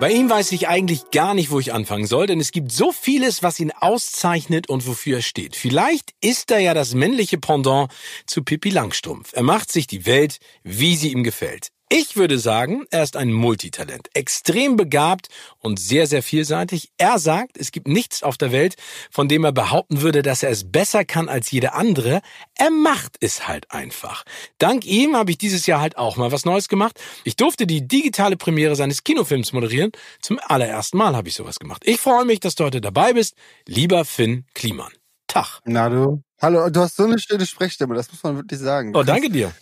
[0.00, 2.90] Bei ihm weiß ich eigentlich gar nicht, wo ich anfangen soll, denn es gibt so
[2.90, 5.56] vieles, was ihn auszeichnet und wofür er steht.
[5.56, 7.92] Vielleicht ist er ja das männliche Pendant
[8.24, 9.34] zu Pippi Langstrumpf.
[9.34, 11.68] Er macht sich die Welt, wie sie ihm gefällt.
[11.92, 16.92] Ich würde sagen, er ist ein Multitalent, extrem begabt und sehr, sehr vielseitig.
[16.98, 18.76] Er sagt, es gibt nichts auf der Welt,
[19.10, 22.20] von dem er behaupten würde, dass er es besser kann als jeder andere.
[22.56, 24.22] Er macht es halt einfach.
[24.58, 27.00] Dank ihm habe ich dieses Jahr halt auch mal was Neues gemacht.
[27.24, 29.90] Ich durfte die digitale Premiere seines Kinofilms moderieren.
[30.22, 31.82] Zum allerersten Mal habe ich sowas gemacht.
[31.84, 33.34] Ich freue mich, dass du heute dabei bist,
[33.66, 34.92] lieber Finn Kliman.
[35.26, 35.58] Tag.
[35.64, 36.22] Na du.
[36.40, 38.94] Hallo, du hast so eine schöne Sprechstimme, das muss man wirklich sagen.
[38.94, 39.52] Oh, danke dir.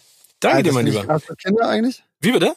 [0.40, 1.06] Danke dir, mein Lieber.
[1.08, 2.04] Hast du Kinder eigentlich?
[2.20, 2.56] Wie bitte?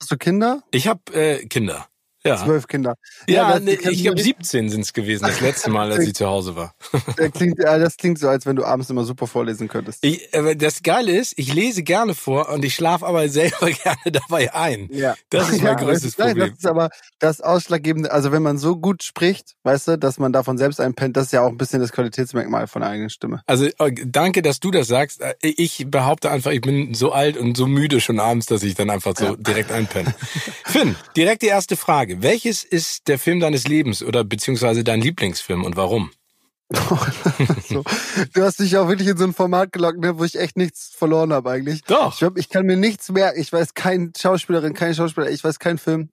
[0.00, 0.62] Hast du Kinder?
[0.70, 1.88] Ich habe äh, Kinder.
[2.24, 2.36] Ja.
[2.36, 2.94] Zwölf Kinder.
[3.26, 6.26] Ja, ja nee, ich glaube 17 sind es gewesen, das letzte Mal, als ich zu
[6.26, 6.74] Hause war.
[7.16, 10.04] Das klingt, das klingt so, als wenn du abends immer super vorlesen könntest.
[10.04, 14.54] Ich, das Geile ist, ich lese gerne vor und ich schlafe aber selber gerne dabei
[14.54, 14.88] ein.
[14.92, 15.14] Ja.
[15.30, 16.50] Das ist mein ja, größtes Problem.
[16.50, 20.32] Das ist aber das Ausschlaggebende, also wenn man so gut spricht, weißt du, dass man
[20.32, 23.42] davon selbst einpennt, das ist ja auch ein bisschen das Qualitätsmerkmal von der eigenen Stimme.
[23.46, 25.20] Also äh, danke, dass du das sagst.
[25.20, 28.74] Äh, ich behaupte einfach, ich bin so alt und so müde schon abends, dass ich
[28.74, 29.36] dann einfach so ja.
[29.36, 30.14] direkt einpenne.
[30.64, 32.11] Finn, direkt die erste Frage.
[32.20, 36.10] Welches ist der Film deines Lebens oder beziehungsweise dein Lieblingsfilm und warum?
[37.68, 37.84] so.
[38.32, 40.90] Du hast dich auch wirklich in so ein Format gelockt, ne, wo ich echt nichts
[40.94, 41.82] verloren habe eigentlich.
[41.84, 42.12] Doch.
[42.12, 45.58] Ich, glaub, ich kann mir nichts mehr, ich weiß kein Schauspielerin, kein Schauspieler, ich weiß
[45.58, 46.10] keinen Film.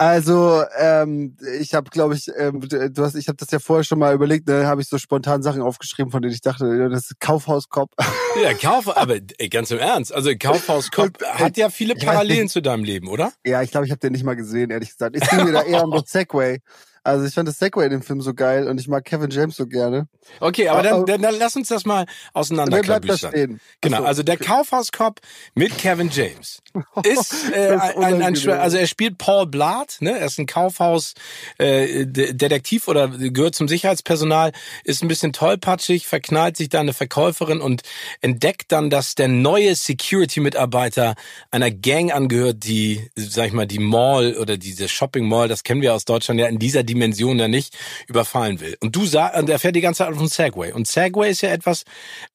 [0.00, 3.98] Also, ähm, ich habe, glaube ich, ähm, du hast, ich habe das ja vorher schon
[3.98, 7.10] mal überlegt, da ne, habe ich so spontan Sachen aufgeschrieben, von denen ich dachte, das
[7.10, 7.92] ist Kaufhauskopf.
[8.40, 12.84] Ja, Kauf, aber ey, ganz im Ernst, also Kaufhauskopf hat ja viele Parallelen zu deinem
[12.84, 13.32] Leben, oder?
[13.44, 15.16] Ja, ich glaube, ich habe den nicht mal gesehen, ehrlich gesagt.
[15.16, 16.60] Ich ging mir da eher um das Segway.
[17.08, 19.56] Also ich fand das Segway in dem Film so geil und ich mag Kevin James
[19.56, 20.08] so gerne.
[20.40, 22.04] Okay, aber, dann, dann, dann lass uns das mal
[22.34, 23.60] auseinanderklabüstern.
[23.80, 25.20] Genau, also der Kaufhauskopf
[25.54, 26.60] mit Kevin James
[27.04, 30.18] ist, äh, ein, ein, ein, also er spielt Paul Blatt, ne?
[30.18, 31.14] Er ist ein Kaufhaus
[31.56, 34.52] äh, Detektiv oder gehört zum Sicherheitspersonal,
[34.84, 37.80] ist ein bisschen tollpatschig, verknallt sich da eine Verkäuferin und
[38.20, 41.14] entdeckt dann, dass der neue Security-Mitarbeiter
[41.50, 45.80] einer Gang angehört, die, sag ich mal, die Mall oder diese Shopping Mall, das kennen
[45.80, 47.76] wir aus Deutschland ja in dieser Dimension ja nicht
[48.06, 48.76] überfallen will.
[48.80, 50.72] Und du sagst, und er fährt die ganze Zeit auf dem Segway.
[50.72, 51.84] Und Segway ist ja etwas,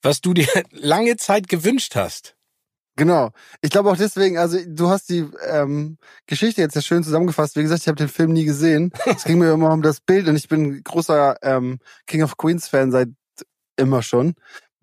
[0.01, 2.35] was du dir lange Zeit gewünscht hast.
[2.95, 3.31] Genau.
[3.61, 5.97] Ich glaube auch deswegen, also du hast die ähm,
[6.27, 7.55] Geschichte jetzt ja schön zusammengefasst.
[7.55, 8.91] Wie gesagt, ich habe den Film nie gesehen.
[9.05, 12.67] Es ging mir immer um das Bild und ich bin großer ähm, King of Queens
[12.67, 13.09] Fan seit
[13.77, 14.35] immer schon.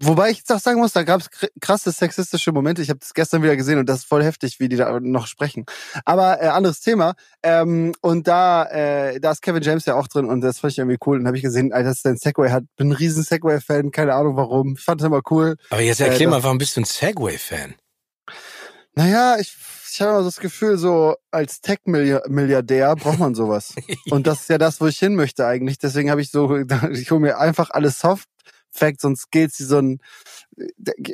[0.03, 1.29] Wobei ich jetzt auch sagen muss, da gab es
[1.61, 2.81] krasse sexistische Momente.
[2.81, 5.27] Ich habe das gestern wieder gesehen und das ist voll heftig, wie die da noch
[5.27, 5.67] sprechen.
[6.07, 7.15] Aber äh, anderes Thema.
[7.43, 10.79] Ähm, und da, äh, da ist Kevin James ja auch drin und das fand ich
[10.79, 11.19] irgendwie cool.
[11.19, 12.65] Und habe ich gesehen, Alter, dass ein Segway hat.
[12.77, 14.77] Bin ein riesen Segway-Fan, keine Ahnung warum.
[14.79, 15.57] Ich fand es immer cool.
[15.69, 17.75] Aber jetzt erklär äh, mal, warum bist du ein Segway-Fan?
[18.95, 19.55] Naja, ich,
[19.93, 23.75] ich habe immer das Gefühl, so als Tech-Milliardär braucht man sowas.
[24.11, 25.79] und das ist ja das, wo ich hin möchte eigentlich.
[25.79, 26.57] Deswegen habe ich so,
[26.91, 28.29] ich hole mir einfach alles Soft
[28.73, 29.99] Facts und Skills, die so ein,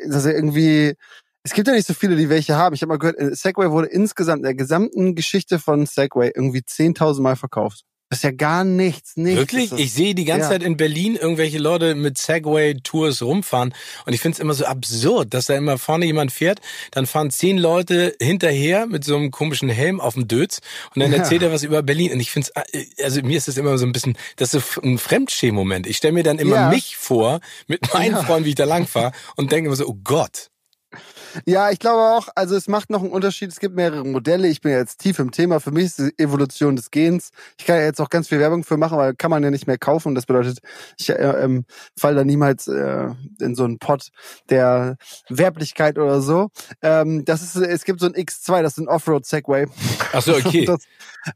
[0.07, 0.95] dass er irgendwie,
[1.43, 2.75] es gibt ja nicht so viele, die welche haben.
[2.75, 6.63] Ich habe mal gehört, äh, Segway wurde insgesamt in der gesamten Geschichte von Segway irgendwie
[6.63, 7.85] 10.000 Mal verkauft.
[8.09, 9.41] Das ist ja gar nichts, nichts.
[9.41, 9.73] Wirklich?
[9.73, 10.51] Ich sehe die ganze ja.
[10.51, 13.75] Zeit in Berlin irgendwelche Leute mit Segway-Tours rumfahren
[14.05, 16.61] und ich finde es immer so absurd, dass da immer vorne jemand fährt,
[16.93, 20.61] dann fahren zehn Leute hinterher mit so einem komischen Helm auf dem Dötz
[20.95, 21.49] und dann erzählt ja.
[21.49, 23.93] er was über Berlin und ich finde es, also mir ist das immer so ein
[23.93, 25.89] bisschen, das ist so ein Fremdschämen-Moment.
[25.89, 26.71] Ich stelle mir dann immer ja.
[26.71, 29.99] mich vor mit meinen Freunden, wie ich da lang fahre und denke immer so, oh
[30.05, 30.51] Gott.
[31.45, 33.51] Ja, ich glaube auch, also es macht noch einen Unterschied.
[33.51, 34.49] Es gibt mehrere Modelle.
[34.49, 35.61] Ich bin ja jetzt tief im Thema.
[35.61, 37.31] Für mich ist die Evolution des Gens.
[37.59, 39.67] Ich kann ja jetzt auch ganz viel Werbung für machen, weil kann man ja nicht
[39.67, 40.15] mehr kaufen.
[40.15, 40.61] Das bedeutet,
[40.99, 41.65] ich äh, ähm,
[41.99, 43.09] fall da niemals äh,
[43.41, 44.11] in so einen Pott
[44.49, 44.97] der
[45.29, 46.49] Werblichkeit oder so.
[46.83, 49.67] Ähm, das ist, es gibt so ein X2, das ist ein Offroad-Segway.
[50.13, 50.65] Ach so, okay.
[50.77, 50.81] Das,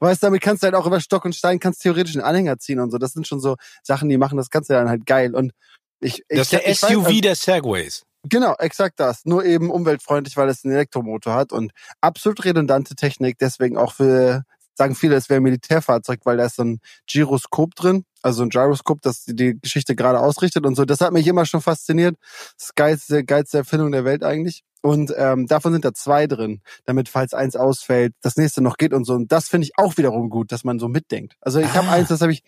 [0.00, 2.80] weißt, damit kannst du halt auch über Stock und Stein, kannst theoretisch einen Anhänger ziehen
[2.80, 2.98] und so.
[2.98, 5.34] Das sind schon so Sachen, die machen das Ganze dann halt geil.
[5.34, 5.52] Und
[6.00, 8.04] ich, das ist der ich, SUV weiß, der Segways.
[8.28, 9.24] Genau, exakt das.
[9.24, 13.38] Nur eben umweltfreundlich, weil es einen Elektromotor hat und absolut redundante Technik.
[13.38, 14.42] Deswegen auch für,
[14.74, 16.80] sagen viele, es wäre ein Militärfahrzeug, weil da ist so ein
[17.10, 20.84] Gyroskop drin, also ein Gyroskop, das die Geschichte gerade ausrichtet und so.
[20.84, 22.16] Das hat mich immer schon fasziniert.
[22.58, 24.62] Das geilste, geilste Erfindung der Welt eigentlich.
[24.82, 28.94] Und ähm, davon sind da zwei drin, damit falls eins ausfällt, das nächste noch geht
[28.94, 29.14] und so.
[29.14, 31.34] Und das finde ich auch wiederum gut, dass man so mitdenkt.
[31.40, 31.74] Also ich ah.
[31.74, 32.42] habe eins, das habe ich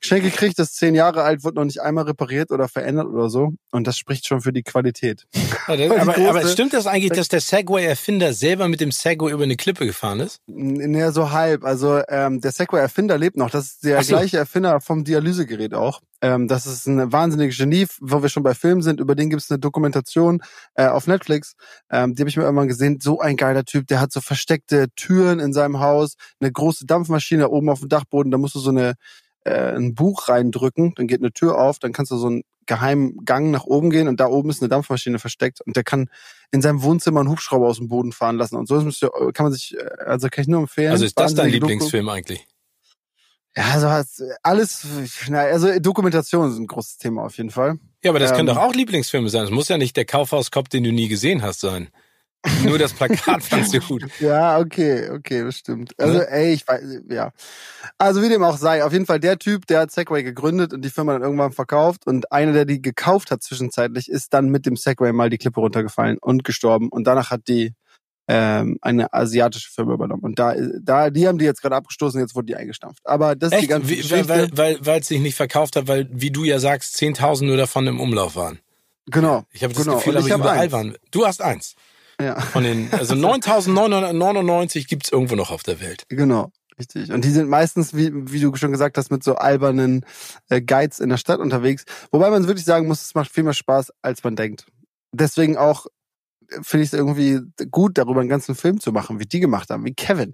[0.00, 3.30] schnell gekriegt, das ist zehn Jahre alt, wird noch nicht einmal repariert oder verändert oder
[3.30, 3.52] so.
[3.70, 5.26] Und das spricht schon für die Qualität.
[5.68, 9.44] Ja, das, aber, aber stimmt das eigentlich, dass der Segway-Erfinder selber mit dem Segway über
[9.44, 10.40] eine Klippe gefahren ist?
[10.46, 11.64] Naja, so halb.
[11.64, 13.48] Also ähm, der Segway-Erfinder lebt noch.
[13.48, 14.16] Das ist der so.
[14.16, 16.00] gleiche Erfinder vom Dialysegerät auch.
[16.22, 19.00] Ähm, das ist ein wahnsinniges Genie, wo wir schon bei Filmen sind.
[19.00, 20.42] Über den gibt es eine Dokumentation
[20.74, 21.54] äh, auf Netflix.
[21.90, 22.98] Ähm, die habe ich mir irgendwann gesehen.
[23.00, 23.86] So ein geiler Typ.
[23.88, 28.30] Der hat so versteckte Türen in seinem Haus, eine große Dampfmaschine oben auf dem Dachboden.
[28.30, 28.94] Da musst du so eine
[29.44, 33.24] äh, ein Buch reindrücken, dann geht eine Tür auf, dann kannst du so einen geheimen
[33.24, 36.08] Gang nach oben gehen und da oben ist eine Dampfmaschine versteckt und der kann
[36.52, 38.76] in seinem Wohnzimmer einen Hubschrauber aus dem Boden fahren lassen und so
[39.32, 40.92] kann man sich, äh, also kann ich nur empfehlen.
[40.92, 42.16] Also ist das dein Lieblingsfilm Doku.
[42.16, 42.46] eigentlich?
[43.56, 43.88] Ja, also
[44.42, 44.86] alles,
[45.28, 47.78] na, also Dokumentation ist ein großes Thema auf jeden Fall.
[48.04, 49.44] Ja, aber das ähm, können doch auch Lieblingsfilme sein.
[49.44, 51.88] Es muss ja nicht der Kaufhauskopf, den du nie gesehen hast, sein.
[52.64, 54.04] Nur das Plakat fandst du gut.
[54.18, 55.92] Ja, okay, okay, bestimmt.
[55.98, 57.32] Also, ey, ich weiß, ja.
[57.98, 60.82] Also, wie dem auch sei, auf jeden Fall der Typ, der hat Segway gegründet und
[60.82, 64.64] die Firma dann irgendwann verkauft und einer, der die gekauft hat zwischenzeitlich, ist dann mit
[64.64, 67.74] dem Segway mal die Klippe runtergefallen und gestorben und danach hat die
[68.32, 70.22] ähm, eine asiatische Firma übernommen.
[70.22, 73.04] Und da, da, die haben die jetzt gerade abgestoßen, jetzt wurde die eingestampft.
[73.04, 73.62] Aber das Echt?
[73.62, 74.28] ist die ganze Geschichte.
[74.28, 77.56] Weil, weil, weil es sich nicht verkauft hat, weil, wie du ja sagst, 10.000 nur
[77.56, 78.60] davon im Umlauf waren.
[79.06, 79.42] Genau.
[79.50, 79.96] Ich habe das genau.
[79.96, 80.72] Gefühl, aber überall eins.
[80.72, 80.96] waren.
[81.10, 81.74] Du hast eins.
[82.20, 82.40] Ja.
[82.40, 86.04] Von den, also 9.999 gibt's irgendwo noch auf der Welt.
[86.08, 86.52] Genau.
[86.78, 87.10] Richtig.
[87.10, 90.06] Und die sind meistens, wie, wie du schon gesagt hast, mit so albernen
[90.50, 91.84] äh, Guides in der Stadt unterwegs.
[92.12, 94.66] Wobei man wirklich sagen muss, es macht viel mehr Spaß, als man denkt.
[95.12, 95.86] Deswegen auch
[96.62, 99.84] finde ich es irgendwie gut, darüber einen ganzen Film zu machen, wie die gemacht haben,
[99.84, 100.32] wie Kevin.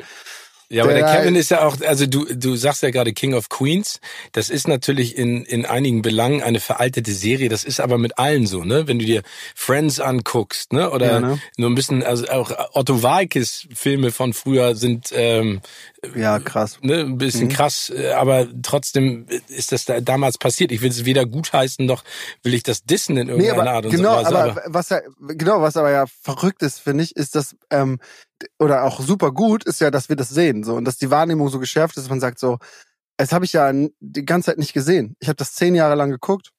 [0.69, 3.35] Ja, aber der, der Kevin ist ja auch, also du, du sagst ja gerade King
[3.35, 4.01] of Queens.
[4.33, 7.49] Das ist natürlich in, in einigen Belangen eine veraltete Serie.
[7.49, 8.89] Das ist aber mit allen so, ne?
[8.89, 9.23] Wenn du dir
[9.55, 10.91] Friends anguckst, ne?
[10.91, 11.41] Oder ja, ne?
[11.57, 15.61] nur ein bisschen, also auch Otto Walkes Filme von früher sind ähm,
[16.15, 17.01] ja krass, ne?
[17.01, 17.53] Ein bisschen mhm.
[17.53, 20.73] krass, äh, aber trotzdem ist das da damals passiert.
[20.73, 22.03] Ich will es weder gutheißen noch
[22.43, 24.29] will ich das dissen in irgendeiner nee, Art und genau, so Weise.
[24.29, 27.99] Aber, aber was ja, genau, was aber ja verrückt ist, finde ich, ist, dass ähm,
[28.59, 31.49] oder auch super gut ist ja, dass wir das sehen so und dass die Wahrnehmung
[31.49, 32.59] so geschärft ist, dass man sagt so,
[33.17, 35.17] es habe ich ja die ganze Zeit nicht gesehen.
[35.21, 36.50] Ich habe das zehn Jahre lang geguckt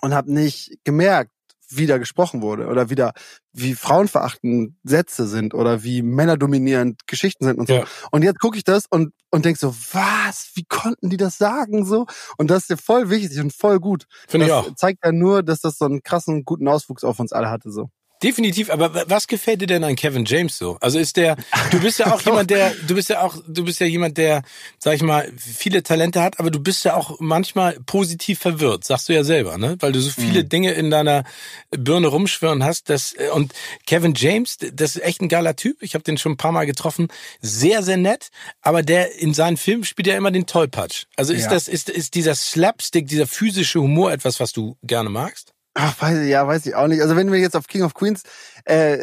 [0.00, 1.32] und habe nicht gemerkt,
[1.70, 3.12] wie da gesprochen wurde oder wieder
[3.52, 7.74] wie frauenverachtend Sätze sind oder wie männerdominierend Geschichten sind und so.
[7.74, 7.84] Ja.
[8.10, 10.50] Und jetzt gucke ich das und und denk so, was?
[10.54, 12.06] Wie konnten die das sagen so?
[12.36, 14.06] Und das ist ja voll wichtig und voll gut.
[14.28, 14.74] Finde ich auch.
[14.74, 17.90] Zeigt ja nur, dass das so einen krassen guten Auswuchs auf uns alle hatte so.
[18.22, 20.76] Definitiv, aber was gefällt dir denn an Kevin James so?
[20.80, 21.36] Also ist der,
[21.70, 24.42] du bist ja auch jemand, der, du bist ja auch, du bist ja jemand, der,
[24.78, 29.08] sag ich mal, viele Talente hat, aber du bist ja auch manchmal positiv verwirrt, sagst
[29.08, 29.76] du ja selber, ne?
[29.80, 30.48] Weil du so viele mhm.
[30.50, 31.24] Dinge in deiner
[31.70, 33.54] Birne rumschwirren hast, das, und
[33.86, 36.66] Kevin James, das ist echt ein geiler Typ, ich habe den schon ein paar Mal
[36.66, 37.08] getroffen,
[37.40, 38.28] sehr, sehr nett,
[38.60, 41.04] aber der in seinen Filmen spielt ja immer den Tollpatsch.
[41.16, 41.50] Also ist ja.
[41.50, 45.54] das, ist, ist dieser Slapstick, dieser physische Humor etwas, was du gerne magst?
[45.82, 47.00] Ach, weiß ja, weiß ich auch nicht.
[47.00, 48.22] Also wenn wir jetzt auf King of Queens,
[48.64, 48.98] äh,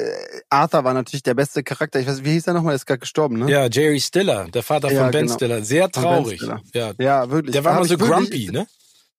[0.49, 1.99] Arthur war natürlich der beste Charakter.
[1.99, 2.73] Ich weiß, wie hieß er nochmal?
[2.73, 3.49] Er ist gerade gestorben, ne?
[3.49, 5.35] Ja, Jerry Stiller, der Vater ja, von Ben genau.
[5.35, 5.63] Stiller.
[5.63, 6.41] Sehr traurig.
[6.73, 6.93] Ja.
[6.97, 7.53] ja, wirklich.
[7.53, 8.67] Der war immer so grumpy, ne?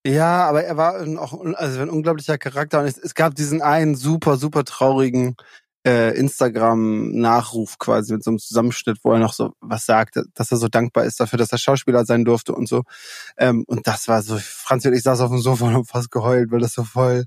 [0.07, 3.97] Ja, aber er war auch also ein unglaublicher Charakter und es, es gab diesen einen
[3.97, 5.37] super, super traurigen
[5.89, 10.59] äh, Instagram-Nachruf quasi mit so einem Zusammenschnitt, wo er noch so was sagt, dass er
[10.59, 12.83] so dankbar ist dafür, dass er Schauspieler sein durfte und so.
[13.39, 16.11] Ähm, und das war so, Franz und ich saß auf dem Sofa und haben fast
[16.11, 17.25] geheult, weil das so voll,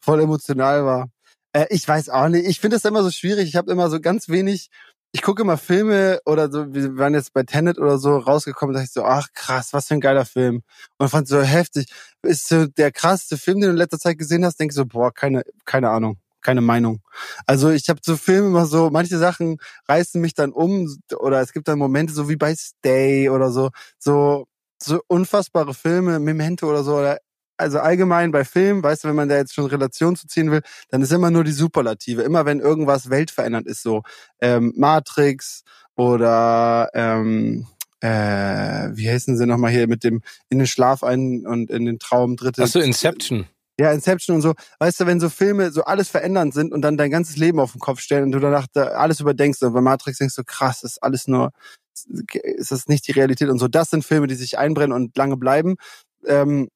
[0.00, 1.08] voll emotional war.
[1.54, 3.48] Äh, ich weiß auch nicht, ich finde das immer so schwierig.
[3.48, 4.68] Ich habe immer so ganz wenig,
[5.12, 8.80] ich gucke immer Filme oder so, wir waren jetzt bei Tenet oder so rausgekommen, da
[8.80, 10.62] dachte ich so, ach krass, was für ein geiler Film.
[10.98, 11.86] Und fand so heftig.
[12.22, 15.12] Ist so der krasseste Film, den du in letzter Zeit gesehen hast, denke so, boah,
[15.14, 17.00] keine, keine Ahnung keine Meinung.
[17.46, 19.58] Also ich habe so Filme immer so, manche Sachen
[19.88, 23.70] reißen mich dann um oder es gibt dann Momente so wie bei Stay oder so,
[23.98, 24.46] so
[24.82, 27.18] so unfassbare Filme, Memento oder so oder
[27.56, 30.62] also allgemein bei Filmen, weißt du, wenn man da jetzt schon Relation zu ziehen will,
[30.90, 32.22] dann ist immer nur die Superlative.
[32.22, 34.02] Immer wenn irgendwas weltverändernd ist, so
[34.40, 35.62] ähm, Matrix
[35.94, 37.66] oder ähm,
[38.00, 41.98] äh, wie heißen sie nochmal hier mit dem in den Schlaf ein und in den
[42.00, 42.64] Traum dritte.
[42.64, 43.46] Ach so, Inception.
[43.78, 44.52] Ja, Inception und so.
[44.80, 47.72] Weißt du, wenn so Filme so alles verändernd sind und dann dein ganzes Leben auf
[47.72, 50.82] den Kopf stellen und du danach da alles überdenkst und bei Matrix denkst du, krass,
[50.82, 51.52] ist alles nur,
[52.32, 53.68] ist das nicht die Realität und so.
[53.68, 55.76] Das sind Filme, die sich einbrennen und lange bleiben.
[56.26, 56.68] Ähm,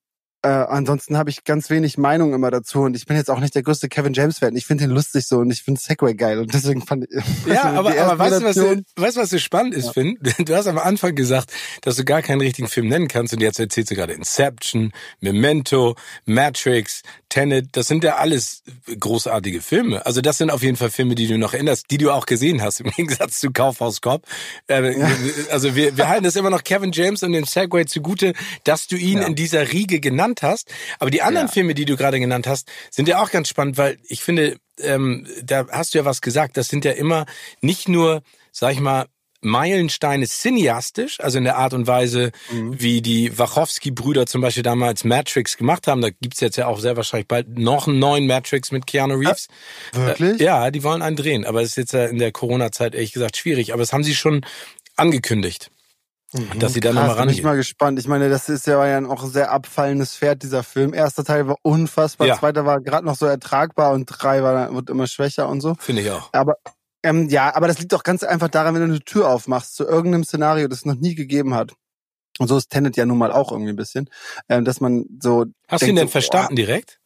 [0.43, 3.55] äh, ansonsten habe ich ganz wenig Meinung immer dazu und ich bin jetzt auch nicht
[3.55, 4.55] der größte Kevin James Fan.
[4.55, 7.17] Ich finde ihn lustig so und ich finde Segway geil und deswegen fand ich.
[7.47, 9.93] Ja, aber, aber weißt du, was, du, weißt, was so spannend ist, ja.
[9.93, 10.19] Finn?
[10.39, 11.53] Du hast am Anfang gesagt,
[11.83, 15.97] dass du gar keinen richtigen Film nennen kannst und jetzt erzählst du gerade Inception, Memento,
[16.27, 17.69] Matrix, Tenet.
[17.73, 18.63] Das sind ja alles
[18.99, 20.05] großartige Filme.
[20.05, 22.63] Also das sind auf jeden Fall Filme, die du noch erinnerst, die du auch gesehen
[22.63, 24.25] hast im Gegensatz zu Kaufhaus Cop.
[24.69, 25.11] Äh, ja.
[25.51, 28.97] Also wir, wir halten das immer noch Kevin James und den Segway zugute, dass du
[28.97, 29.27] ihn ja.
[29.27, 30.73] in dieser Riege genannt genannt hast.
[30.99, 31.53] Aber die anderen ja.
[31.53, 35.27] Filme, die du gerade genannt hast, sind ja auch ganz spannend, weil ich finde, ähm,
[35.43, 36.57] da hast du ja was gesagt.
[36.57, 37.27] Das sind ja immer
[37.61, 39.07] nicht nur, sag ich mal,
[39.43, 42.81] Meilensteine cineastisch, also in der Art und Weise, mhm.
[42.81, 46.01] wie die Wachowski-Brüder zum Beispiel damals Matrix gemacht haben.
[46.01, 49.47] Da gibt's jetzt ja auch sehr wahrscheinlich bald noch einen neuen Matrix mit Keanu Reeves.
[49.93, 50.41] Äh, wirklich?
[50.41, 53.13] Äh, ja, die wollen einen drehen, aber es ist jetzt ja in der Corona-Zeit ehrlich
[53.13, 53.73] gesagt schwierig.
[53.73, 54.45] Aber das haben sie schon
[54.97, 55.71] angekündigt.
[56.37, 56.59] Mhm.
[56.59, 57.29] Dass sie da nochmal ran.
[57.29, 57.99] Bin ich mal gespannt.
[57.99, 60.95] Ich meine, das ist ja auch ein sehr abfallendes Pferd, dieser Film.
[60.95, 62.39] Erster Teil war unfassbar, ja.
[62.39, 65.75] zweiter war gerade noch so ertragbar und drei war, wird immer schwächer und so.
[65.79, 66.29] Finde ich auch.
[66.33, 66.57] Aber
[67.03, 69.85] ähm, ja, aber das liegt doch ganz einfach daran, wenn du eine Tür aufmachst zu
[69.85, 71.73] irgendeinem Szenario, das es noch nie gegeben hat.
[72.39, 74.11] Und so ist Tenet ja nun mal auch irgendwie ein bisschen,
[74.49, 75.47] ähm, dass man so.
[75.69, 76.99] Hast denkt, du ihn denn so, verstanden oh, direkt?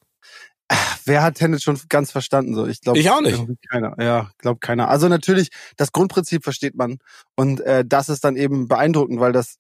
[1.04, 2.54] Wer hat Tenet schon ganz verstanden?
[2.54, 2.98] So, ich glaube.
[2.98, 3.42] Ich auch nicht.
[3.70, 3.96] Keiner.
[4.00, 4.88] Ja, glaube keiner.
[4.88, 6.98] Also natürlich, das Grundprinzip versteht man
[7.36, 9.56] und äh, das ist dann eben beeindruckend, weil das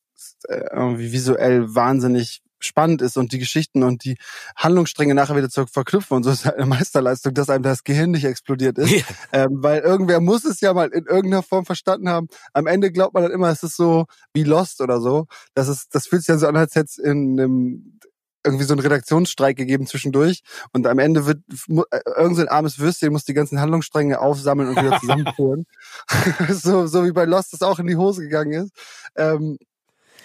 [0.48, 4.16] äh, irgendwie visuell wahnsinnig spannend ist und die Geschichten und die
[4.54, 8.10] Handlungsstränge nachher wieder zu verknüpfen und so ist halt eine Meisterleistung, dass einem das Gehirn
[8.10, 8.90] nicht explodiert ist.
[8.90, 9.04] Ja.
[9.32, 12.28] Ähm, weil irgendwer muss es ja mal in irgendeiner Form verstanden haben.
[12.52, 15.26] Am Ende glaubt man dann immer, es ist so wie Lost oder so.
[15.54, 18.00] Das ist, das fühlt sich dann so an, als hätte es in einem
[18.44, 20.42] irgendwie so einen Redaktionsstreik gegeben zwischendurch
[20.72, 24.70] und am Ende wird äh, irgend so ein armes Würstchen muss die ganzen Handlungsstränge aufsammeln
[24.70, 25.66] und wieder zusammenführen.
[26.50, 28.72] so, so wie bei Lost das auch in die Hose gegangen ist.
[29.16, 29.58] Ähm,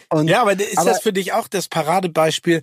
[0.10, 2.62] und, ja, aber ist aber, das für dich auch das Paradebeispiel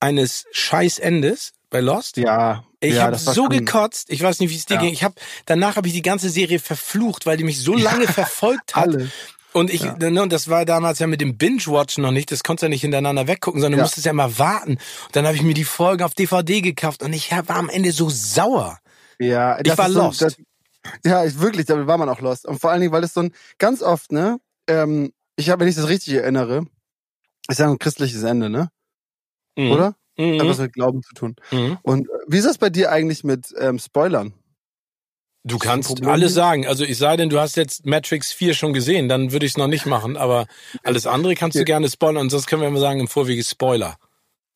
[0.00, 2.16] eines Scheißendes bei Lost?
[2.16, 2.64] Ja.
[2.80, 4.80] Ich ja, habe so gekotzt, ich weiß nicht, wie es dir ja.
[4.80, 4.92] ging.
[4.92, 5.14] Ich habe
[5.46, 8.88] danach habe ich die ganze Serie verflucht, weil die mich so lange verfolgt hat.
[8.88, 9.10] Alle.
[9.54, 9.96] Und ich, ja.
[9.96, 12.70] ne, und das war damals ja mit dem Binge-Watch noch nicht, das konntest du ja
[12.70, 14.72] nicht hintereinander weggucken, sondern du musstest ja mal warten.
[14.72, 14.80] Und
[15.12, 18.10] dann habe ich mir die Folgen auf DVD gekauft und ich war am Ende so
[18.10, 18.78] sauer.
[19.20, 20.18] Ja, ich war lost.
[20.18, 20.36] So, das,
[21.04, 22.46] ja, ich, wirklich, damit war man auch lost.
[22.46, 25.68] Und vor allen Dingen, weil es so ein ganz oft, ne, ähm, ich habe, wenn
[25.68, 26.66] ich das richtig erinnere,
[27.48, 28.70] ist ja ein christliches Ende, ne?
[29.56, 29.70] Mhm.
[29.70, 29.96] Oder?
[30.16, 30.40] Mhm.
[30.40, 31.36] Hat was mit Glauben zu tun.
[31.52, 31.78] Mhm.
[31.82, 34.34] Und äh, wie ist das bei dir eigentlich mit ähm, Spoilern?
[35.46, 36.66] Du kannst alles sagen.
[36.66, 39.58] Also ich sei denn, du hast jetzt Matrix 4 schon gesehen, dann würde ich es
[39.58, 40.16] noch nicht machen.
[40.16, 40.46] Aber
[40.82, 42.22] alles andere kannst du gerne spoilern.
[42.22, 43.96] Und sonst können wir immer sagen, im Vorwege Spoiler.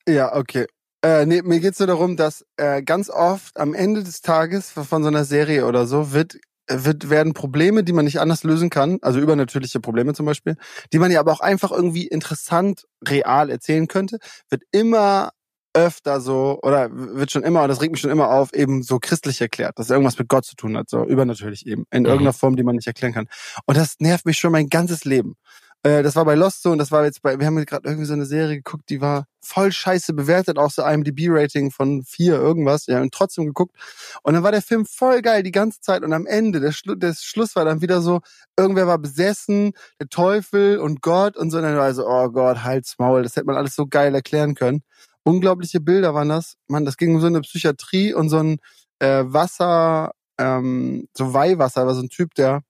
[0.09, 0.67] Ja, okay.
[1.05, 5.03] Äh, nee, mir geht's nur darum, dass äh, ganz oft am Ende des Tages von
[5.03, 8.99] so einer Serie oder so wird, wird werden Probleme, die man nicht anders lösen kann,
[9.03, 10.57] also übernatürliche Probleme zum Beispiel,
[10.93, 14.19] die man ja aber auch einfach irgendwie interessant, real erzählen könnte,
[14.49, 15.31] wird immer
[15.79, 18.99] öfter so, oder wird schon immer, und das regt mich schon immer auf, eben so
[18.99, 22.07] christlich erklärt, dass irgendwas mit Gott zu tun hat, so übernatürlich eben, in mhm.
[22.07, 23.29] irgendeiner Form, die man nicht erklären kann.
[23.67, 25.37] Und das nervt mich schon mein ganzes Leben.
[25.85, 28.07] Äh, das war bei Lost so und das war jetzt bei, wir haben gerade irgendwie
[28.07, 32.87] so eine Serie geguckt, die war voll scheiße bewertet, auch so IMDb-Rating von vier irgendwas,
[32.87, 33.77] ja, und trotzdem geguckt.
[34.25, 36.97] Und dann war der Film voll geil die ganze Zeit und am Ende, der, Schlu
[36.97, 38.21] der Schluss war dann wieder so,
[38.57, 42.65] irgendwer war besessen, der Teufel und Gott und so, und dann war so, oh Gott,
[42.65, 44.83] halt's Maul, das hätte man alles so geil erklären können
[45.29, 46.55] unglaubliche Bilder waren das.
[46.69, 48.59] Man, das ging um so eine Psychiatrie und so ein
[48.99, 52.63] äh, Wasser, ähm, so Weihwasser, war so ein Typ, der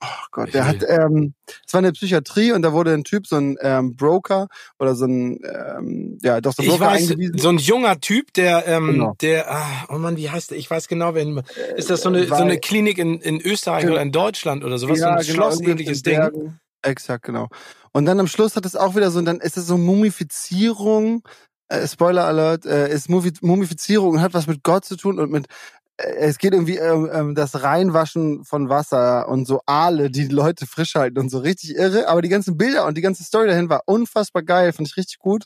[0.00, 1.34] Oh Gott, der hat, ähm,
[1.66, 4.46] es war eine Psychiatrie und da wurde ein Typ, so ein ähm, Broker
[4.78, 7.38] oder so ein, ähm, ja, doch so ein Broker ich weiß, eingewiesen.
[7.38, 9.16] So ein junger Typ, der, ähm, genau.
[9.20, 10.58] der, ah, oh Mann, wie heißt der?
[10.58, 11.42] Ich weiß genau, wen.
[11.74, 14.78] Ist das so eine, Weil, so eine Klinik in, in Österreich oder in Deutschland oder
[14.78, 15.00] sowas?
[15.00, 16.54] Ja, so ein genau, schlossähnliches Ding.
[16.82, 17.48] Exakt, genau.
[17.92, 21.22] Und dann am Schluss hat es auch wieder so, und dann ist es so Mumifizierung
[21.68, 25.46] äh, Spoiler Alert, äh, ist Mumifizierung und hat was mit Gott zu tun und mit
[25.98, 30.66] äh, es geht irgendwie ähm, ähm, das Reinwaschen von Wasser und so Aale, die Leute
[30.66, 32.08] frisch halten und so richtig irre.
[32.08, 35.18] Aber die ganzen Bilder und die ganze Story dahin war unfassbar geil, fand ich richtig
[35.18, 35.44] gut.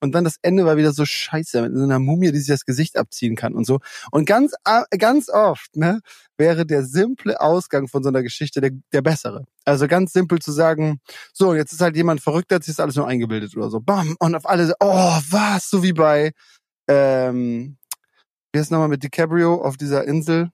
[0.00, 2.64] Und dann das Ende war wieder so scheiße, mit so einer Mumie, die sich das
[2.64, 3.80] Gesicht abziehen kann und so.
[4.10, 4.54] Und ganz,
[4.98, 6.00] ganz oft, ne,
[6.36, 9.44] wäre der simple Ausgang von so einer Geschichte der, der bessere.
[9.64, 11.00] Also ganz simpel zu sagen,
[11.32, 13.80] so, jetzt ist halt jemand verrückt, hat sich das alles nur eingebildet oder so.
[13.80, 14.16] Bam.
[14.18, 15.70] Und auf alle, oh, was?
[15.70, 16.32] So wie bei,
[16.88, 17.76] ähm,
[18.52, 20.50] wie ist nochmal mit DiCaprio auf dieser Insel?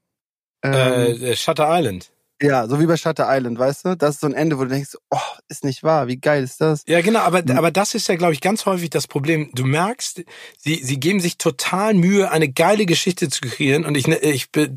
[0.63, 2.13] Ähm, äh, Shutter Island.
[2.43, 3.97] Ja, so wie bei Shutter Island, weißt du?
[3.97, 5.19] Das ist so ein Ende, wo du denkst, oh,
[5.49, 6.85] ist nicht wahr, wie geil ist das?
[6.87, 7.59] Ja, genau, aber, mhm.
[7.59, 9.51] aber das ist ja, glaube ich, ganz häufig das Problem.
[9.53, 10.23] Du merkst,
[10.57, 14.49] sie, sie geben sich total Mühe, eine geile Geschichte zu kreieren und ich, ne, ich
[14.57, 14.71] äh,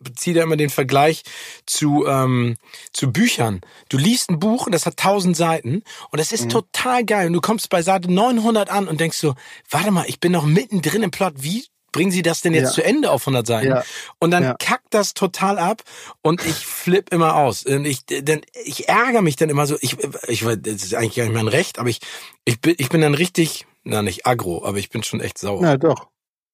[0.00, 1.22] beziehe da immer den Vergleich
[1.64, 2.56] zu, ähm,
[2.92, 3.62] zu Büchern.
[3.88, 6.50] Du liest ein Buch und das hat tausend Seiten und das ist mhm.
[6.50, 9.34] total geil und du kommst bei Seite 900 an und denkst so,
[9.70, 12.72] warte mal, ich bin noch mittendrin im Plot, wie bringen Sie das denn jetzt ja.
[12.72, 13.68] zu Ende auf 100 Seiten?
[13.68, 13.84] Ja.
[14.18, 14.54] Und dann ja.
[14.58, 15.82] kackt das total ab
[16.22, 17.64] und ich flipp immer aus.
[17.64, 19.76] Und ich, denn ich ärgere mich dann immer so.
[19.80, 19.96] Ich,
[20.28, 22.00] ich, das ist eigentlich gar nicht mein Recht, aber ich,
[22.44, 25.62] ich bin, ich bin dann richtig, na nicht aggro, aber ich bin schon echt sauer.
[25.62, 26.08] Ja, doch.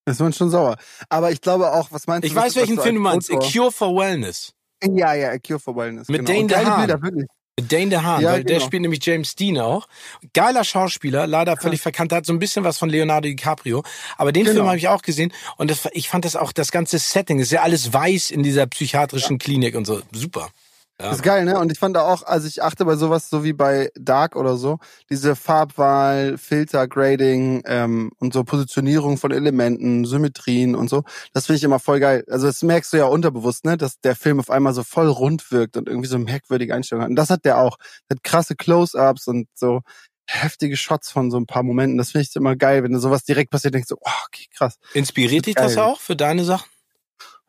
[0.09, 0.76] Ist man schon sauer.
[1.09, 2.28] Aber ich glaube auch, was meinst du?
[2.28, 3.33] Ich weiß, welchen Film du meinst.
[3.33, 4.52] A Cure for Wellness.
[4.85, 6.09] Ja, ja, A Cure for Wellness.
[6.09, 6.47] Mit genau.
[6.47, 6.87] Dane DeHaan.
[6.87, 7.26] Bilder, wirklich.
[7.61, 8.59] Dane DeHaan, ja, weil genau.
[8.59, 9.89] der spielt nämlich James Dean auch.
[10.35, 11.85] Geiler Schauspieler, leider völlig ja.
[11.85, 13.83] verkannt, hat so ein bisschen was von Leonardo DiCaprio.
[14.19, 14.57] Aber den genau.
[14.57, 17.53] Film habe ich auch gesehen und das, ich fand das auch, das ganze Setting, ist
[17.53, 19.45] ja alles weiß in dieser psychiatrischen ja.
[19.45, 20.03] Klinik und so.
[20.13, 20.51] Super.
[21.00, 21.12] Ja.
[21.12, 21.59] Ist geil, ne?
[21.59, 24.57] Und ich fand da auch, also ich achte bei sowas so wie bei Dark oder
[24.57, 24.79] so,
[25.11, 31.03] diese Farbwahl, Filter, Grading ähm, und so Positionierung von Elementen, Symmetrien und so.
[31.35, 32.25] Das finde ich immer voll geil.
[32.31, 33.76] Also das merkst du ja unterbewusst, ne?
[33.76, 37.11] Dass der Film auf einmal so voll rund wirkt und irgendwie so merkwürdige Einstellungen hat.
[37.11, 37.76] Und das hat der auch.
[38.11, 39.83] Hat krasse Close-Ups und so
[40.26, 41.99] heftige Shots von so ein paar Momenten.
[41.99, 44.79] Das finde ich immer geil, wenn sowas direkt passiert, denkst du, oh, okay, krass.
[44.95, 46.69] Inspiriert dich das auch für deine Sachen?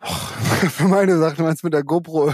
[0.01, 0.06] Oh,
[0.70, 2.34] für meine Sachen, meinst du mit der GoPro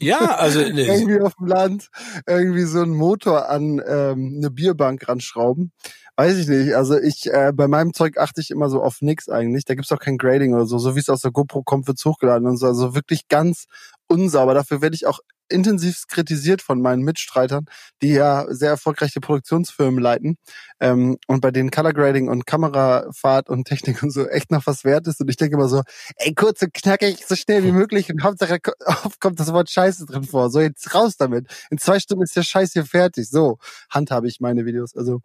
[0.00, 1.88] ja, also irgendwie auf dem Land
[2.26, 5.72] irgendwie so einen Motor an ähm, eine Bierbank ranschrauben.
[6.16, 6.74] Weiß ich nicht.
[6.74, 9.64] Also ich äh, bei meinem Zeug achte ich immer so auf nix eigentlich.
[9.64, 10.78] Da gibt's auch kein Grading oder so.
[10.78, 12.66] So wie es aus der GoPro kommt, wird's hochgeladen und so.
[12.66, 13.66] Also wirklich ganz
[14.06, 14.54] unsauber.
[14.54, 17.66] Dafür werde ich auch intensiv kritisiert von meinen Mitstreitern,
[18.02, 20.36] die ja sehr erfolgreiche Produktionsfirmen leiten
[20.80, 24.84] ähm, und bei denen Color Grading und Kamerafahrt und Technik und so echt noch was
[24.84, 25.20] wert ist.
[25.20, 25.82] Und ich denke immer so,
[26.16, 30.06] ey, kurz und knackig, so schnell wie möglich und Hauptsache oft kommt das Wort Scheiße
[30.06, 30.50] drin vor.
[30.50, 31.46] So, jetzt raus damit.
[31.70, 33.28] In zwei Stunden ist der Scheiß hier fertig.
[33.28, 33.58] So
[33.90, 34.96] handhabe ich meine Videos.
[34.96, 35.20] Also,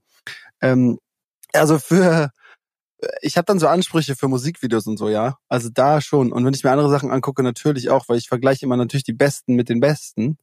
[0.61, 0.99] ähm,
[1.53, 2.31] also für
[3.21, 5.37] ich habe dann so Ansprüche für Musikvideos und so, ja.
[5.47, 6.31] Also da schon.
[6.31, 9.13] Und wenn ich mir andere Sachen angucke, natürlich auch, weil ich vergleiche immer natürlich die
[9.13, 10.37] Besten mit den Besten.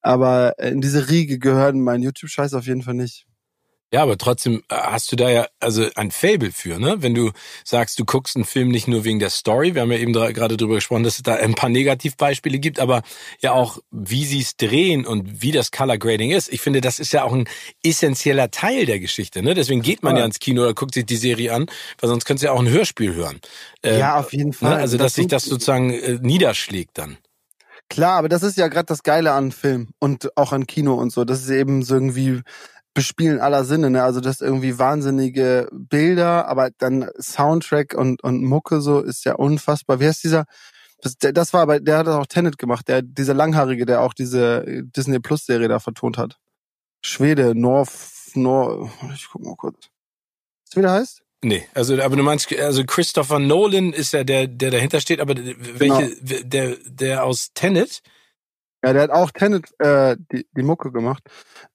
[0.00, 3.27] Aber in diese Riege gehören mein YouTube-Scheiß auf jeden Fall nicht.
[3.92, 6.96] Ja, aber trotzdem äh, hast du da ja also ein Fable für, ne?
[6.98, 7.30] Wenn du
[7.64, 10.58] sagst, du guckst einen Film nicht nur wegen der Story, wir haben ja eben gerade
[10.58, 13.02] drüber gesprochen, dass es da ein paar Negativbeispiele gibt, aber
[13.40, 16.52] ja auch, wie sie es drehen und wie das Color Grading ist.
[16.52, 17.48] Ich finde, das ist ja auch ein
[17.82, 19.54] essentieller Teil der Geschichte, ne?
[19.54, 21.66] Deswegen geht man ja, ja ins Kino oder guckt sich die Serie an,
[21.98, 23.40] weil sonst könntest du ja auch ein Hörspiel hören.
[23.82, 24.52] Ähm, ja, auf jeden ne?
[24.52, 24.74] Fall.
[24.74, 24.76] Ne?
[24.76, 27.16] Also, dass sich das sozusagen äh, niederschlägt dann.
[27.88, 31.10] Klar, aber das ist ja gerade das Geile an Film und auch an Kino und
[31.10, 31.24] so.
[31.24, 32.42] Das ist eben so irgendwie
[32.98, 34.02] Bespielen aller Sinne, ne?
[34.02, 40.00] Also das irgendwie wahnsinnige Bilder, aber dann Soundtrack und, und Mucke so ist ja unfassbar.
[40.00, 40.46] Wie heißt dieser?
[41.00, 44.82] Das, das war aber, der hat auch Tenet gemacht, der, dieser Langhaarige, der auch diese
[44.96, 46.40] Disney Plus Serie da vertont hat.
[47.00, 47.92] Schwede, North,
[48.34, 49.90] North, ich guck mal kurz.
[50.66, 51.22] Was wie der heißt?
[51.44, 55.36] Nee, also aber du meinst, also Christopher Nolan ist ja der, der dahinter steht, aber
[55.36, 56.42] welche, genau.
[56.42, 58.02] der, der aus Tenet?
[58.84, 61.22] Ja, der hat auch Tenet äh, die, die Mucke gemacht.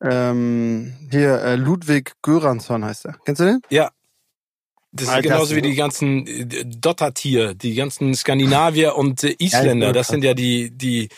[0.02, 3.18] Ähm, hier, äh, Ludwig Göransson heißt er.
[3.26, 3.62] Kennst du den?
[3.70, 3.92] Ja.
[4.96, 9.92] Das ist genauso wie die ganzen äh, Dottertier, die ganzen Skandinavier und äh, Isländer.
[9.92, 11.10] Das sind ja die, die,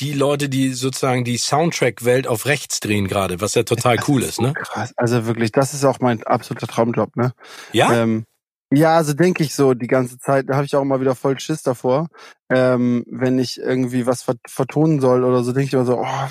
[0.00, 4.40] die Leute, die sozusagen die Soundtrack-Welt auf rechts drehen gerade, was ja total cool ist,
[4.40, 4.52] ne?
[4.54, 4.92] Krass.
[4.96, 7.32] Also wirklich, das ist auch mein absoluter Traumjob, ne?
[7.72, 8.02] Ja.
[8.02, 8.24] Ähm,
[8.72, 10.48] ja, also denke ich so die ganze Zeit.
[10.48, 12.08] Da habe ich auch immer wieder voll Schiss davor.
[12.50, 16.28] Ähm, wenn ich irgendwie was vertonen soll oder so, denke ich immer so, oh,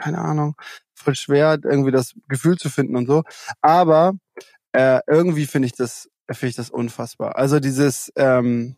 [0.00, 0.54] keine Ahnung,
[0.94, 3.24] voll schwer, irgendwie das Gefühl zu finden und so.
[3.60, 4.14] Aber
[4.72, 7.36] äh, irgendwie finde ich das, finde ich das unfassbar.
[7.36, 8.76] Also dieses, ähm,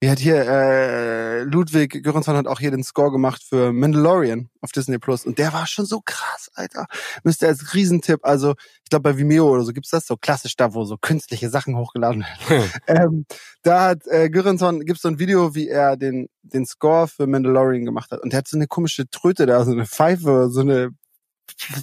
[0.00, 4.72] wie hat hier äh, Ludwig Göransson hat auch hier den Score gemacht für Mandalorian auf
[4.72, 6.86] Disney Plus und der war schon so krass, Alter.
[7.22, 10.72] Müsste als Riesentipp, also ich glaube bei Vimeo oder so gibt's das so klassisch da,
[10.72, 12.62] wo so künstliche Sachen hochgeladen werden.
[12.62, 12.70] Hm.
[12.86, 13.26] ähm,
[13.62, 17.84] da hat äh, Göransson gibt's so ein Video, wie er den den Score für Mandalorian
[17.84, 20.90] gemacht hat und der hat so eine komische Tröte da, so eine Pfeife, so eine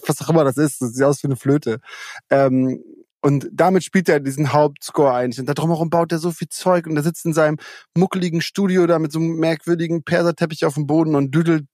[0.08, 1.82] was auch immer das ist, das sieht aus wie eine Flöte.
[2.30, 2.84] Ähm,
[3.28, 5.38] und damit spielt er diesen Hauptscore eigentlich.
[5.38, 7.58] Und da drumherum baut er so viel Zeug und er sitzt in seinem
[7.94, 11.66] muckeligen Studio da mit so einem merkwürdigen Perserteppich auf dem Boden und düdelt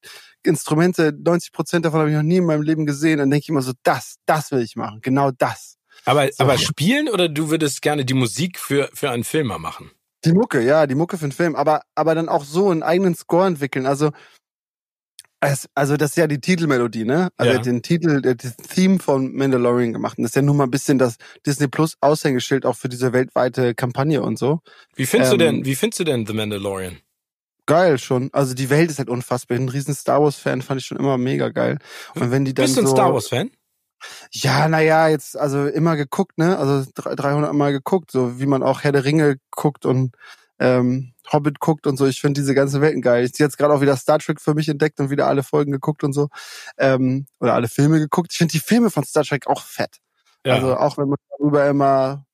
[0.41, 1.13] Instrumente.
[1.15, 3.19] 90 Prozent davon habe ich noch nie in meinem Leben gesehen.
[3.19, 5.01] Dann denke ich immer so, das, das will ich machen.
[5.03, 5.77] Genau das.
[6.05, 6.43] Aber, so.
[6.43, 9.91] aber spielen oder du würdest gerne die Musik für, für einen Filmer machen?
[10.25, 13.13] Die Mucke, ja, die Mucke für einen Film, aber, aber dann auch so einen eigenen
[13.13, 13.85] Score entwickeln.
[13.85, 14.09] Also,
[15.75, 17.29] also das ist ja die Titelmelodie, ne?
[17.37, 17.59] Also ja.
[17.59, 20.17] den Titel, das Theme von Mandalorian gemacht.
[20.17, 23.13] Und das ist ja nun mal ein bisschen das Disney Plus Aushängeschild auch für diese
[23.13, 24.61] weltweite Kampagne und so.
[24.95, 26.97] Wie findest ähm, du denn, wie findest du denn The Mandalorian?
[27.65, 28.29] Geil schon.
[28.33, 29.55] Also die Welt ist halt unfassbar.
[29.55, 31.79] Ich bin ein riesen Star Wars Fan, fand ich schon immer mega geil.
[32.15, 33.51] Und wenn die dann Bist du ein so, Star Wars Fan?
[34.31, 36.57] Ja, naja, jetzt, also immer geguckt, ne?
[36.57, 40.15] Also 300 Mal geguckt, so wie man auch Herr der Ringe guckt und
[40.63, 42.07] ähm, Hobbit guckt und so.
[42.07, 43.25] Ich finde diese ganzen Welten geil.
[43.25, 46.05] Ich jetzt gerade auch wieder Star Trek für mich entdeckt und wieder alle Folgen geguckt
[46.05, 46.29] und so.
[46.77, 48.29] Ähm, oder alle Filme geguckt.
[48.31, 49.97] Ich finde die Filme von Star Trek auch fett.
[50.45, 50.55] Ja.
[50.55, 52.25] Also auch wenn man darüber immer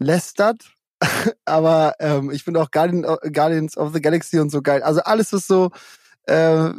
[0.00, 0.72] lästert.
[1.44, 4.82] Aber ähm, ich finde auch Guardian, Guardians of the Galaxy und so geil.
[4.82, 5.70] Also alles ist so,
[6.24, 6.70] äh,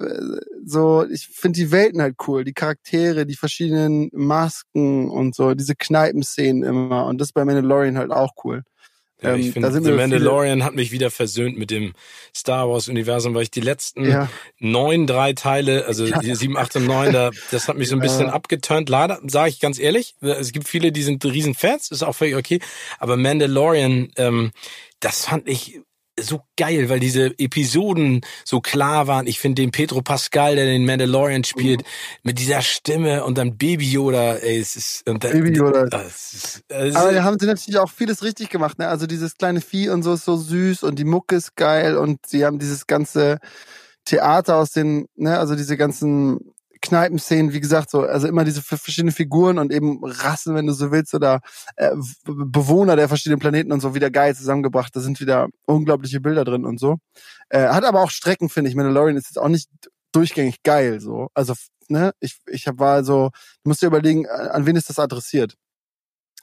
[0.66, 5.76] so, ich finde die Welten halt cool, die Charaktere, die verschiedenen Masken und so, diese
[5.76, 7.06] Kneipenszenen immer.
[7.06, 8.64] Und das bei Mandalorian halt auch cool.
[9.22, 11.94] Ja, ich ähm, finde, The Mandalorian hat mich wieder versöhnt mit dem
[12.36, 14.30] Star Wars Universum, weil ich die letzten ja.
[14.60, 16.20] neun, drei Teile, also ja.
[16.20, 18.34] die sieben, acht und neun, da, das hat mich so ein bisschen ja.
[18.34, 18.88] abgeturnt.
[18.88, 22.60] Leider, sage ich ganz ehrlich, es gibt viele, die sind Riesenfans, ist auch völlig okay.
[22.98, 24.52] Aber Mandalorian, ähm,
[25.02, 25.82] das fand ich
[26.22, 29.28] so geil, weil diese Episoden so klar waren.
[29.28, 31.86] Ich finde den Pedro Pascal, der den Mandalorian spielt, mhm.
[32.24, 35.86] mit dieser Stimme und dann Baby Yoda, ey, es ist und dann, Baby Yoda.
[35.86, 38.88] Das ist, das Aber da haben sie natürlich auch vieles richtig gemacht, ne?
[38.88, 42.26] Also dieses kleine Vieh und so ist so süß und die Mucke ist geil und
[42.26, 43.40] sie haben dieses ganze
[44.06, 46.49] Theater aus den, ne, also diese ganzen
[46.82, 50.92] Kneipenszenen, wie gesagt, so, also immer diese verschiedenen Figuren und eben Rassen, wenn du so
[50.92, 51.42] willst, oder
[51.76, 51.92] äh,
[52.26, 54.96] Bewohner der verschiedenen Planeten und so wieder geil zusammengebracht.
[54.96, 56.98] Da sind wieder unglaubliche Bilder drin und so.
[57.50, 58.76] Äh, hat aber auch Strecken, finde ich.
[58.76, 59.70] Mandalorian ist jetzt auch nicht
[60.12, 61.30] durchgängig geil, so.
[61.34, 61.54] Also,
[61.90, 63.32] ne, ich, ich hab, war so,
[63.64, 65.56] du musst dir überlegen, an wen ist das adressiert?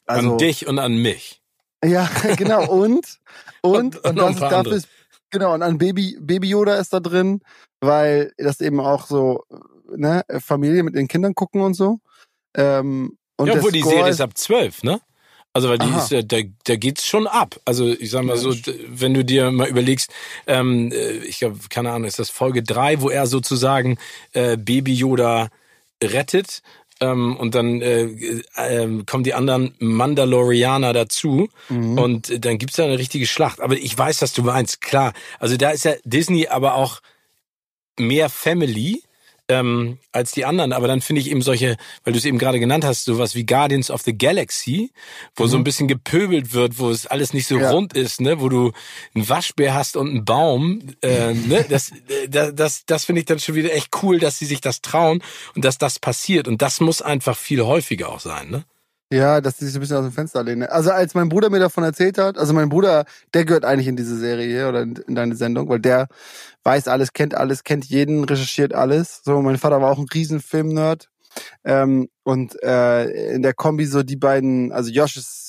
[0.06, 1.40] Also, an dich und an mich.
[1.84, 3.18] Ja, genau, und,
[3.62, 4.88] und, und, und, das, dafür ist,
[5.30, 7.40] genau, und an Baby, Baby Yoda ist da drin,
[7.80, 9.44] weil das eben auch so
[9.94, 11.98] ne, Familie mit den Kindern gucken und so.
[12.54, 15.00] Ähm, und ja, obwohl die Serie ist ab zwölf, ne?
[15.52, 16.02] Also weil die Aha.
[16.02, 17.58] ist ja, da, da geht's schon ab.
[17.64, 18.54] Also ich sag mal so,
[18.88, 20.12] wenn du dir mal überlegst,
[20.46, 23.96] ähm, äh, ich glaube, keine Ahnung, ist das Folge drei, wo er sozusagen
[24.34, 25.48] äh, Baby Yoda
[26.04, 26.60] rettet
[27.00, 28.02] ähm, und dann äh,
[28.56, 31.98] äh, kommen die anderen Mandalorianer dazu mhm.
[31.98, 33.62] und dann gibt's da eine richtige Schlacht.
[33.62, 35.14] Aber ich weiß, was du meinst, klar.
[35.38, 37.00] Also da ist ja Disney aber auch
[37.98, 39.02] mehr Family
[39.48, 40.72] ähm, als die anderen.
[40.72, 43.44] Aber dann finde ich eben solche, weil du es eben gerade genannt hast, sowas wie
[43.44, 44.90] Guardians of the Galaxy,
[45.34, 45.48] wo mhm.
[45.48, 47.70] so ein bisschen gepöbelt wird, wo es alles nicht so ja.
[47.70, 48.72] rund ist, ne, wo du
[49.14, 50.82] einen Waschbär hast und einen Baum.
[51.02, 51.92] Äh, ne, das,
[52.28, 55.22] das, das, das finde ich dann schon wieder echt cool, dass sie sich das trauen
[55.54, 56.48] und dass das passiert.
[56.48, 58.64] Und das muss einfach viel häufiger auch sein, ne?
[59.12, 60.64] Ja, dass die sich ein bisschen aus dem Fenster lehnen.
[60.64, 63.94] Also als mein Bruder mir davon erzählt hat, also mein Bruder, der gehört eigentlich in
[63.94, 66.08] diese Serie hier oder in, in deine Sendung, weil der
[66.64, 69.20] weiß alles, kennt alles, kennt jeden, recherchiert alles.
[69.24, 71.08] So, mein Vater war auch ein riesen Film-Nerd.
[71.64, 75.45] Ähm, und äh, in der Kombi so die beiden, also Josh ist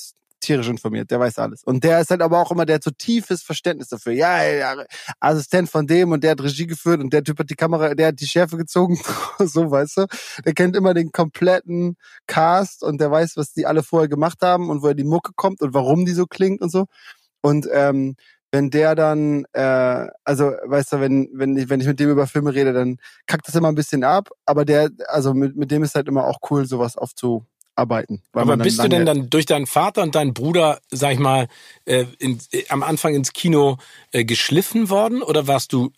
[0.48, 1.64] tierisch informiert, der weiß alles.
[1.64, 4.14] Und der ist halt aber auch immer, der hat so tiefes Verständnis dafür.
[4.14, 4.76] Ja, ja
[5.20, 8.08] Assistent von dem und der hat Regie geführt und der Typ hat die Kamera, der
[8.08, 8.98] hat die Schärfe gezogen,
[9.40, 10.06] so weißt du.
[10.46, 14.70] Der kennt immer den kompletten Cast und der weiß, was die alle vorher gemacht haben
[14.70, 16.86] und woher die Mucke kommt und warum die so klingt und so.
[17.42, 18.16] Und ähm,
[18.52, 22.26] wenn der dann, äh, also weißt du, wenn, wenn ich, wenn ich mit dem über
[22.28, 25.84] Filme rede, dann kackt das immer ein bisschen ab, aber der, also mit, mit dem
[25.84, 27.46] ist halt immer auch cool, sowas aufzu,
[27.78, 28.22] arbeiten.
[28.34, 31.48] Aber bist du denn dann durch deinen Vater und deinen Bruder, sag ich mal,
[31.86, 33.78] äh, in, äh, am Anfang ins Kino
[34.12, 35.92] äh, geschliffen worden oder warst du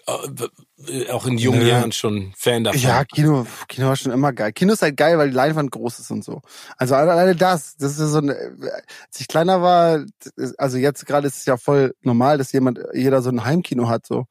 [0.88, 1.70] äh, auch in jungen Nö.
[1.70, 2.82] Jahren schon Fan davon?
[2.82, 4.52] Ja, Kino, Kino war schon immer geil.
[4.52, 6.42] Kino ist halt geil, weil die Leinwand groß ist und so.
[6.78, 10.06] Also alleine das, das ist so ein, als ich kleiner war,
[10.58, 14.06] also jetzt gerade ist es ja voll normal, dass jemand, jeder so ein Heimkino hat,
[14.06, 14.26] so.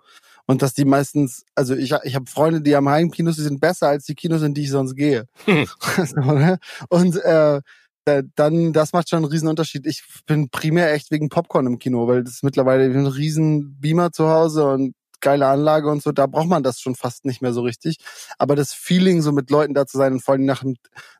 [0.51, 3.89] Und dass die meistens, also ich, ich habe Freunde, die am Heimkinos, die sind besser
[3.89, 5.27] als die Kinos, in die ich sonst gehe.
[5.45, 5.69] Hm.
[6.17, 6.59] Ne?
[6.89, 7.61] und äh,
[8.35, 9.87] dann, das macht schon einen riesen Unterschied.
[9.87, 14.11] Ich bin primär echt wegen Popcorn im Kino, weil das ist mittlerweile ein riesen Beamer
[14.11, 17.53] zu Hause und geile Anlage und so, da braucht man das schon fast nicht mehr
[17.53, 17.99] so richtig.
[18.39, 20.65] Aber das Feeling, so mit Leuten da zu sein und vor allem nach,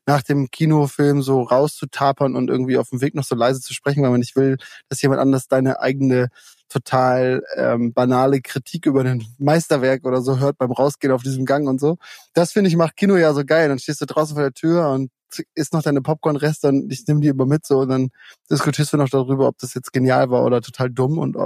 [0.05, 4.01] nach dem Kinofilm so rauszutapern und irgendwie auf dem Weg noch so leise zu sprechen,
[4.01, 6.29] weil man nicht will, dass jemand anders deine eigene
[6.69, 11.67] total ähm, banale Kritik über ein Meisterwerk oder so hört beim Rausgehen auf diesem Gang
[11.67, 11.97] und so.
[12.33, 13.69] Das finde ich macht Kino ja so geil.
[13.69, 15.11] Dann stehst du draußen vor der Tür und
[15.55, 18.09] isst noch deine Popcorn-Reste und ich nehme die immer mit so und dann
[18.49, 21.37] diskutierst du noch darüber, ob das jetzt genial war oder total dumm und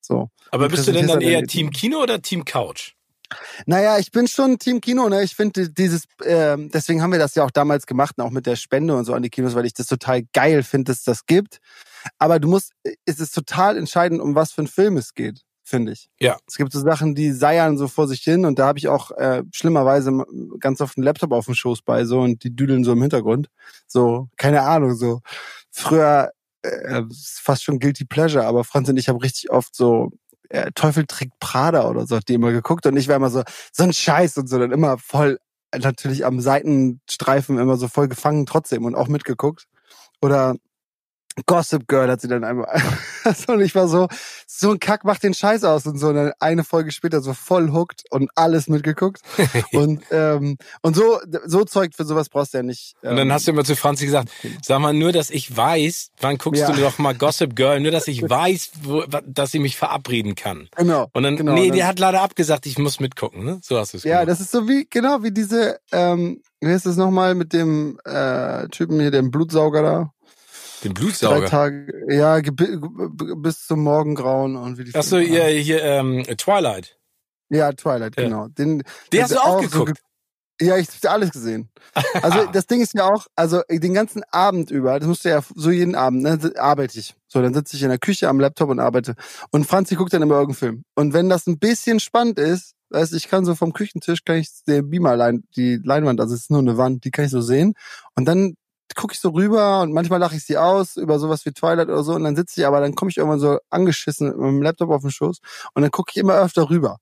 [0.00, 0.28] so.
[0.50, 2.94] Aber bist du denn dann eher Team Kino oder Team Couch?
[3.66, 5.22] Naja, ich bin schon Team Kino, ne?
[5.22, 8.56] Ich finde dieses, äh, deswegen haben wir das ja auch damals gemacht, auch mit der
[8.56, 11.58] Spende und so an die Kinos, weil ich das total geil finde, dass das gibt.
[12.18, 12.72] Aber du musst,
[13.04, 16.08] es ist total entscheidend, um was für einen Film es geht, finde ich.
[16.20, 16.36] Ja.
[16.46, 19.10] Es gibt so Sachen, die seiern so vor sich hin und da habe ich auch
[19.12, 20.24] äh, schlimmerweise
[20.58, 23.48] ganz oft einen Laptop auf dem Schoß bei so und die düdeln so im Hintergrund.
[23.86, 25.20] So, keine Ahnung, so.
[25.70, 30.10] Früher äh, fast schon Guilty Pleasure, aber Franz und ich haben richtig oft so
[30.52, 33.42] äh, Teufel trägt Prada oder so, hat die immer geguckt und ich war immer so,
[33.72, 35.38] so ein Scheiß und so, dann immer voll,
[35.74, 39.66] natürlich am Seitenstreifen immer so voll gefangen trotzdem und auch mitgeguckt.
[40.20, 40.56] Oder
[41.46, 42.68] Gossip Girl hat sie dann einmal.
[43.46, 44.08] und ich war so,
[44.46, 46.08] so ein Kack macht den Scheiß aus und so.
[46.08, 49.22] Und dann eine Folge später so voll hooked und alles mitgeguckt.
[49.72, 52.94] und ähm, und so so Zeug für sowas brauchst du ja nicht.
[53.02, 54.30] Ähm, und dann hast du immer zu Franzi gesagt,
[54.62, 56.72] sag mal nur, dass ich weiß, wann guckst ja.
[56.72, 60.68] du doch mal Gossip Girl, nur dass ich weiß, wo, dass sie mich verabreden kann.
[60.76, 61.08] Genau.
[61.12, 63.60] Und dann, genau, nee, die hat leider abgesagt, ich muss mitgucken, ne?
[63.62, 66.86] So hast du es Ja, das ist so wie, genau, wie diese, ähm, wie heißt
[66.86, 70.12] das nochmal mit dem äh, Typen hier, dem Blutsauger da?
[70.84, 71.40] Den Blutsauger?
[71.40, 72.40] Drei Tage, ja,
[73.36, 76.98] bis zum Morgengrauen und wie die Achso, hier, hier, ähm, Twilight.
[77.50, 78.24] Ja, Twilight, ja.
[78.24, 78.48] genau.
[78.48, 79.98] Den, den hast du auch geguckt?
[79.98, 80.12] So
[80.60, 81.68] ja, ich habe alles gesehen.
[82.22, 85.40] Also das Ding ist ja auch, also den ganzen Abend über, das musst du ja
[85.54, 87.14] so jeden Abend, ne, arbeite ich.
[87.26, 89.14] So, dann sitze ich in der Küche am Laptop und arbeite.
[89.50, 90.84] Und Franzi guckt dann immer irgendeinen Film.
[90.94, 94.50] Und wenn das ein bisschen spannend ist, weißt ich kann so vom Küchentisch, kann ich
[94.66, 97.74] den Beamer, die Leinwand, also es ist nur eine Wand, die kann ich so sehen.
[98.14, 98.54] Und dann
[98.94, 102.02] gucke ich so rüber und manchmal lache ich sie aus über sowas wie Twilight oder
[102.04, 104.90] so und dann sitze ich aber, dann komme ich irgendwann so angeschissen mit dem Laptop
[104.90, 105.38] auf dem Schoß
[105.74, 106.98] und dann gucke ich immer öfter rüber.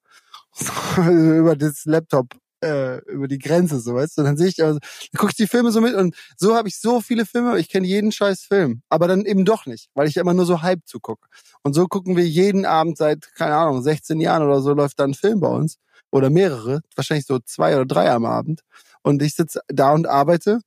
[0.96, 4.22] über das Laptop, äh, über die Grenze, so weißt du.
[4.22, 6.68] Und dann sehe ich, also, dann gucke ich die Filme so mit und so habe
[6.68, 8.82] ich so viele Filme, ich kenne jeden scheiß Film.
[8.88, 11.28] Aber dann eben doch nicht, weil ich immer nur so halb zugucke.
[11.62, 15.04] Und so gucken wir jeden Abend seit, keine Ahnung, 16 Jahren oder so läuft da
[15.04, 15.78] ein Film bei uns.
[16.12, 18.62] Oder mehrere, wahrscheinlich so zwei oder drei am Abend.
[19.02, 20.60] Und ich sitze da und arbeite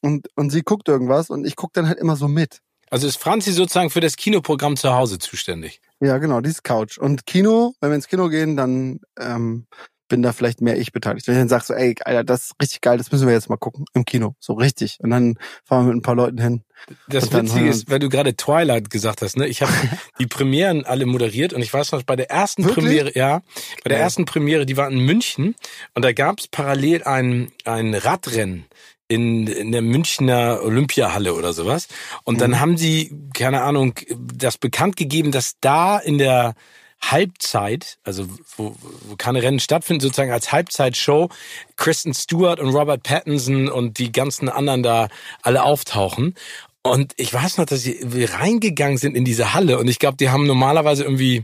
[0.00, 2.60] und, und sie guckt irgendwas und ich guck dann halt immer so mit.
[2.90, 5.80] Also ist Franzi sozusagen für das Kinoprogramm zu Hause zuständig?
[6.00, 6.98] Ja, genau, die ist Couch.
[6.98, 9.66] Und Kino, wenn wir ins Kino gehen, dann ähm,
[10.10, 11.26] bin da vielleicht mehr ich beteiligt.
[11.26, 13.48] Wenn ich dann sag so, ey, Alter, das ist richtig geil, das müssen wir jetzt
[13.48, 14.34] mal gucken im Kino.
[14.40, 14.98] So richtig.
[15.00, 16.64] Und dann fahren wir mit ein paar Leuten hin.
[17.08, 19.46] Das Witzige ist, weil du gerade Twilight gesagt hast, ne?
[19.46, 19.72] Ich habe
[20.18, 22.84] die Premieren alle moderiert und ich weiß noch, bei der ersten Wirklich?
[22.84, 23.42] Premiere, ja,
[23.84, 24.04] bei der ja.
[24.04, 25.54] ersten Premiere, die war in München
[25.94, 28.66] und da gab's parallel ein, ein Radrennen
[29.10, 31.88] in, in der Münchner Olympiahalle oder sowas.
[32.22, 32.38] Und mhm.
[32.38, 36.54] dann haben sie, keine Ahnung, das bekannt gegeben, dass da in der
[37.02, 38.76] Halbzeit, also wo,
[39.08, 41.28] wo keine Rennen stattfinden, sozusagen als Halbzeitshow
[41.76, 45.08] Kristen Stewart und Robert Pattinson und die ganzen anderen da
[45.42, 46.34] alle auftauchen.
[46.82, 50.30] Und ich weiß noch, dass wir reingegangen sind in diese Halle und ich glaube, die
[50.30, 51.42] haben normalerweise irgendwie,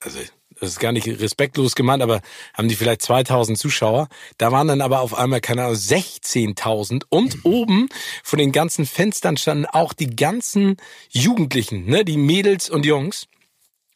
[0.00, 0.20] also
[0.60, 2.20] das ist gar nicht respektlos gemeint, aber
[2.54, 4.08] haben die vielleicht 2000 Zuschauer.
[4.38, 7.40] Da waren dann aber auf einmal, keine Ahnung, 16.000 und mhm.
[7.44, 7.88] oben
[8.22, 10.76] von den ganzen Fenstern standen auch die ganzen
[11.10, 13.26] Jugendlichen, ne, die Mädels und Jungs.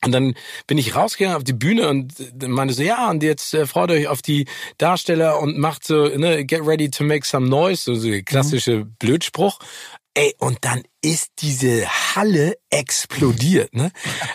[0.05, 0.35] Und dann
[0.67, 2.15] bin ich rausgegangen auf die Bühne und
[2.47, 4.47] meinte so, ja, und jetzt äh, freut euch auf die
[4.77, 8.95] Darsteller und macht so, ne, get ready to make some noise, so, so klassische mhm.
[8.99, 9.59] Blödspruch.
[10.17, 13.91] Ey, und dann ist diese Halle explodiert, ne?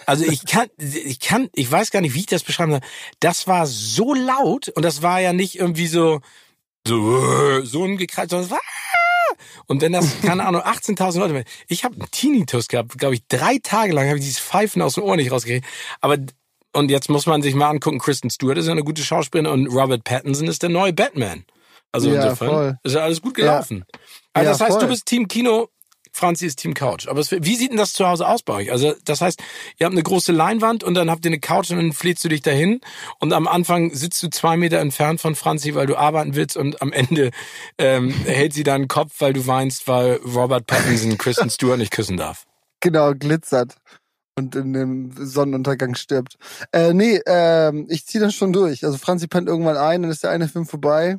[0.06, 2.82] Also ich kann, ich kann, ich weiß gar nicht, wie ich das beschreiben soll.
[3.22, 6.20] Das war so laut und das war ja nicht irgendwie so,
[6.86, 8.60] so, so ein Gekreis, sondern es war,
[9.68, 13.60] und wenn das, keine Ahnung, 18.000 Leute, ich habe einen Tinnitus gehabt, glaube ich, drei
[13.64, 15.66] Tage lang habe ich dieses Pfeifen aus dem Ohr nicht rausgekriegt.
[16.02, 16.18] Aber
[16.74, 19.68] und jetzt muss man sich mal angucken, Kristen Stewart ist ja eine gute Schauspielerin und
[19.68, 21.46] Robert Pattinson ist der neue Batman.
[21.92, 22.78] Also ja, insofern voll.
[22.84, 23.86] ist ja alles gut gelaufen.
[23.92, 24.00] Ja.
[24.34, 24.82] Also ja, das heißt, voll.
[24.82, 25.70] du bist Team Kino,
[26.12, 27.08] Franzi ist Team Couch.
[27.08, 28.72] Aber es, wie sieht denn das zu Hause aus bei euch?
[28.72, 29.42] Also das heißt,
[29.78, 32.30] ihr habt eine große Leinwand und dann habt ihr eine Couch und dann flätst du
[32.30, 32.82] dich dahin
[33.20, 36.82] und am Anfang sitzt du zwei Meter entfernt von Franzi, weil du arbeiten willst und
[36.82, 37.32] am Ende
[37.78, 42.18] ähm, hält sie deinen Kopf, weil du weinst, weil Robert Pattinson Kristen Stewart nicht küssen
[42.18, 42.46] darf.
[42.82, 43.76] Genau, glitzert
[44.38, 46.38] und in dem Sonnenuntergang stirbt.
[46.72, 48.86] Äh, nee, ähm, ich ziehe das schon durch.
[48.86, 51.18] Also Franzi pennt irgendwann ein, dann ist der eine Film vorbei.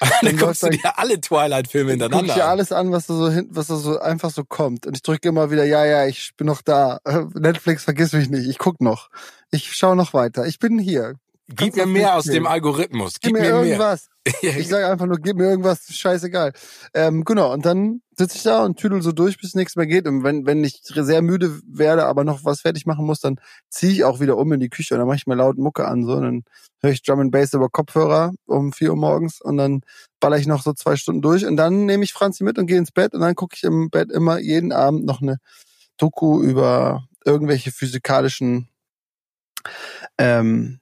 [0.22, 3.30] dann guckst du dir alle Twilight-Filme hintereinander Guck ich dir alles an, was da so
[3.30, 4.86] hin, was da so einfach so kommt.
[4.86, 7.00] Und ich drücke immer wieder, ja, ja, ich bin noch da.
[7.34, 8.48] Netflix, vergiss mich nicht.
[8.48, 9.08] Ich guck noch.
[9.50, 10.46] Ich schaue noch weiter.
[10.46, 11.14] Ich bin hier.
[11.50, 13.14] Gib mir mehr aus dem Algorithmus.
[13.14, 14.08] Gib, gib mir, mir irgendwas.
[14.42, 16.52] ich sage einfach nur, gib mir irgendwas, scheißegal.
[16.92, 20.06] Ähm, genau, und dann sitze ich da und tüdel so durch, bis nichts mehr geht.
[20.06, 23.92] Und wenn, wenn ich sehr müde werde, aber noch was fertig machen muss, dann ziehe
[23.92, 26.04] ich auch wieder um in die Küche und dann mache ich mir laut Mucke an.
[26.04, 26.44] So, und dann
[26.82, 29.80] höre ich Drum and Bass über Kopfhörer um vier Uhr morgens und dann
[30.20, 31.46] baller ich noch so zwei Stunden durch.
[31.46, 33.88] Und dann nehme ich Franzi mit und gehe ins Bett und dann gucke ich im
[33.88, 35.38] Bett immer jeden Abend noch eine
[35.96, 38.68] Doku über irgendwelche physikalischen
[40.18, 40.80] ähm,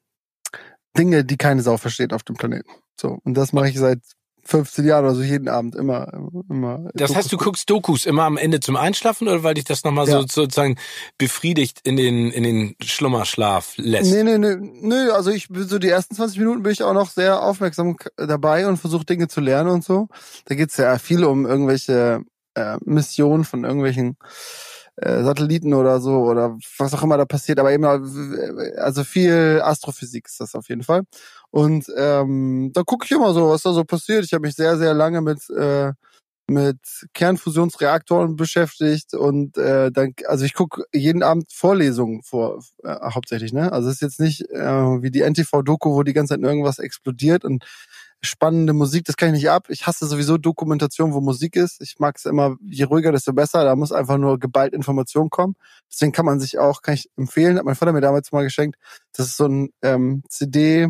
[0.96, 2.70] Dinge, die keine Sau versteht auf dem Planeten.
[3.00, 3.18] So.
[3.24, 4.00] Und das mache ich seit
[4.46, 6.12] 15 Jahren oder so jeden Abend immer.
[6.48, 9.82] immer das heißt, du guckst Dokus immer am Ende zum Einschlafen oder weil dich das
[9.82, 10.20] nochmal ja.
[10.20, 10.76] so sozusagen
[11.18, 14.12] befriedigt in den, in den Schlummerschlaf lässt?
[14.12, 17.10] Nee, nee, nee, nee, also ich so die ersten 20 Minuten bin ich auch noch
[17.10, 20.08] sehr aufmerksam dabei und versuche Dinge zu lernen und so.
[20.44, 22.22] Da geht's ja viel um irgendwelche
[22.54, 24.16] äh, Missionen von irgendwelchen
[24.96, 29.60] äh, Satelliten oder so oder was auch immer da passiert, aber eben äh, also viel
[29.62, 31.02] Astrophysik ist das auf jeden Fall.
[31.50, 34.24] Und ähm, da gucke ich immer so, was da so passiert.
[34.24, 35.92] Ich habe mich sehr, sehr lange mit äh,
[36.48, 36.78] mit
[37.12, 43.72] Kernfusionsreaktoren beschäftigt und äh, dann, also ich gucke jeden Abend Vorlesungen vor, äh, hauptsächlich, ne?
[43.72, 47.44] Also es ist jetzt nicht äh, wie die NTV-Doku, wo die ganze Zeit irgendwas explodiert
[47.44, 47.64] und
[48.22, 49.66] spannende Musik, das kann ich nicht ab.
[49.68, 51.80] Ich hasse sowieso Dokumentation, wo Musik ist.
[51.82, 53.64] Ich mag es immer, je ruhiger, desto besser.
[53.64, 55.54] Da muss einfach nur geballt Information kommen.
[55.90, 58.78] Deswegen kann man sich auch, kann ich empfehlen, hat mein Vater mir damals mal geschenkt.
[59.12, 60.88] Das ist so ein ähm, CD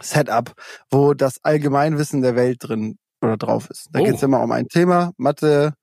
[0.00, 0.52] Setup,
[0.90, 3.88] wo das Allgemeinwissen der Welt drin oder drauf ist.
[3.92, 4.04] Da oh.
[4.04, 5.74] geht es immer um ein Thema, Mathe,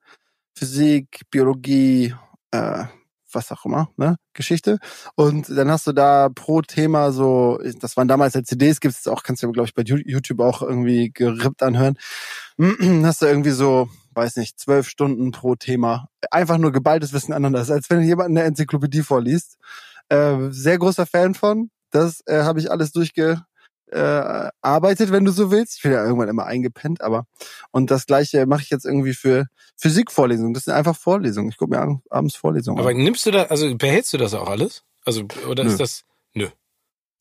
[0.55, 2.13] Physik, Biologie,
[2.51, 2.85] äh,
[3.31, 4.79] was auch immer, ne, Geschichte.
[5.15, 9.09] Und dann hast du da pro Thema so, das waren damals ja CDs, gibt's jetzt
[9.09, 11.97] auch, kannst du glaube ich bei YouTube auch irgendwie gerippt anhören.
[13.03, 16.09] hast du irgendwie so, weiß nicht, zwölf Stunden pro Thema.
[16.31, 17.59] Einfach nur geballtes Wissen aneinander.
[17.59, 19.57] Das ist, als wenn jemand eine Enzyklopädie vorliest.
[20.09, 21.69] Äh, sehr großer Fan von.
[21.89, 23.43] Das äh, habe ich alles durchge
[23.93, 25.77] äh, arbeitet, wenn du so willst.
[25.77, 27.25] Ich bin ja irgendwann immer eingepennt, aber
[27.71, 29.45] und das gleiche mache ich jetzt irgendwie für
[29.77, 30.53] Physikvorlesungen.
[30.53, 31.49] Das sind einfach Vorlesungen.
[31.49, 32.97] Ich gucke mir abends Vorlesungen Aber an.
[32.97, 34.83] nimmst du da, also behältst du das auch alles?
[35.05, 35.69] Also, oder Nö.
[35.71, 36.03] ist das.
[36.33, 36.47] Nö.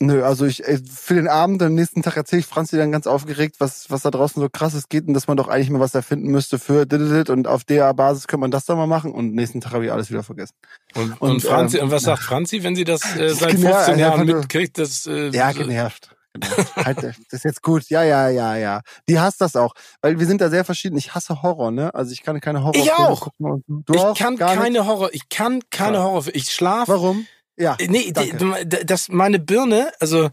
[0.00, 3.56] Nö, also ich für den Abend, am nächsten Tag erzähle ich Franzi dann ganz aufgeregt,
[3.58, 6.28] was, was da draußen so krasses geht und dass man doch eigentlich mal was erfinden
[6.28, 6.86] müsste für
[7.30, 9.92] und auf der Basis könnte man das dann mal machen und nächsten Tag habe ich
[9.92, 10.54] alles wieder vergessen.
[10.94, 13.98] Und, und, und Franzi, ähm, und was sagt Franzi, wenn sie das äh, seit 15
[13.98, 14.78] Jahren mitkriegt?
[14.78, 16.16] Dass, äh, ja, genervt.
[16.34, 16.46] Genau.
[16.76, 17.88] halt, das ist jetzt gut.
[17.90, 18.80] Ja, ja, ja, ja.
[19.08, 19.74] Die hasst das auch.
[20.00, 20.96] Weil wir sind da sehr verschieden.
[20.96, 21.94] Ich hasse Horror, ne?
[21.94, 22.76] Also ich kann keine Horror.
[22.76, 23.20] Ich auch.
[23.20, 23.64] Gucken.
[23.66, 24.16] Du ich auch?
[24.16, 24.86] kann keine nicht?
[24.86, 25.10] Horror.
[25.12, 26.04] Ich kann keine ja.
[26.04, 26.24] Horror.
[26.32, 26.92] Ich schlafe.
[26.92, 27.26] Warum?
[27.56, 27.76] Ja.
[27.86, 28.66] Nee, danke.
[28.84, 30.30] das meine Birne, also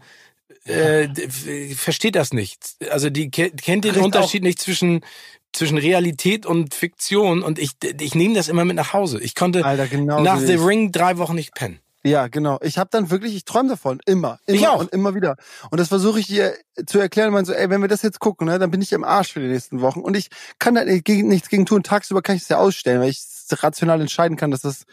[0.64, 1.08] äh,
[1.74, 2.76] versteht das nicht.
[2.90, 5.04] Also die kennt den Unterschied nicht zwischen
[5.52, 9.20] zwischen Realität und Fiktion und ich ich nehme das immer mit nach Hause.
[9.20, 11.80] Ich konnte Alter, genau nach The Ring drei Wochen nicht pennen.
[12.02, 12.58] Ja, genau.
[12.62, 14.80] Ich habe dann wirklich, ich träume davon, immer, immer ich auch.
[14.80, 15.36] und immer wieder.
[15.70, 16.54] Und das versuche ich dir
[16.86, 19.04] zu erklären, man so, ey, wenn wir das jetzt gucken, ne, dann bin ich im
[19.04, 20.00] Arsch für die nächsten Wochen.
[20.00, 21.82] Und ich kann da nichts gegen tun.
[21.82, 24.84] Tagsüber kann ich es ja ausstellen, weil ich rational entscheiden kann, dass das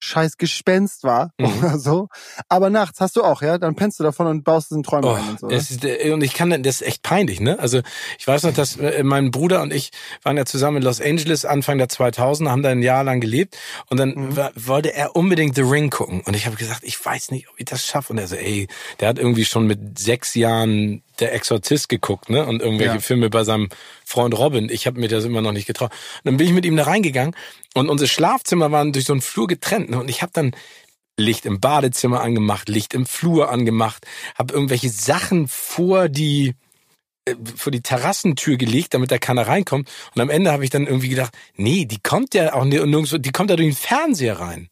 [0.00, 1.58] scheiß Gespenst war mhm.
[1.58, 2.08] oder so.
[2.48, 3.58] Aber nachts hast du auch, ja?
[3.58, 5.48] Dann pennst du davon und baust es in Träume oh, ein und so.
[5.48, 7.58] Ist, und ich kann, das ist echt peinlich, ne?
[7.58, 7.80] Also
[8.18, 9.90] ich weiß noch, dass äh, mein Bruder und ich
[10.22, 13.56] waren ja zusammen in Los Angeles Anfang der 2000, haben da ein Jahr lang gelebt
[13.88, 14.36] und dann mhm.
[14.54, 17.64] wollte er unbedingt The Ring gucken und ich habe gesagt, ich weiß nicht, ob ich
[17.64, 18.12] das schaffe.
[18.12, 18.68] Und er so, ey,
[19.00, 22.46] der hat irgendwie schon mit sechs Jahren der Exorzist geguckt, ne?
[22.46, 23.00] Und irgendwelche ja.
[23.00, 23.68] Filme bei seinem
[24.08, 24.70] Freund Robin.
[24.70, 25.90] Ich habe mir das immer noch nicht getraut.
[25.90, 27.36] Und dann bin ich mit ihm da reingegangen
[27.74, 29.90] und unsere Schlafzimmer waren durch so einen Flur getrennt.
[29.90, 30.00] Ne?
[30.00, 30.52] Und ich habe dann
[31.18, 36.54] Licht im Badezimmer angemacht, Licht im Flur angemacht, habe irgendwelche Sachen vor die
[37.26, 39.90] äh, vor die Terrassentür gelegt, damit da keiner reinkommt.
[40.14, 43.32] Und am Ende habe ich dann irgendwie gedacht, nee, die kommt ja auch nirgendwo, die
[43.32, 44.70] kommt ja durch den Fernseher rein.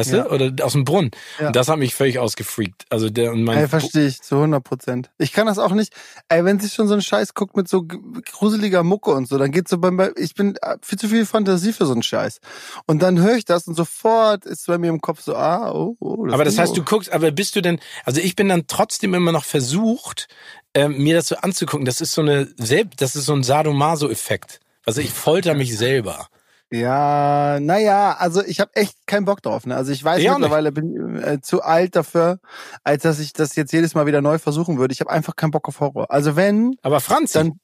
[0.00, 0.22] Weißt ja.
[0.22, 0.30] du?
[0.30, 1.10] Oder aus dem Brunnen.
[1.38, 1.48] Ja.
[1.48, 2.86] Und das hat mich völlig ausgefreakt.
[2.88, 3.58] Also der und mein.
[3.58, 5.10] Ey, verstehe ich, zu 100 Prozent.
[5.18, 5.92] Ich kann das auch nicht.
[6.28, 9.50] Ey, wenn sich schon so ein Scheiß guckt mit so gruseliger Mucke und so, dann
[9.50, 12.40] geht's so beim, ich bin äh, viel zu viel Fantasie für so einen Scheiß.
[12.86, 15.96] Und dann höre ich das und sofort ist bei mir im Kopf so, ah, oh,
[16.00, 16.24] oh.
[16.24, 19.12] Das aber das heißt, du guckst, aber bist du denn, also ich bin dann trotzdem
[19.14, 20.28] immer noch versucht,
[20.74, 21.84] äh, mir das so anzugucken.
[21.84, 24.60] Das ist so eine, das ist so ein Sadomaso-Effekt.
[24.86, 26.28] Also ich folter mich selber.
[26.72, 29.66] Ja, naja, also ich habe echt keinen Bock drauf.
[29.66, 29.74] Ne?
[29.74, 32.38] Also ich weiß ja, mittlerweile bin äh, zu alt dafür,
[32.84, 34.92] als dass ich das jetzt jedes Mal wieder neu versuchen würde.
[34.92, 36.10] Ich habe einfach keinen Bock auf Horror.
[36.10, 37.58] Also wenn, aber Franz, dann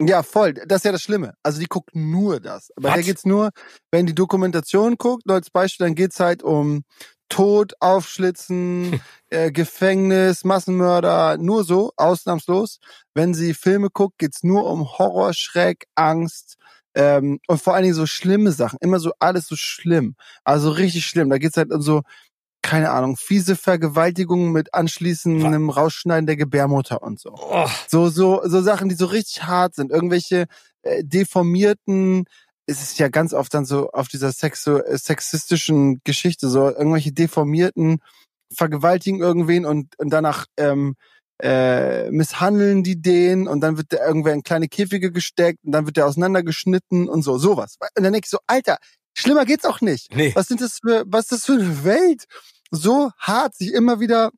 [0.00, 0.54] ja voll.
[0.54, 1.34] Das ist ja das Schlimme.
[1.44, 2.72] Also die guckt nur das.
[2.76, 3.50] Aber da geht's nur,
[3.92, 6.82] wenn die Dokumentation guckt, nur als Beispiel, dann geht's halt um
[7.28, 12.80] Tod, Aufschlitzen, äh, Gefängnis, Massenmörder, nur so, ausnahmslos.
[13.14, 16.56] Wenn sie Filme guckt, geht's nur um Horror, Schreck, Angst,
[16.94, 20.16] ähm, und vor allen Dingen so schlimme Sachen, immer so alles so schlimm.
[20.44, 21.30] Also richtig schlimm.
[21.30, 22.02] Da geht's halt um so,
[22.62, 27.34] keine Ahnung, fiese Vergewaltigungen mit anschließendem Rausschneiden der Gebärmutter und so.
[27.34, 27.68] Oh.
[27.88, 29.90] So, so, so Sachen, die so richtig hart sind.
[29.90, 30.46] Irgendwelche
[30.82, 32.24] äh, deformierten,
[32.66, 37.12] es ist ja ganz oft dann so auf dieser sexo äh, sexistischen Geschichte, so irgendwelche
[37.12, 37.98] deformierten
[38.52, 40.96] vergewaltigen irgendwen und, und danach ähm,
[41.42, 45.86] äh, misshandeln die den und dann wird der irgendwer in kleine Käfige gesteckt und dann
[45.86, 47.76] wird der auseinandergeschnitten und so, sowas.
[47.96, 48.78] Und dann denke ich so, Alter,
[49.14, 50.14] schlimmer geht's auch nicht.
[50.14, 50.32] Nee.
[50.34, 52.24] Was sind das für, was ist das für eine Welt?
[52.70, 54.30] So hart sich immer wieder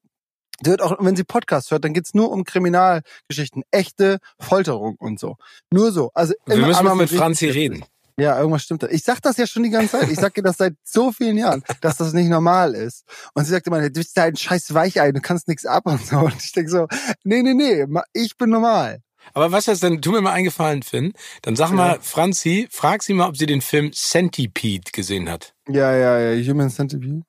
[0.65, 5.37] hört auch, wenn sie Podcast hört, dann geht's nur um Kriminalgeschichten, echte Folterung und so.
[5.73, 6.11] Nur so.
[6.15, 7.85] Also Wir müssen mal mit Franzi reden.
[8.23, 8.89] Ja, irgendwas stimmt da.
[8.89, 10.09] Ich sag das ja schon die ganze Zeit.
[10.09, 13.05] Ich sag ihr das seit so vielen Jahren, dass das nicht normal ist.
[13.35, 16.07] Und sie sagt immer, du bist ja ein scheiß Weichei, du kannst nichts ab und
[16.07, 16.19] so.
[16.19, 16.87] Und ich denk so,
[17.25, 19.01] nee, nee, nee, ich bin normal.
[19.35, 21.15] Aber was ist denn, tu mir mal eingefallen, Finn.
[21.43, 25.55] Dann sag mal, Franzi, frag sie mal, ob sie den Film Centipede gesehen hat.
[25.69, 27.23] Ja, ja, ja, Human Centipede.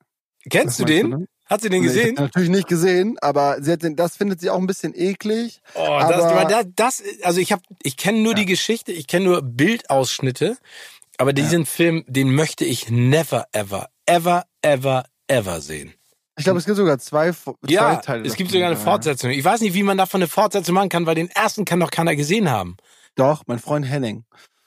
[0.48, 1.08] Kennst Was du den?
[1.08, 1.26] ne?
[1.46, 2.14] Hat sie den Nee, gesehen?
[2.16, 5.60] den natürlich nicht gesehen, aber sie hat den, das findet sie auch ein bisschen eklig.
[5.74, 9.42] Oh, das, das, das, also ich habe, ich kenne nur die Geschichte, ich kenne nur
[9.42, 10.56] Bildausschnitte,
[11.18, 15.92] aber diesen Film, den möchte ich never ever, ever, ever, ever sehen.
[16.36, 18.26] Ich glaube, es gibt sogar zwei, zwei Ja, Teile.
[18.26, 18.82] es gibt sogar eine Ja.
[18.82, 19.30] Fortsetzung.
[19.30, 21.90] Ich weiß nicht, wie man davon eine Fortsetzung machen kann, weil den ersten kann doch
[21.92, 22.76] keiner gesehen haben.
[23.14, 24.24] Doch, mein Freund Henning.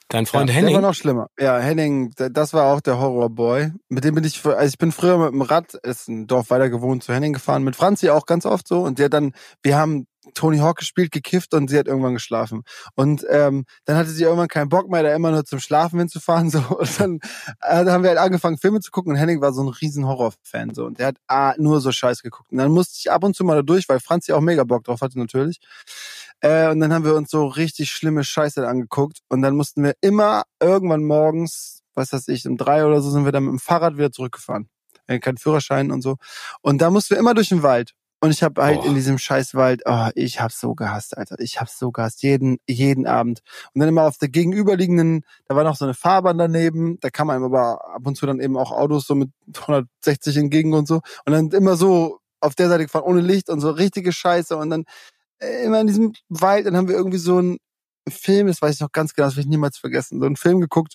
[0.08, 0.74] Dein Freund ja, Henning.
[0.74, 1.28] Der war noch schlimmer.
[1.38, 3.72] Ja, Henning, das war auch der Horrorboy.
[3.90, 6.70] Mit dem bin ich, also ich bin früher mit dem Rad, ist ein Dorf weiter
[6.70, 7.62] gewohnt, zu Henning gefahren.
[7.62, 8.80] Mit Franzi auch ganz oft so.
[8.80, 9.32] Und der dann,
[9.62, 12.62] wir haben Tony Hawk gespielt, gekifft und sie hat irgendwann geschlafen.
[12.94, 16.48] Und ähm, dann hatte sie irgendwann keinen Bock mehr, da immer nur zum Schlafen hinzufahren.
[16.58, 16.60] So.
[16.60, 17.18] Und dann
[17.60, 19.12] äh, da haben wir halt angefangen, Filme zu gucken.
[19.12, 20.72] Und Henning war so ein riesen Horrorfan.
[20.72, 20.86] So.
[20.86, 22.50] Und der hat ah, nur so Scheiß geguckt.
[22.50, 24.84] Und dann musste ich ab und zu mal da durch, weil Franzi auch mega Bock
[24.84, 25.60] drauf hatte natürlich.
[26.40, 29.18] Äh, und dann haben wir uns so richtig schlimme Scheiße angeguckt.
[29.28, 33.24] Und dann mussten wir immer irgendwann morgens, was weiß ich, um drei oder so sind
[33.24, 34.68] wir dann mit dem Fahrrad wieder zurückgefahren.
[35.06, 36.16] Äh, kein Führerschein und so.
[36.60, 37.94] Und da mussten wir immer durch den Wald.
[38.20, 38.86] Und ich habe halt Boah.
[38.86, 41.36] in diesem Scheißwald, oh, ich hab's so gehasst, Alter.
[41.38, 42.22] Ich hab's so gehasst.
[42.22, 43.42] Jeden, jeden Abend.
[43.72, 47.30] Und dann immer auf der gegenüberliegenden, da war noch so eine Fahrbahn daneben, da kam
[47.30, 51.00] einem aber ab und zu dann eben auch Autos so mit 160 entgegen und so.
[51.26, 54.56] Und dann immer so auf der Seite gefahren, ohne Licht und so richtige Scheiße.
[54.56, 54.84] Und dann
[55.40, 57.58] immer in diesem Wald, dann haben wir irgendwie so einen
[58.08, 60.60] Film, das weiß ich noch ganz genau, das will ich niemals vergessen, so einen Film
[60.60, 60.94] geguckt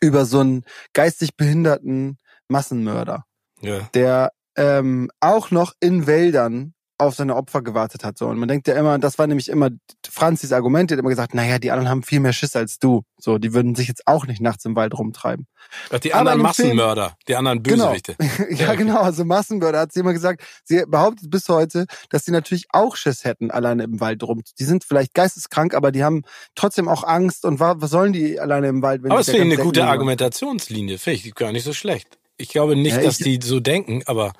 [0.00, 2.18] über so einen geistig behinderten
[2.48, 3.24] Massenmörder,
[3.60, 3.80] ja.
[3.94, 8.16] der ähm, auch noch in Wäldern auf seine Opfer gewartet hat.
[8.16, 8.26] So.
[8.26, 9.68] Und man denkt ja immer, das war nämlich immer
[10.08, 13.02] Franzis Argument, die hat immer gesagt, naja, die anderen haben viel mehr Schiss als du.
[13.18, 15.46] So, die würden sich jetzt auch nicht nachts im Wald rumtreiben.
[15.90, 17.86] Ach, die anderen dem Film- Massenmörder, die anderen Genau.
[17.92, 18.16] Bösewichte.
[18.54, 18.76] ja, okay.
[18.76, 19.00] genau.
[19.00, 20.42] Also Massenmörder hat sie immer gesagt.
[20.64, 24.42] Sie behauptet bis heute, dass sie natürlich auch Schiss hätten, alleine im Wald rum.
[24.58, 26.22] Die sind vielleicht geisteskrank, aber die haben
[26.54, 27.44] trotzdem auch Angst.
[27.44, 29.02] Und wa- was sollen die alleine im Wald?
[29.02, 29.86] Wenn Aber ich ganz eine gute?
[29.86, 30.98] Argumentationslinie.
[30.98, 32.18] Finde ich gar nicht so schlecht.
[32.38, 34.32] Ich glaube nicht, Ja, dass ich- die so denken, aber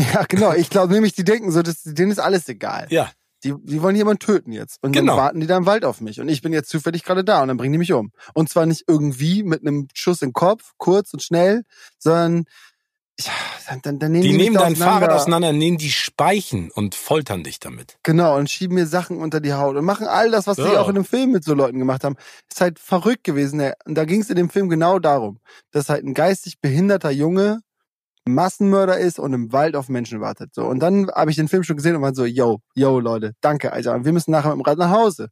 [0.14, 0.52] Ja, genau.
[0.52, 2.86] Ich glaube nämlich, die denken so, dass, denen ist alles egal.
[2.90, 3.10] ja.
[3.44, 4.78] Die, die wollen jemanden töten jetzt.
[4.82, 5.12] Und Genau.
[5.14, 6.20] dann warten die da im Wald auf mich.
[6.20, 8.10] Und ich bin jetzt zufällig gerade da und dann bringen die mich um.
[8.34, 11.62] Und zwar nicht irgendwie mit einem Schuss im Kopf, kurz und schnell,
[11.98, 12.46] sondern
[13.20, 13.32] ja,
[13.82, 15.16] dann, dann, nehmen die, Die nehmen dein Fahrrad auseinander.
[15.16, 17.98] auseinander, nehmen die Speichen und foltern dich damit.
[18.02, 20.80] Genau, und schieben mir Sachen unter die Haut und machen all das, was sie Ja.
[20.80, 22.16] auch in dem Film mit so Leuten gemacht haben.
[22.50, 23.60] Ist halt verrückt gewesen.
[23.84, 25.38] Und da ging es in dem Film genau darum,
[25.72, 27.60] dass halt ein geistig behinderter Junge
[28.28, 30.54] Massenmörder ist und im Wald auf Menschen wartet.
[30.54, 30.64] So.
[30.64, 33.72] Und dann habe ich den Film schon gesehen und war so, yo, yo, Leute, danke,
[33.72, 34.04] Alter.
[34.04, 35.28] Wir müssen nachher mit dem Rad nach Hause.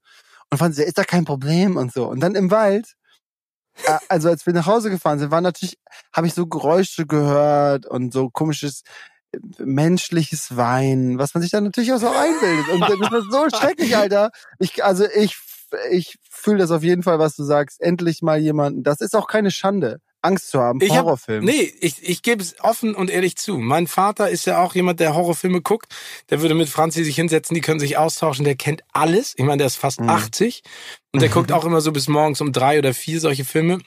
[0.51, 2.09] Und fanden sie, ist da kein Problem und so.
[2.09, 2.95] Und dann im Wald,
[3.85, 5.79] äh, also als wir nach Hause gefahren sind, war natürlich,
[6.13, 8.83] habe ich so Geräusche gehört und so komisches
[9.33, 12.69] äh, menschliches Weinen, was man sich dann natürlich auch so einbildet.
[12.69, 14.31] Und das ist so schrecklich, Alter.
[14.61, 15.37] Ich, also ich,
[15.91, 17.81] ich fühle das auf jeden Fall, was du sagst.
[17.81, 18.85] Endlich mal jemanden.
[18.85, 21.45] Das ist auch keine Schande, Angst zu haben Ich vor hab- Horrorfilmen.
[21.45, 23.59] Nee, ich, ich gebe es offen und ehrlich zu.
[23.59, 25.95] Mein Vater ist ja auch jemand, der Horrorfilme guckt.
[26.31, 28.45] Der würde mit Franzi sich hinsetzen, die können sich austauschen.
[28.45, 29.35] Der kennt alles.
[29.37, 30.09] Ich meine, der ist fast Mhm.
[30.09, 30.62] 80
[31.12, 33.79] und der guckt auch immer so bis morgens um drei oder vier solche Filme.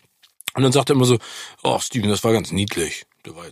[0.53, 1.17] Und dann sagt er immer so,
[1.63, 3.03] oh Steven, das war ganz niedlich.
[3.23, 3.51] Du weißt.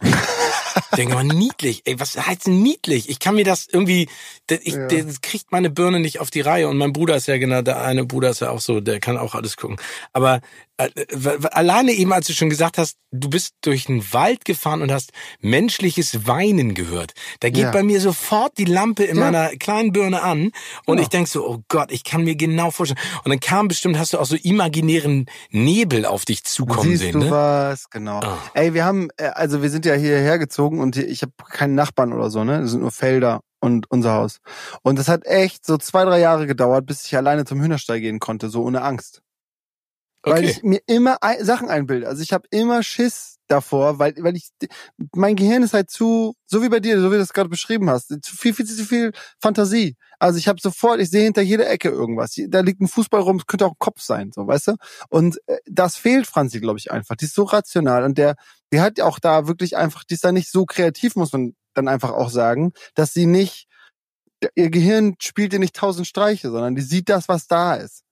[0.91, 1.81] Ich denke mal, niedlich.
[1.86, 3.09] Ey, was heißt niedlich?
[3.09, 4.07] Ich kann mir das irgendwie,
[4.47, 4.88] das, ich, Ja.
[4.88, 6.67] das kriegt meine Birne nicht auf die Reihe.
[6.69, 9.17] Und mein Bruder ist ja genau, der eine Bruder ist ja auch so, der kann
[9.17, 9.77] auch alles gucken.
[10.13, 10.41] Aber
[10.78, 15.11] alleine eben, als du schon gesagt hast, du bist durch den Wald gefahren und hast
[15.39, 17.13] menschliches Weinen gehört.
[17.39, 17.71] Da geht Ja.
[17.71, 19.23] bei mir sofort die Lampe in Ja.
[19.23, 20.45] meiner kleinen Birne an.
[20.45, 20.53] Und
[20.88, 21.01] Genau.
[21.01, 22.99] ich denk so, oh Gott, ich kann mir genau vorstellen.
[23.23, 27.13] Und dann kam bestimmt, hast du auch so imaginären Nebel auf dich zukommen Siehst sehen,
[27.13, 27.32] du ne?
[27.32, 27.89] was?
[27.89, 28.19] Genau.
[28.19, 28.38] Ah.
[28.53, 32.11] Ey, wir haben, äh, also wir sind ja hierher gezogen und ich habe keinen Nachbarn
[32.13, 32.61] oder so, ne?
[32.61, 34.39] Das sind nur Felder und unser Haus.
[34.84, 38.19] Und das hat echt so zwei, drei Jahre gedauert, bis ich alleine zum Hühnerstall gehen
[38.19, 39.21] konnte, so ohne Angst.
[40.26, 40.49] Weil Okay.
[40.49, 42.07] ich mir immer Sachen einbilde.
[42.07, 44.49] Also ich habe immer Schiss davor, weil, weil ich,
[45.15, 47.89] mein Gehirn ist halt zu, so wie bei dir, so wie du das gerade beschrieben
[47.89, 49.95] hast, zu viel, viel zu viel Fantasie.
[50.17, 52.36] Also ich habe sofort, ich sehe hinter jeder Ecke irgendwas.
[52.49, 54.76] Da liegt ein Fußball rum, es könnte auch ein Kopf sein, so, weißt du?
[55.09, 57.15] Und äh, das fehlt Franzi, glaube ich, einfach.
[57.15, 58.36] Die ist so rational und der,
[58.73, 61.53] die hat ja auch da wirklich einfach, die ist da nicht so kreativ, muss man
[61.76, 63.67] dann einfach auch sagen, dass sie nicht,
[64.55, 68.05] ihr Gehirn spielt ihr nicht tausend Streiche, sondern die sieht das, was da ist.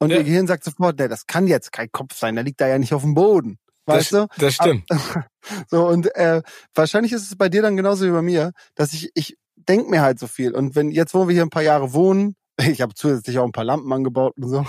[0.00, 0.16] Und Ja.
[0.16, 2.78] ihr Gehirn sagt sofort, nee, das kann jetzt kein Kopf sein, der liegt da ja
[2.78, 3.58] nicht auf dem Boden.
[3.86, 4.44] Weißt das, du?
[4.44, 4.84] das stimmt.
[5.70, 6.42] So, und äh,
[6.74, 10.02] wahrscheinlich ist es bei dir dann genauso wie bei mir, dass ich, ich denk mir
[10.02, 10.54] halt so viel.
[10.54, 13.52] Und wenn jetzt, wo wir hier ein paar Jahre wohnen, ich habe zusätzlich auch ein
[13.52, 14.66] paar Lampen angebaut und so.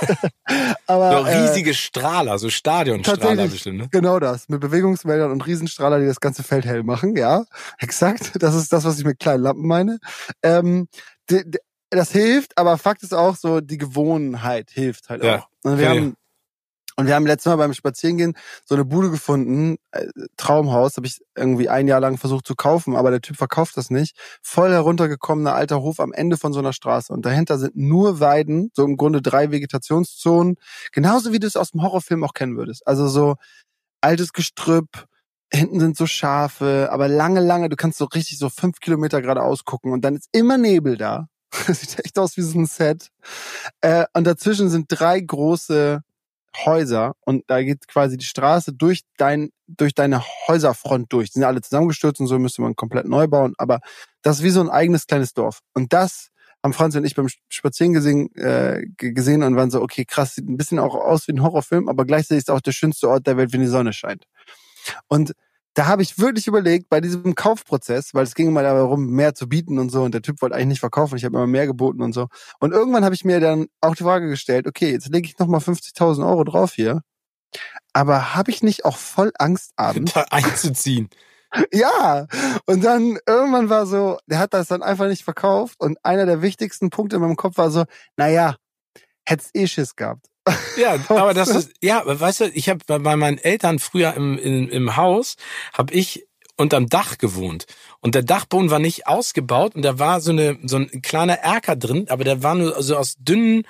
[0.86, 3.88] Aber, so riesige äh, Strahler, so Stadionstrahler bestimmt, ne?
[3.90, 4.48] Genau das.
[4.48, 7.44] Mit Bewegungsmeldern und Riesenstrahler, die das ganze Feld hell machen, ja.
[7.78, 8.32] Exakt.
[8.42, 9.98] Das ist das, was ich mit kleinen Lampen meine.
[10.42, 10.88] Ähm,
[11.90, 15.40] das hilft, aber Fakt ist auch so, die Gewohnheit hilft halt ja.
[15.40, 15.48] auch.
[15.62, 16.16] Und wir haben
[17.00, 18.34] und wir haben letztes Mal beim Spazierengehen
[18.66, 22.94] so eine Bude gefunden, äh, Traumhaus, habe ich irgendwie ein Jahr lang versucht zu kaufen,
[22.94, 24.18] aber der Typ verkauft das nicht.
[24.42, 27.10] Voll heruntergekommener alter Hof am Ende von so einer Straße.
[27.10, 30.56] Und dahinter sind nur Weiden, so im Grunde drei Vegetationszonen,
[30.92, 32.86] genauso wie du es aus dem Horrorfilm auch kennen würdest.
[32.86, 33.36] Also so
[34.02, 35.06] altes Gestrüpp,
[35.50, 39.64] hinten sind so Schafe, aber lange, lange, du kannst so richtig so fünf Kilometer geradeaus
[39.64, 41.29] gucken und dann ist immer Nebel da.
[41.68, 43.10] Sieht echt aus wie so ein Set.
[43.80, 46.02] Äh, und dazwischen sind drei große
[46.64, 51.30] Häuser und da geht quasi die Straße durch dein durch deine Häuserfront durch.
[51.30, 53.54] Die sind alle zusammengestürzt und so müsste man komplett neu bauen.
[53.56, 53.80] Aber
[54.22, 55.60] das ist wie so ein eigenes kleines Dorf.
[55.74, 56.30] Und das
[56.62, 60.48] haben Franz und ich beim Spazieren gesehen, äh, gesehen und waren so, okay, krass, sieht
[60.48, 63.26] ein bisschen auch aus wie ein Horrorfilm, aber gleichzeitig ist es auch der schönste Ort
[63.26, 64.26] der Welt, wenn die Sonne scheint.
[65.08, 65.34] Und
[65.74, 69.48] da habe ich wirklich überlegt, bei diesem Kaufprozess, weil es ging immer darum, mehr zu
[69.48, 72.02] bieten und so, und der Typ wollte eigentlich nicht verkaufen, ich habe immer mehr geboten
[72.02, 72.28] und so.
[72.58, 75.60] Und irgendwann habe ich mir dann auch die Frage gestellt, okay, jetzt lege ich nochmal
[75.60, 77.02] 50.000 Euro drauf hier,
[77.92, 80.12] aber habe ich nicht auch voll Angst abends?
[80.14, 81.08] Da einzuziehen.
[81.72, 82.28] Ja,
[82.66, 86.42] und dann irgendwann war so, der hat das dann einfach nicht verkauft und einer der
[86.42, 88.54] wichtigsten Punkte in meinem Kopf war so, naja,
[89.24, 90.29] hätt's eh Schiss gehabt.
[90.76, 94.68] Ja, aber das ist, ja, weißt du, ich habe bei meinen Eltern früher im, im,
[94.68, 95.36] im Haus,
[95.72, 96.26] habe ich
[96.60, 97.66] unterm Dach gewohnt.
[98.00, 101.74] Und der Dachboden war nicht ausgebaut und da war so eine so ein kleiner Erker
[101.74, 103.64] drin, aber der war nur so aus dünnen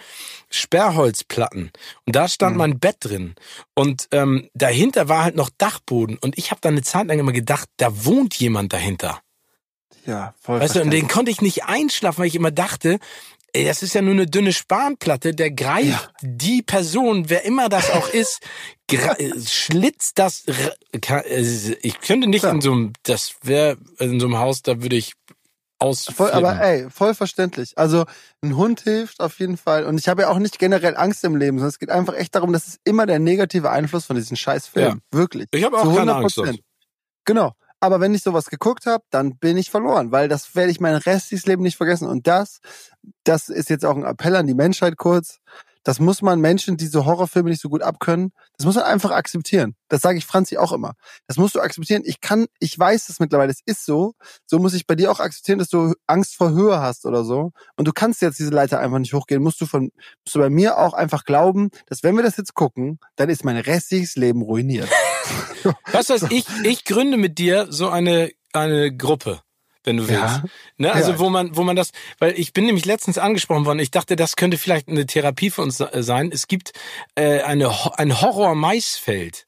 [0.50, 1.70] Sperrholzplatten.
[2.04, 2.58] Und da stand mhm.
[2.58, 3.34] mein Bett drin.
[3.74, 6.18] Und ähm, dahinter war halt noch Dachboden.
[6.20, 9.20] Und ich habe da eine Zeit lang immer gedacht, da wohnt jemand dahinter.
[10.06, 10.60] Ja, voll.
[10.60, 12.98] Weißt du, und den konnte ich nicht einschlafen, weil ich immer dachte,
[13.52, 16.10] Ey, das ist ja nur eine dünne Spanplatte, der greift ja.
[16.22, 18.40] die Person, wer immer das auch ist,
[19.46, 20.44] schlitzt das.
[20.46, 22.50] Äh, ich könnte nicht ja.
[22.50, 25.14] in so einem, das wäre in so einem Haus, da würde ich
[25.80, 26.04] aus.
[26.04, 27.76] Voll, aber ey, voll verständlich.
[27.76, 28.04] Also
[28.42, 29.84] ein Hund hilft auf jeden Fall.
[29.84, 32.34] Und ich habe ja auch nicht generell Angst im Leben, sondern es geht einfach echt
[32.34, 35.00] darum, dass es immer der negative Einfluss von diesen Scheißfilmen.
[35.12, 35.18] Ja.
[35.18, 35.48] Wirklich.
[35.50, 36.40] Ich habe auch keine Angst.
[37.24, 37.52] Genau.
[37.80, 40.94] Aber wenn ich sowas geguckt habe, dann bin ich verloren, weil das werde ich mein
[40.94, 42.06] restliches Leben nicht vergessen.
[42.06, 42.60] Und das,
[43.24, 45.40] das ist jetzt auch ein Appell an die Menschheit kurz.
[45.82, 49.10] Das muss man Menschen, die so Horrorfilme nicht so gut abkönnen, das muss man einfach
[49.10, 49.74] akzeptieren.
[49.88, 50.94] Das sage ich Franzi auch immer.
[51.26, 52.02] Das musst du akzeptieren.
[52.04, 54.12] Ich kann, ich weiß das mittlerweile, es ist so.
[54.46, 57.52] So muss ich bei dir auch akzeptieren, dass du Angst vor Höhe hast oder so.
[57.76, 59.42] Und du kannst jetzt diese Leiter einfach nicht hochgehen.
[59.42, 59.90] Musst du von,
[60.24, 63.44] musst du bei mir auch einfach glauben, dass wenn wir das jetzt gucken, dann ist
[63.44, 64.88] mein restliches Leben ruiniert.
[65.92, 69.40] weißt du was, ich, ich gründe mit dir so eine, eine Gruppe
[69.84, 70.22] wenn du willst.
[70.22, 70.44] Ja.
[70.78, 71.18] Ne, also ja.
[71.18, 74.36] wo man, wo man das, weil ich bin nämlich letztens angesprochen worden, ich dachte, das
[74.36, 76.30] könnte vielleicht eine Therapie für uns sein.
[76.32, 76.72] Es gibt
[77.14, 79.46] äh, eine, ein Horror-Maisfeld,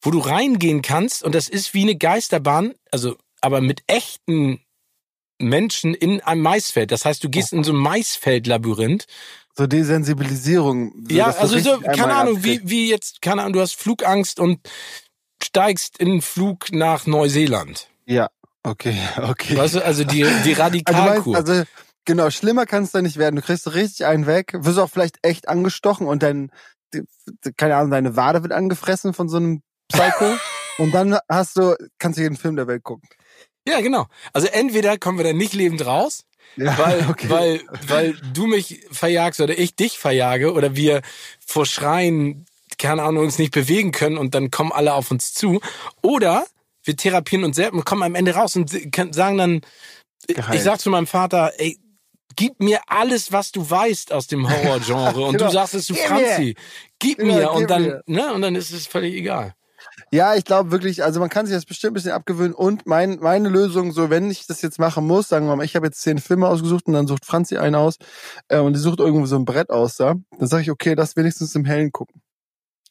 [0.00, 4.60] wo du reingehen kannst und das ist wie eine Geisterbahn, also aber mit echten
[5.38, 6.92] Menschen in einem Maisfeld.
[6.92, 7.56] Das heißt, du gehst oh.
[7.56, 9.06] in so ein Maisfeld-Labyrinth
[9.54, 10.94] so Desensibilisierung.
[11.08, 14.60] So ja, also so, keine Ahnung, wie, wie jetzt, keine Ahnung, du hast Flugangst und
[15.42, 17.88] steigst in den Flug nach Neuseeland.
[18.06, 18.30] Ja,
[18.62, 19.56] okay, okay.
[19.56, 21.36] Weißt du, also die, die Radikalkur.
[21.36, 21.64] Also, also,
[22.04, 23.36] genau, schlimmer kann es da nicht werden.
[23.36, 26.50] Du kriegst richtig einen weg, wirst auch vielleicht echt angestochen und dann,
[27.56, 30.36] keine Ahnung, deine Wade wird angefressen von so einem Psycho.
[30.78, 33.08] und dann hast du, kannst du jeden Film der Welt gucken.
[33.66, 34.06] Ja, genau.
[34.32, 36.24] Also entweder kommen wir da nicht lebend raus,
[36.56, 37.30] ja, weil, okay.
[37.30, 41.02] weil, weil du mich verjagst oder ich dich verjage oder wir
[41.44, 42.46] vor Schreien,
[42.78, 45.60] keine Ahnung, uns nicht bewegen können und dann kommen alle auf uns zu.
[46.02, 46.44] Oder
[46.84, 48.70] wir therapieren uns selbst und kommen am Ende raus und
[49.14, 49.60] sagen dann,
[50.26, 50.54] Geheilt.
[50.54, 51.78] ich sag zu meinem Vater, ey,
[52.36, 55.20] gib mir alles, was du weißt aus dem Horrorgenre.
[55.26, 55.46] Und genau.
[55.46, 56.56] du sagst es zu Franzi,
[56.98, 57.42] gib mir.
[57.42, 58.02] Ja, und dann, mir.
[58.06, 59.54] ne, und dann ist es völlig egal.
[60.10, 62.54] Ja, ich glaube wirklich, also man kann sich das bestimmt ein bisschen abgewöhnen.
[62.54, 65.74] Und mein, meine Lösung, so wenn ich das jetzt machen muss, sagen wir mal, ich
[65.74, 67.96] habe jetzt zehn Filme ausgesucht und dann sucht Franzi einen aus
[68.48, 71.16] äh, und die sucht irgendwo so ein Brett aus da, dann sage ich, okay, das
[71.16, 72.20] wenigstens im Hellen gucken.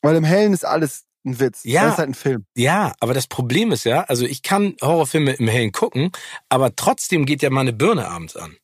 [0.01, 1.61] Weil im Hellen ist alles ein Witz.
[1.63, 2.45] Ja, das ist halt ein Film.
[2.55, 6.11] Ja, aber das Problem ist ja, also ich kann Horrorfilme im Hellen gucken,
[6.49, 8.55] aber trotzdem geht ja meine Birne abends an.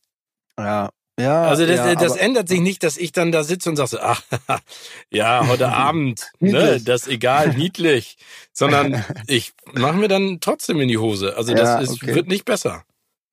[0.60, 0.90] Ja,
[1.20, 3.90] ja, also das, ja, das ändert sich nicht, dass ich dann da sitze und sage,
[3.90, 4.22] so, ach,
[5.10, 8.18] ja, heute Abend, ne, das ist egal, niedlich,
[8.54, 11.36] sondern ich mache mir dann trotzdem in die Hose.
[11.36, 12.14] Also das ja, ist, okay.
[12.14, 12.84] wird nicht besser.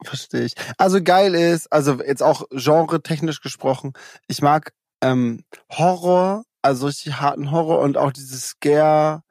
[0.03, 0.55] Verstehe ich.
[0.79, 3.93] Also geil ist, also jetzt auch genre-technisch gesprochen,
[4.29, 4.72] ich mag
[5.03, 9.23] ähm, Horror, also richtig harten Horror und auch dieses Scare,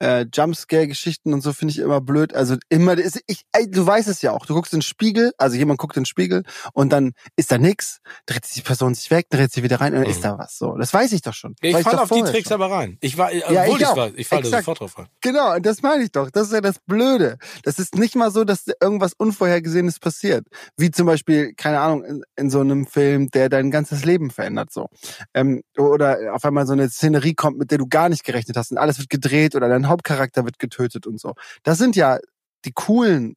[0.00, 2.34] äh, Jumpscare-Geschichten und so finde ich immer blöd.
[2.34, 4.46] Also immer, ist, ich, ey, du weißt es ja auch.
[4.46, 6.42] Du guckst in den Spiegel, also jemand guckt in den Spiegel
[6.72, 9.94] und dann ist da nix, dreht sich die Person sich weg, dreht sie wieder rein
[9.94, 10.22] und dann ist Mhm.
[10.22, 10.58] da was.
[10.58, 11.54] So, das weiß ich doch schon.
[11.62, 12.60] Ja, ich falle auf die Tricks schon.
[12.60, 12.98] aber rein.
[13.00, 13.96] Ich war, Ja, obwohl ich ich, auch.
[13.96, 15.06] war, ich falle da sofort drauf rein.
[15.20, 16.30] Genau, und das meine ich doch.
[16.30, 17.38] Das ist ja das Blöde.
[17.62, 20.46] Das ist nicht mal so, dass irgendwas Unvorhergesehenes passiert.
[20.76, 24.72] Wie zum Beispiel, keine Ahnung, in, in so einem Film, der dein ganzes Leben verändert,
[24.72, 24.88] so.
[25.34, 28.70] Ähm, oder auf einmal so eine Szenerie kommt, mit der du gar nicht gerechnet hast
[28.70, 31.34] und alles wird gedreht oder dein Hauptcharakter wird getötet und so.
[31.62, 32.18] Das sind ja
[32.64, 33.36] die coolen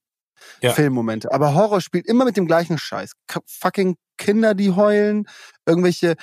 [0.62, 0.74] Ja.
[0.74, 1.32] Filmmomente.
[1.34, 3.12] Aber Horror spielt immer mit dem gleichen Scheiß.
[3.28, 5.28] K fucking Kinder, die heulen,
[5.66, 6.16] irgendwelche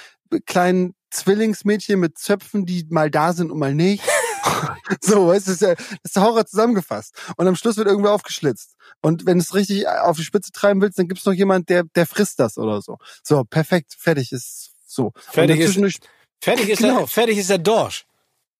[0.46, 4.02] kleinen Zwillingsmädchen mit Zöpfen, die mal da sind und mal nicht.
[5.00, 7.14] so, es ist ja, das ist der Horror zusammengefasst.
[7.36, 8.74] Und am Schluss wird irgendwer aufgeschlitzt.
[9.02, 11.84] Und wenn du es richtig auf die Spitze treiben willst, dann gibt's noch jemand, der,
[11.84, 12.98] der frisst das oder so.
[13.22, 15.12] So, perfekt, fertig ist so.
[15.16, 16.00] Fertig ist-
[16.42, 16.98] Fertig ist, Genau.
[16.98, 18.04] der, fertig ist der Dorsch.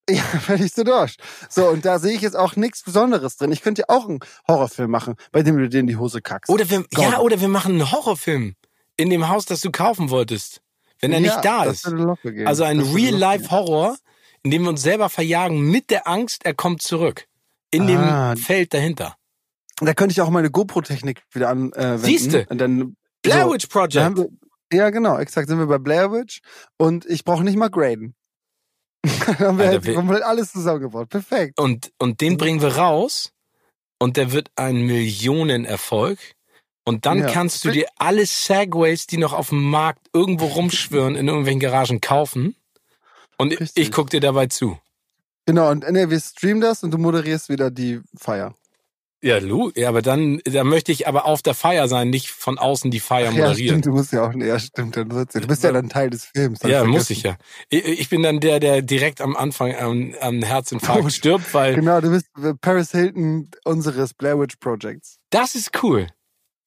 [0.09, 1.17] Ja, ist du durch.
[1.49, 3.53] So, und da sehe ich jetzt auch nichts Besonderes drin.
[3.53, 6.51] Ich könnte ja auch einen Horrorfilm machen, bei dem du dir in die Hose kackst.
[6.51, 8.55] Oder wir, ja, oder wir machen einen Horrorfilm
[8.97, 10.61] in dem Haus, das du kaufen wolltest.
[11.01, 11.87] Wenn er Ja, nicht da ist.
[12.47, 12.81] Also ein.
[12.81, 13.97] Real-Life-Horror,
[14.43, 17.27] in dem wir uns selber verjagen mit der Angst, er kommt zurück.
[17.71, 18.35] In Ah.
[18.35, 19.17] dem Feld dahinter.
[19.81, 21.99] Da könnte ich auch meine GoPro-Technik wieder anwenden.
[21.99, 22.47] Siehste.
[22.49, 24.17] Und dann, Blair so, Witch Project.
[24.17, 24.29] wir,
[24.73, 25.49] ja, genau, exakt.
[25.49, 26.41] Sind wir bei Blair Witch
[26.79, 28.15] und ich brauche nicht mal graden.
[29.03, 31.09] Dann haben wir Alter, halt wir- komplett alles zusammengebaut.
[31.09, 31.59] Perfekt.
[31.61, 33.33] Und, und den bringen wir raus
[33.99, 36.19] und der wird ein Millionenerfolg.
[36.85, 37.27] Und dann Ja.
[37.31, 42.01] kannst du dir alle Segways, die noch auf dem Markt irgendwo rumschwirren, in irgendwelchen Garagen
[42.01, 42.55] kaufen.
[43.39, 43.91] Und ich Richtig.
[43.93, 44.79] guck dir dabei zu.
[45.47, 48.55] Genau, und nee, wir streamen das und du moderierst wieder die Feier.
[49.23, 52.59] Ja, Lu, ja, aber dann, da möchte ich aber auf der Feier sein, nicht von
[52.59, 53.57] außen die Feier ja, moderieren.
[53.81, 55.25] stimmt, du musst ja auch, ja, stimmt, dann ja.
[55.41, 56.61] Du bist ja dann Teil des Films.
[56.63, 57.13] Ja, ich muss vergessen.
[57.13, 57.37] ich ja.
[57.71, 61.75] Ich, ich bin dann der, der direkt am Anfang am, am Herzinfarkt Oh, stirbt, weil
[61.77, 65.19] Genau, du bist äh, Paris Hilton unseres Blair Witch Projects.
[65.31, 66.09] das ist cool.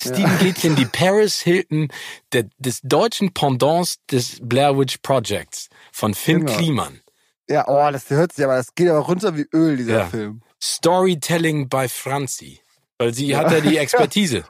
[0.01, 1.89] Steven Gätchen, die Paris Hilton
[2.33, 6.57] der, des deutschen Pendants des Blair Witch Projects von Finn Genau.
[6.57, 7.01] Kliman.
[7.49, 10.05] Ja, oh, das hört sich aber, das geht aber runter wie Öl, dieser Ja.
[10.07, 10.41] Film.
[10.61, 12.61] Storytelling bei Franzi.
[12.97, 14.43] Weil sie hat ja die Expertise.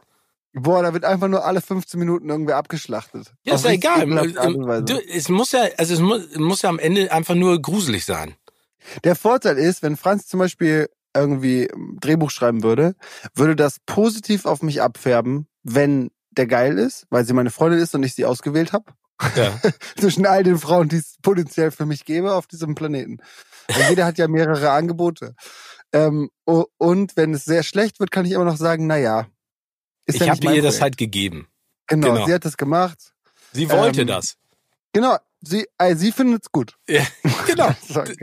[0.53, 3.32] Boah, da wird einfach nur alle 15 Minuten irgendwer abgeschlachtet.
[3.43, 4.12] Ja, ist ja egal.
[4.12, 4.86] und Weise.
[4.86, 8.36] Du, es muss ja, also es muss, muss ja am Ende einfach nur gruselig sein.
[9.03, 12.95] Der Vorteil ist, wenn Franz zum Beispiel irgendwie ein Drehbuch schreiben würde,
[13.36, 17.93] würde das positiv auf mich abfärben, wenn der geil ist, weil sie meine Freundin ist
[17.93, 18.93] und ich sie ausgewählt habe.
[19.36, 19.60] Ja.
[19.99, 23.18] Zwischen all den Frauen, die es potenziell für mich gäbe auf diesem Planeten.
[23.68, 25.36] Weil jeder hat ja mehrere Angebote.
[25.94, 29.28] Ähm, und wenn es sehr schlecht wird, kann ich immer noch sagen, na ja.
[30.06, 30.82] Ist Ich ja habe ihr das Projekt.
[30.82, 31.48] halt gegeben.
[31.88, 32.26] Genau, genau.
[32.26, 33.14] sie hat das gemacht.
[33.54, 34.36] Sie wollte Ähm, das.
[34.94, 36.76] Genau, sie, äh, sie findet es gut.
[36.88, 37.06] Ja,
[37.48, 37.70] genau.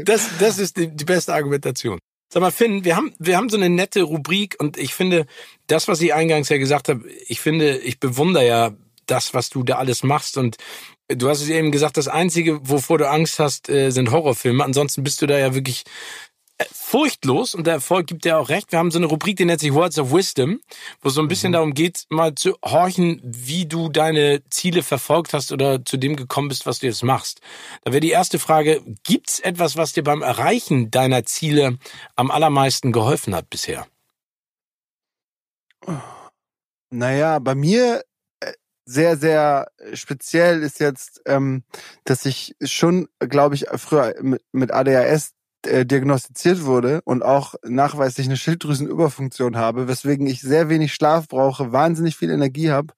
[0.05, 1.99] Das, das ist die, die beste Argumentation.
[2.33, 5.27] Sag mal, Finn, wir haben, wir haben so eine nette Rubrik und ich finde,
[5.69, 8.73] das, was ich eingangs ja gesagt habe, ich finde, ich bewundere ja
[9.07, 10.57] das, was du da alles machst und
[11.09, 14.65] du hast es eben gesagt, das Einzige, wovor du Angst hast, äh, sind Horrorfilme.
[14.65, 15.91] Ansonsten bist du da ja wirklich äh,
[16.73, 18.73] furchtlos und der Erfolg gibt dir auch recht.
[18.73, 20.61] Wir haben so eine Rubrik, die nennt sich Words of Wisdom,
[21.03, 25.35] wo es so ein bisschen darum geht, mal zu horchen, wie du deine Ziele verfolgt
[25.35, 27.41] hast oder zu dem gekommen bist, was du jetzt machst.
[27.83, 31.79] Da wäre die erste Frage, gibt's etwas, was dir beim Erreichen deiner Ziele
[32.15, 33.87] am allermeisten geholfen hat bisher?
[36.91, 38.03] Naja, bei mir
[38.41, 38.53] äh,
[38.87, 41.65] sehr, sehr speziell ist jetzt, ähm,
[42.05, 48.27] dass ich schon, glaube ich, früher mit, mit ADHS äh, diagnostiziert wurde und auch nachweislich
[48.27, 52.95] eine Schilddrüsenüberfunktion habe, weswegen ich sehr wenig Schlaf brauche, wahnsinnig viel Energie habe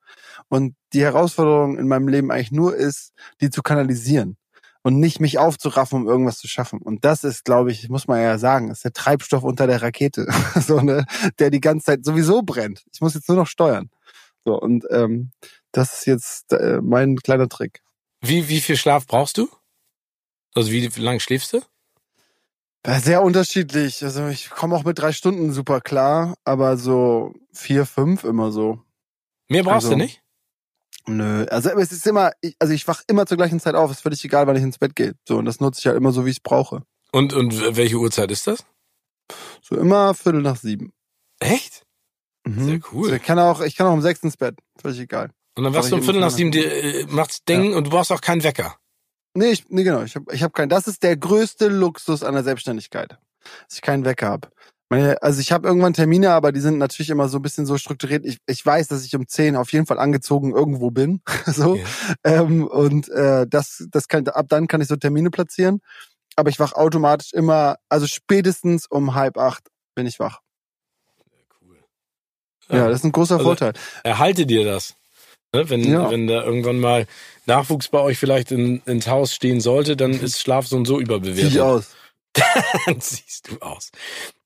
[0.49, 4.37] und die Herausforderung in meinem Leben eigentlich nur ist, die zu kanalisieren
[4.83, 6.81] und nicht mich aufzuraffen, um irgendwas zu schaffen.
[6.81, 10.27] Und das ist, glaube ich, muss man ja sagen, ist der Treibstoff unter der Rakete,
[10.61, 11.05] so ne,
[11.39, 12.85] der die ganze Zeit sowieso brennt.
[12.93, 13.91] Ich muss jetzt nur noch steuern.
[14.45, 15.31] So und ähm,
[15.73, 17.83] das ist jetzt äh, mein kleiner Trick.
[18.21, 19.49] Wie, wie viel Schlaf brauchst du?
[20.55, 21.61] Also wie lange schläfst du?
[22.89, 24.03] Äh, Sehr unterschiedlich.
[24.03, 28.81] Also ich komme auch mit drei Stunden super klar, aber so vier, fünf immer so.
[29.49, 30.23] Mehr brauchst Also, du nicht?
[31.07, 33.91] Nö, also es ist immer, ich, also ich wach immer zur gleichen Zeit auf.
[33.91, 35.15] Ist völlig egal, wann ich ins Bett gehe.
[35.27, 36.83] So und das nutze ich halt immer so, wie ich es brauche.
[37.13, 38.65] Und, und welche Uhrzeit ist das?
[39.61, 40.93] So immer Viertel nach sieben.
[41.41, 41.85] Echt?
[42.47, 42.65] Mhm.
[42.65, 43.05] Sehr cool.
[43.05, 44.57] Also ich kann auch, ich kann auch um sechs ins Bett.
[44.81, 45.31] Völlig egal.
[45.57, 48.13] Und dann wachst du um Viertel nach sieben, dir, äh, macht's Ding und du brauchst
[48.13, 48.77] auch keinen Wecker.
[49.35, 50.03] Nee, ich, nee genau.
[50.03, 50.69] Ich habe ich hab keinen.
[50.69, 54.49] Das ist der größte Luxus an der Selbstständigkeit, dass ich keinen Wecker habe.
[54.91, 57.77] Meine, also ich habe irgendwann Termine, aber die sind natürlich immer so ein bisschen so
[57.77, 58.25] strukturiert.
[58.25, 61.21] Ich, ich weiß, dass ich um 10 auf jeden Fall angezogen irgendwo bin.
[61.47, 61.77] so.
[61.77, 61.85] Ja.
[62.25, 65.81] Ähm, und äh, das, das kann, ab dann kann ich so Termine platzieren.
[66.37, 70.41] aber ich wach automatisch immer, also spätestens um halb acht bin ich wach.
[71.61, 71.77] Cool.
[72.71, 73.75] Ja, das ist ein großer Also- Vorteil.
[74.05, 74.95] Erhalte dir das.
[75.55, 75.69] Ne?
[75.71, 76.11] Wenn, Ja.
[76.11, 77.07] wenn da irgendwann mal
[77.47, 81.01] Nachwuchs bei euch vielleicht in, ins Haus stehen sollte, dann ist Schlaf so und so
[81.01, 81.53] überbewertet.
[81.53, 81.95] ich aus.
[82.87, 83.91] Dann siehst du aus.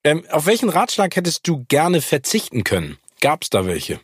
[0.05, 2.97] Ähm, auf welchen Ratschlag hättest du gerne verzichten können?
[3.21, 4.01] Gab's da welche?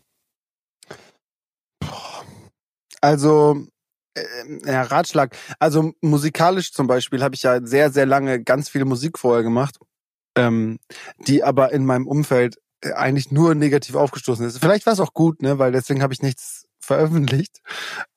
[3.00, 3.66] Also,
[4.14, 4.22] äh,
[4.66, 5.36] ja, Ratschlag.
[5.58, 9.78] Also musikalisch zum Beispiel habe ich ja sehr, sehr lange ganz viel Musik vorher gemacht,
[10.36, 10.78] ähm,
[11.26, 14.58] die aber in meinem Umfeld äh, eigentlich nur negativ aufgestoßen ist.
[14.58, 17.60] Vielleicht war es auch gut, ne, weil deswegen habe ich nichts veröffentlicht.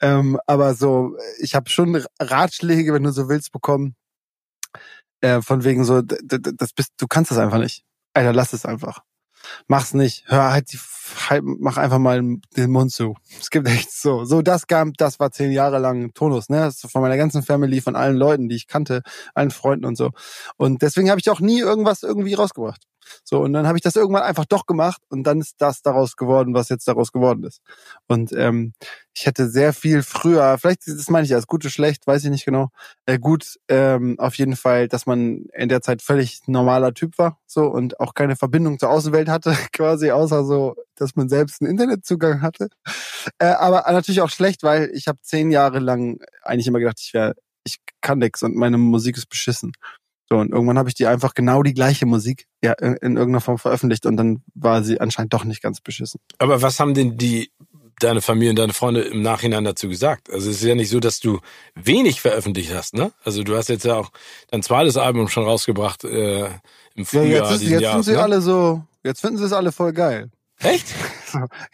[0.01, 3.95] Ähm, aber so, ich habe schon Ratschläge, wenn du so willst, bekommen.
[5.21, 7.83] Äh, von wegen so, das bist, du kannst das einfach nicht.
[8.13, 9.03] Alter, lass es einfach.
[9.67, 10.23] Mach's nicht.
[10.27, 10.79] Hör halt die,
[11.29, 12.21] halt, mach einfach mal
[12.55, 13.15] den Mund zu.
[13.39, 14.25] Es gibt echt so.
[14.25, 16.61] So, das gab, das war zehn Jahre lang Tonus, ne?
[16.61, 19.01] Das von meiner ganzen Family, von allen Leuten, die ich kannte,
[19.33, 20.11] allen Freunden und so.
[20.57, 22.83] Und deswegen habe ich auch nie irgendwas irgendwie rausgebracht.
[23.23, 26.15] So, und dann habe ich das irgendwann einfach doch gemacht und dann ist das daraus
[26.15, 27.61] geworden, was jetzt daraus geworden ist.
[28.07, 28.73] Und ähm,
[29.13, 32.29] ich hätte sehr viel früher, vielleicht das meine ich als gut oder schlecht, weiß ich
[32.29, 32.69] nicht genau.
[33.05, 37.39] Äh, gut, ähm, auf jeden Fall, dass man in der Zeit völlig normaler Typ war,
[37.45, 41.71] so und auch keine Verbindung zur Außenwelt hatte, quasi, außer so, dass man selbst einen
[41.71, 42.69] Internetzugang hatte.
[43.39, 47.13] Äh, aber natürlich auch schlecht, weil ich habe zehn Jahre lang eigentlich immer gedacht, ich
[47.13, 49.73] wäre, ich kann nix und meine Musik ist beschissen.
[50.31, 53.41] So, und irgendwann habe ich die einfach genau die gleiche Musik ja, in, in irgendeiner
[53.41, 56.21] Form veröffentlicht und dann war sie anscheinend doch nicht ganz beschissen.
[56.37, 57.51] Aber was haben denn die
[57.99, 60.31] deine Familie und deine Freunde im Nachhinein dazu gesagt?
[60.31, 61.39] Also es ist ja nicht so, dass du
[61.75, 63.11] wenig veröffentlicht hast, ne?
[63.25, 64.09] Also du hast jetzt ja auch
[64.51, 66.49] dein zweites Album schon rausgebracht äh, im
[66.95, 68.05] Ja, Frühjahr jetzt, ist, jetzt Jahres.
[68.05, 68.23] sind sie ne?
[68.23, 70.29] alle so, jetzt finden sie es alle voll geil.
[70.59, 70.87] Echt?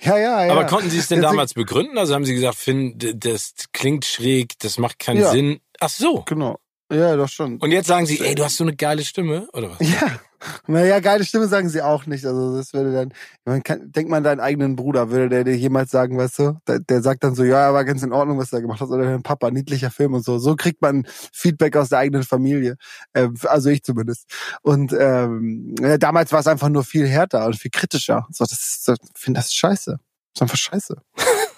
[0.02, 0.52] Ja, ja, ja.
[0.52, 1.98] Aber konnten sie es denn Deswegen- damals begründen?
[1.98, 5.32] Also haben sie gesagt, Finn, das klingt schräg, das macht keinen Ja.
[5.32, 5.60] Sinn.
[5.80, 6.24] Ach so.
[6.28, 6.60] Genau.
[6.92, 7.58] Ja, doch schon.
[7.58, 9.80] Und jetzt sagen sie, ey, du hast so eine geile Stimme, oder was?
[9.80, 10.20] Ja.
[10.68, 12.26] Naja, geile Stimme sagen sie auch nicht.
[12.26, 13.14] Also das würde dann,
[13.44, 16.62] man kann, denk mal an deinen eigenen Bruder, würde der dir jemals sagen, weißt du?
[16.68, 18.92] Der, der sagt dann so, ja, war ganz in Ordnung, was du da gemacht hast,
[18.92, 20.38] oder dein Papa, niedlicher Film und so.
[20.38, 22.78] So kriegt man Feedback aus der eigenen Familie.
[23.16, 24.30] Ähm, also ich zumindest.
[24.62, 28.28] Und ähm, ja, damals war es einfach nur viel härter und viel kritischer.
[28.32, 29.92] So, das ist, ich finde das scheiße.
[29.92, 30.02] Das
[30.36, 30.96] ist einfach scheiße.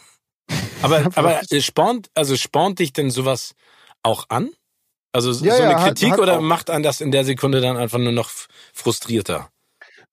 [0.81, 3.53] Aber, aber äh, spornt, also spornt dich denn sowas
[4.01, 4.49] auch an?
[5.11, 6.41] Also so Ja, so eine ja, Kritik hat oder auch.
[6.41, 8.29] macht einen das in der Sekunde dann einfach nur noch
[8.73, 9.49] frustrierter?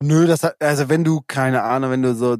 [0.02, 2.36] Nö, das hat, also wenn du, keine Ahnung, wenn du so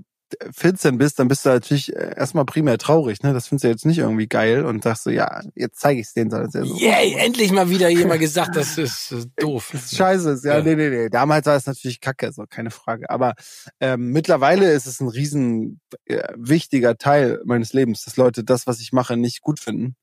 [0.52, 3.32] 14 bist, dann bist du natürlich äh, erstmal primär traurig, ne?
[3.32, 6.14] Das findest du jetzt nicht irgendwie geil und sagst so, ja, jetzt zeige ich es
[6.14, 6.30] denen.
[6.30, 9.70] ja so, Yay, endlich mal wieder jemand gesagt, das ist äh, doof.
[9.72, 10.44] Das ist scheiße ist.
[10.44, 10.64] Ja, Ja.
[10.64, 11.08] nee, nee, nee.
[11.10, 13.08] Damals war es natürlich kacke, so keine Frage.
[13.08, 13.34] Aber
[13.80, 18.80] ähm, mittlerweile ist es ein riesen äh, wichtiger Teil meines Lebens, dass Leute das, was
[18.80, 19.94] ich mache, nicht gut finden.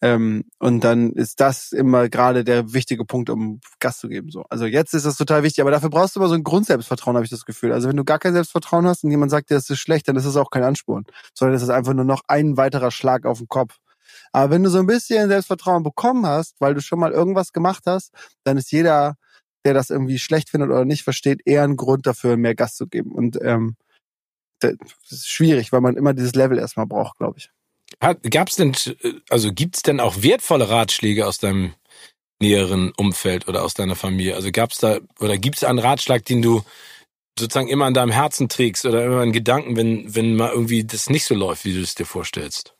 [0.00, 4.30] Ähm, und dann ist das immer gerade der wichtige Punkt, um Gas zu geben.
[4.30, 4.44] So.
[4.48, 7.24] Also jetzt ist das total wichtig, aber dafür brauchst du immer so ein Grundselbstvertrauen, habe
[7.24, 7.72] ich das Gefühl.
[7.72, 10.16] Also wenn du gar kein Selbstvertrauen hast und jemand sagt dir, das ist schlecht, dann
[10.16, 11.04] ist das auch kein Ansporn,
[11.34, 13.78] sondern das ist einfach nur noch ein weiterer Schlag auf den Kopf.
[14.32, 17.84] Aber wenn du so ein bisschen Selbstvertrauen bekommen hast, weil du schon mal irgendwas gemacht
[17.86, 18.12] hast,
[18.44, 19.16] dann ist jeder,
[19.64, 22.86] der das irgendwie schlecht findet oder nicht versteht, eher ein Grund dafür, mehr Gas zu
[22.86, 23.12] geben.
[23.12, 23.76] Und ähm,
[24.60, 24.74] das
[25.10, 27.50] ist schwierig, weil man immer dieses Level erstmal braucht, glaube ich.
[28.00, 31.74] Gab's denn, äh, also gibt's denn auch wertvolle Ratschläge aus deinem
[32.40, 34.34] näheren Umfeld oder aus deiner Familie?
[34.34, 36.62] Also gab's da, oder gibt's einen Ratschlag, den du
[37.38, 41.10] sozusagen immer an deinem Herzen trägst oder immer in Gedanken, wenn, wenn mal irgendwie das
[41.10, 42.74] nicht so läuft, wie du es dir vorstellst?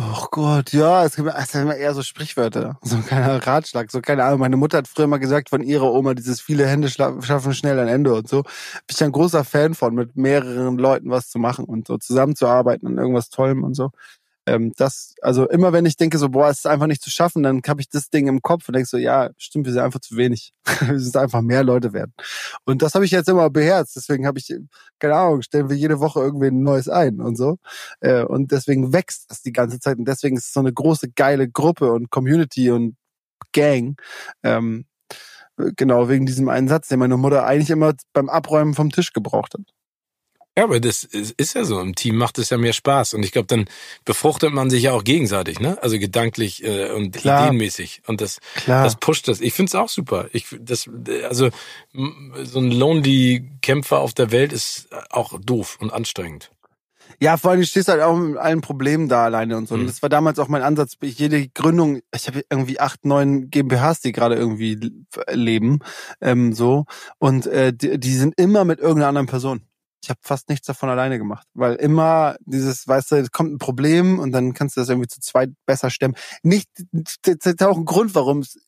[0.00, 4.22] Oh Gott, ja, es gibt sind immer eher so Sprichwörter, so keiner Ratschlag, so keine
[4.22, 4.38] Ahnung.
[4.38, 7.88] Meine Mutter hat früher mal gesagt von ihrer Oma, dieses viele Hände schaffen schnell ein
[7.88, 8.42] Ende und so.
[8.42, 8.52] Bin
[8.90, 12.96] ich ein großer Fan von, mit mehreren Leuten was zu machen und so zusammenzuarbeiten an
[12.96, 13.90] irgendwas Tollem und so.
[14.48, 17.42] Ähm, das, also immer wenn ich denke so, boah, es ist einfach nicht zu schaffen,
[17.42, 20.00] dann habe ich das Ding im Kopf und denke so, ja, stimmt, wir sind einfach
[20.00, 20.54] zu wenig.
[20.86, 22.14] wir sind einfach mehr Leute werden.
[22.64, 23.94] Und das habe ich jetzt immer beherzt.
[23.96, 24.54] Deswegen habe ich,
[24.98, 27.58] keine Ahnung, stellen wir jede Woche irgendwie ein neues ein und so.
[28.00, 29.98] Äh, und deswegen wächst das die ganze Zeit.
[29.98, 32.96] Und deswegen ist es so eine große, geile Gruppe und Community und
[33.52, 34.00] Gang.
[34.42, 34.86] Ähm,
[35.76, 39.54] genau, wegen diesem einen Satz, den meine Mutter eigentlich immer beim Abräumen vom Tisch gebraucht
[39.54, 39.77] hat.
[40.58, 41.80] Ja, aber das ist, ja so.
[41.80, 43.14] Im Team macht es ja mehr Spaß.
[43.14, 43.66] Und ich glaube, dann
[44.04, 45.80] befruchtet man sich ja auch gegenseitig, ne?
[45.82, 47.44] Also gedanklich äh, und Klar.
[47.46, 48.02] ideenmäßig.
[48.08, 48.82] Und das, Klar.
[48.82, 49.40] das pusht das.
[49.40, 50.26] Ich find's auch super.
[50.32, 50.90] Ich das,
[51.28, 51.50] also
[52.42, 56.50] so ein lonely Kämpfer auf der Welt ist auch doof und anstrengend.
[57.20, 59.74] Ja, vor allem du stehst halt auch mit allen Problemen da alleine und so.
[59.74, 59.86] Und Mhm.
[59.86, 60.96] das war damals auch mein Ansatz.
[61.02, 64.78] Jede Gründung, ich habe irgendwie acht, neun GmbHs, die gerade irgendwie
[65.32, 65.78] leben,
[66.20, 66.84] ähm, so.
[67.18, 69.62] Und äh, die, die sind immer mit irgendeiner anderen Person.
[70.02, 73.58] Ich habe fast nichts davon alleine gemacht, weil immer dieses, weißt du, es kommt ein
[73.58, 76.14] Problem und dann kannst du das irgendwie zu zweit besser stemmen.
[76.42, 78.58] Nicht, das ist auch ein Grund, warum es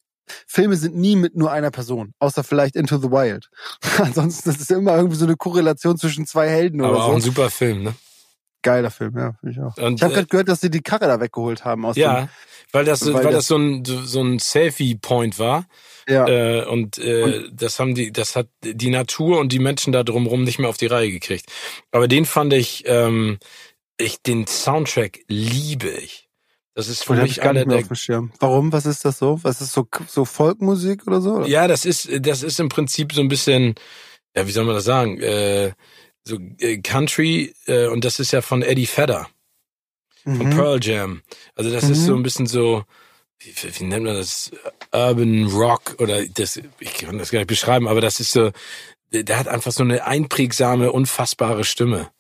[0.47, 3.49] Filme sind nie mit nur einer Person, außer vielleicht Into the Wild.
[3.99, 7.15] Ansonsten ist es immer irgendwie so eine Korrelation zwischen zwei Helden Aber oder auch so.
[7.17, 7.95] ein super Film, ne?
[8.63, 9.77] Geiler Film, ja, finde ich auch.
[9.83, 12.29] Und, Ich habe äh, gerade gehört, dass sie die Karre da weggeholt haben aus Ja,
[12.73, 15.67] weil das, weil, weil das so ein, so ein Selfie-Point war.
[16.07, 16.29] dem, ja.
[16.29, 20.45] Äh, und äh, das haben die, das hat die Natur und die Menschen da drumherum
[20.45, 21.47] nicht mehr auf die Reihe gekriegt.
[21.91, 23.39] Aber den fand ich, ähm,
[23.97, 26.29] ich, den Soundtrack liebe ich.
[26.75, 28.33] Das ist für Und hab mich ich gar nicht mehr auf dem Schirm.
[28.39, 28.73] Warum?
[28.73, 29.39] Was ist das so?
[29.43, 31.45] Was ist so so Folkmusik oder so?
[31.45, 33.75] Ja, das ist, das ist im Prinzip so ein bisschen,
[34.37, 35.73] ja, wie soll man das sagen, äh,
[36.25, 39.29] so äh, Country äh, und das ist ja von Eddie Vedder,
[40.25, 40.51] von Mhm.
[40.51, 41.23] Pearl Jam.
[41.55, 42.07] Also das ist Mhm.
[42.07, 42.85] so ein bisschen so,
[43.39, 44.51] wie, wie nennt man das,
[44.93, 48.51] Urban Rock oder das, ich kann das gar nicht beschreiben, aber das ist so,
[49.13, 52.11] der hat einfach so eine einprägsame, unfassbare Stimme.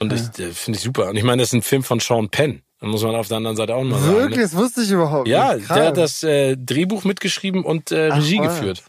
[0.00, 0.44] Und Ja.
[0.44, 1.08] äh, finde ich super.
[1.08, 2.62] Und ich meine, das ist ein Film von Sean Penn.
[2.80, 4.12] Da muss man auf der anderen Seite auch mal sagen.
[4.16, 4.42] Wirklich, Ne?
[4.42, 5.70] das wusste ich überhaupt Ja, nicht.
[5.70, 8.54] der hat das äh, Drehbuch mitgeschrieben und äh, Ach, Regie was.
[8.58, 8.82] geführt.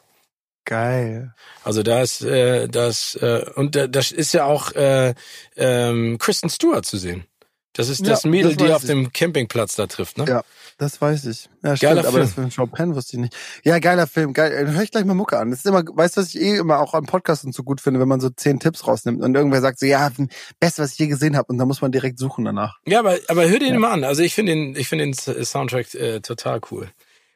[0.65, 1.33] Geil.
[1.63, 5.13] Also da ist äh, das äh, und da, das ist ja auch äh,
[5.55, 7.25] ähm, Kristen Stewart zu sehen.
[7.73, 8.87] Das ist Ja, das Mädel, das die auf ich.
[8.89, 10.25] dem Campingplatz da trifft, ne?
[10.27, 10.43] Ja.
[10.77, 11.49] Das weiß ich.
[11.63, 12.19] Ja, Geiler stimmt, aber Film.
[12.21, 13.35] das mit Sean Penn wusste ich nicht.
[13.63, 14.33] Ja, geiler Film.
[14.33, 14.73] Geil.
[14.73, 15.49] Hör ich gleich mal Mucke an.
[15.51, 17.79] Das ist immer, weißt du, was ich eh immer auch am Podcast und so gut
[17.79, 20.11] finde, wenn man so zehn Tipps rausnimmt und irgendwer sagt so, ja,
[20.59, 22.75] best, was ich je gesehen habe und dann muss man direkt suchen danach.
[22.85, 23.79] Ja, aber aber hör den Ja.
[23.79, 24.03] mal an.
[24.03, 26.89] Also ich finde den ich finde den Soundtrack äh, total cool.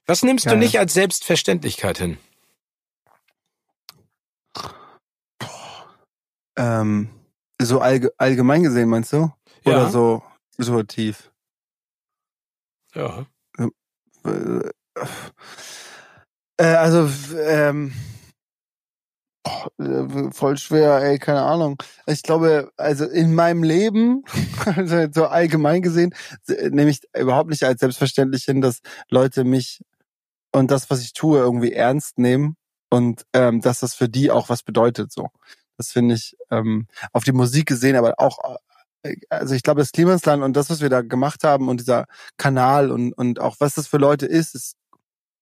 [0.06, 0.60] Was nimmst du Geil.
[0.60, 2.18] nicht als Selbstverständlichkeit hin?
[6.60, 7.10] Ähm,
[7.62, 9.32] so allge allgemein gesehen, meinst du?
[9.64, 9.90] Oder Ja.
[9.90, 10.22] so
[10.58, 11.32] situativ?
[12.94, 13.26] Ja.
[16.58, 17.94] Äh, also, ähm,
[19.78, 21.82] äh, voll schwer, ey, keine Ahnung.
[22.06, 24.24] Ich glaube, also in meinem Leben,
[24.66, 26.14] also so allgemein gesehen,
[26.48, 28.80] nehme ich überhaupt nicht als selbstverständlich hin, dass
[29.10, 29.82] Leute mich
[30.52, 32.56] und das, was ich tue, irgendwie ernst nehmen
[32.90, 35.12] und ähm, dass das für die auch was bedeutet.
[35.14, 35.30] So,
[35.80, 38.38] das finde ich ähm, auf die Musik gesehen, aber auch
[39.04, 42.06] äh, also ich glaube, das Klimasland und das, was wir da gemacht haben und dieser
[42.36, 44.76] Kanal und, und auch was das für Leute ist, ist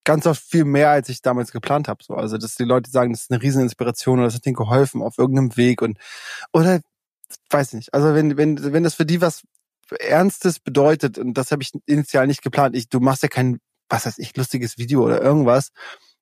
[0.04, 2.04] ganz oft viel mehr, als ich damals geplant habe.
[2.04, 4.56] So, also dass die Leute sagen, das ist eine riesen Inspiration oder das hat ihnen
[4.56, 5.98] geholfen auf irgendeinem Weg und
[6.54, 6.82] oder
[7.50, 7.94] weiß nicht.
[7.96, 9.42] Also wenn wenn wenn das für die was
[10.00, 12.76] Ernstes bedeutet und das habe ich initial nicht geplant.
[12.76, 13.60] Ich, du machst ja kein
[13.90, 15.72] was weiß ich lustiges Video oder irgendwas,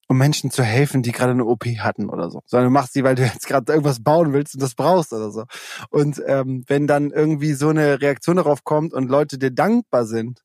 [0.07, 3.03] um Menschen zu helfen, die gerade eine OP hatten oder so, sondern du machst sie,
[3.03, 5.45] weil du jetzt gerade irgendwas bauen willst und das brauchst oder so.
[5.89, 10.41] Und ähm, wenn dann irgendwie so eine Reaktion darauf kommt und Leute dir dankbar sind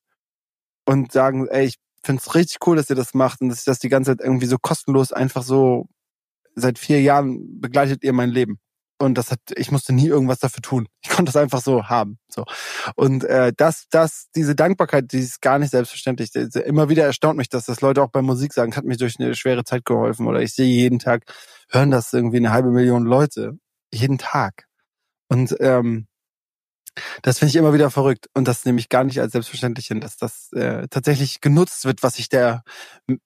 [0.87, 3.91] und sagen, ey, ich find's richtig cool, dass ihr das macht und dass das die
[3.91, 5.87] ganze Zeit irgendwie so kostenlos einfach so
[6.55, 8.59] seit vier Jahren begleitet ihr mein Leben.
[9.01, 10.87] Und das hat, ich musste nie irgendwas dafür tun.
[11.03, 12.19] Ich konnte das einfach so haben.
[12.29, 12.45] So.
[12.97, 16.35] Und äh, das, das, diese Dankbarkeit, die ist gar nicht selbstverständlich.
[16.35, 19.35] Immer wieder erstaunt mich, dass das Leute auch bei Musik sagen, hat mich durch eine
[19.35, 20.27] schwere Zeit geholfen.
[20.27, 21.25] Oder ich sehe jeden Tag,
[21.71, 23.59] hören das irgendwie eine halbe Million Leute.
[23.91, 24.67] Jeden Tag.
[25.29, 26.07] Und ähm,
[27.23, 28.27] das finde ich immer wieder verrückt.
[28.35, 32.03] Und das nehme ich gar nicht als selbstverständlich hin, dass das äh, tatsächlich genutzt wird,
[32.03, 32.65] was ich der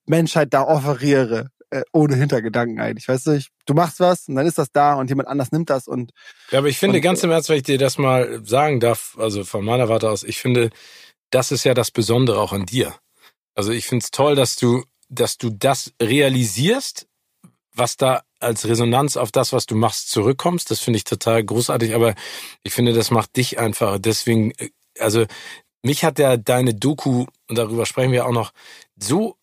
[0.06, 1.48] Menschheit da offeriere.
[1.74, 3.08] Äh, ohne Hintergedanken eigentlich.
[3.08, 5.70] Weißt du, ich, du machst was und dann ist das da und jemand anders nimmt
[5.70, 6.12] das und
[6.52, 9.16] Ja, aber ich finde Und- ganz im Ernst, wenn ich dir das mal sagen darf,
[9.18, 10.70] also von meiner Warte aus, ich finde,
[11.30, 12.94] das ist ja das Besondere auch an dir.
[13.56, 17.08] Also ich finde es toll, dass du, dass du das realisierst,
[17.74, 20.70] was da als Resonanz auf das, was du machst, zurückkommst.
[20.70, 22.14] Das finde ich total großartig, aber
[22.62, 23.98] ich finde, das macht dich einfach.
[23.98, 24.70] Deswegen, äh,
[25.00, 25.26] also
[25.82, 28.52] mich hat ja deine Doku, und darüber sprechen wir auch noch,
[28.96, 29.36] so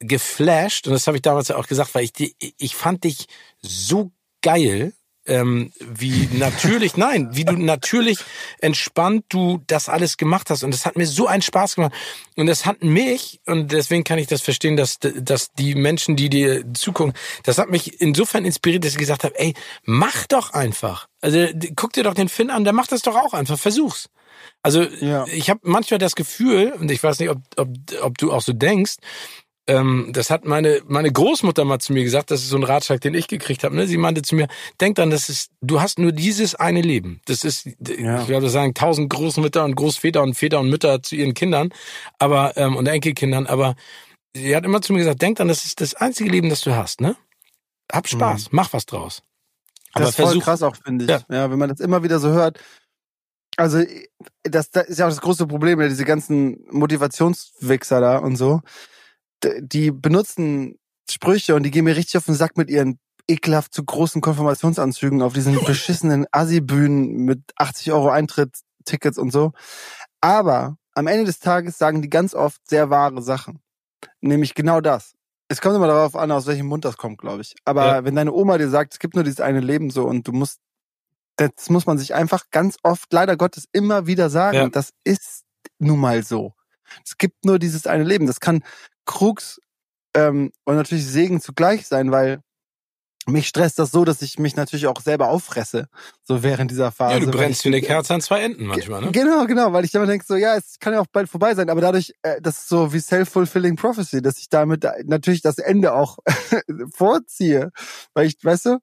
[0.00, 3.26] geflasht, und das habe ich damals ja auch gesagt, weil ich, die- ich fand dich
[3.62, 4.92] so geil,
[5.28, 8.18] ähm, wie natürlich, nein, wie du natürlich
[8.60, 10.62] entspannt du das alles gemacht hast.
[10.62, 11.92] Und das hat mir so einen Spaß gemacht.
[12.36, 16.28] Und das hat mich, und deswegen kann ich das verstehen, dass, dass die Menschen, die
[16.30, 21.08] dir zugucken, das hat mich insofern inspiriert, dass ich gesagt habe, ey, mach doch einfach.
[21.20, 21.44] Also
[21.74, 24.08] guck dir doch den Finn an, der macht das doch auch einfach, versuch's.
[24.62, 25.26] Also Ja.
[25.26, 27.68] ich habe manchmal das Gefühl, und ich weiß nicht, ob, ob,
[28.00, 28.96] ob du auch so denkst,
[29.66, 33.00] ähm, das hat meine meine Großmutter mal zu mir gesagt, das ist so ein Ratschlag,
[33.00, 33.74] den ich gekriegt habe.
[33.74, 33.86] Ne?
[33.86, 34.46] Sie meinte zu mir,
[34.80, 37.20] denk dran, das ist, du hast nur dieses eine Leben.
[37.26, 37.66] Das ist,
[37.98, 38.22] Ja.
[38.22, 41.70] ich das sagen tausend Großmütter und Großväter und Väter und Mütter zu ihren Kindern,
[42.18, 43.46] aber ähm, und Enkelkindern.
[43.46, 43.74] Aber
[44.34, 46.74] sie hat immer zu mir gesagt, denk dran, das ist das einzige Leben, das du
[46.74, 47.00] hast.
[47.00, 47.16] Ne?
[47.92, 49.22] Hab Spaß, mach was draus.
[49.92, 51.10] Aber das ist voll versuch, krass auch, finde ich.
[51.10, 51.22] Ja.
[51.30, 51.50] Ja.
[51.50, 52.60] wenn man das immer wieder so hört.
[53.56, 53.82] Also,
[54.42, 58.60] das, das ist ja auch das große Problem, ja, diese ganzen Motivationswichser da und so.
[59.44, 60.78] Die benutzen
[61.10, 65.22] Sprüche und die gehen mir richtig auf den Sack mit ihren ekelhaft zu großen Konfirmationsanzügen
[65.22, 69.52] auf diesen beschissenen Assi-Bühnen mit 80 Euro Eintritt, Tickets und so.
[70.20, 73.60] Aber am Ende des Tages sagen die ganz oft sehr wahre Sachen.
[74.20, 75.12] Nämlich genau das.
[75.48, 77.54] Es kommt immer darauf an, aus welchem Mund das kommt, glaube ich.
[77.64, 78.04] Aber Ja.
[78.04, 80.58] wenn deine Oma dir sagt, es gibt nur dieses eine Leben so und du musst,
[81.36, 84.56] das muss man sich einfach ganz oft, leider Gottes, immer wieder sagen.
[84.56, 84.68] Ja.
[84.68, 85.44] Das ist
[85.78, 86.54] nun mal so.
[87.04, 88.26] Es gibt nur dieses eine Leben.
[88.26, 88.64] Das kann
[89.06, 89.60] Krux
[90.14, 92.40] ähm, und natürlich Segen zugleich sein, weil
[93.28, 95.88] mich stresst das so, dass ich mich natürlich auch selber auffresse,
[96.22, 97.14] so während dieser Phase.
[97.14, 99.10] ja, du brennst wie eine Kerze an zwei Enden manchmal, ne?
[99.10, 101.68] Genau, genau, weil ich immer denke, so, ja, es kann ja auch bald vorbei sein,
[101.68, 105.92] aber dadurch, äh, das ist so wie self-fulfilling prophecy, dass ich damit natürlich das Ende
[105.92, 106.18] auch
[106.94, 107.72] vorziehe,
[108.14, 108.78] weil ich, weißt du,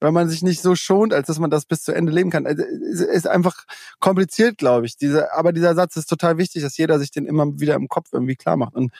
[0.00, 2.46] weil man sich nicht so schont, als dass man das bis zu Ende leben kann.
[2.46, 3.64] Also, es ist einfach
[3.98, 4.96] kompliziert, glaube ich.
[4.96, 8.10] Diese, aber dieser Satz ist total wichtig, dass jeder sich den immer wieder im Kopf
[8.12, 8.74] irgendwie klar macht.
[8.74, 8.92] Und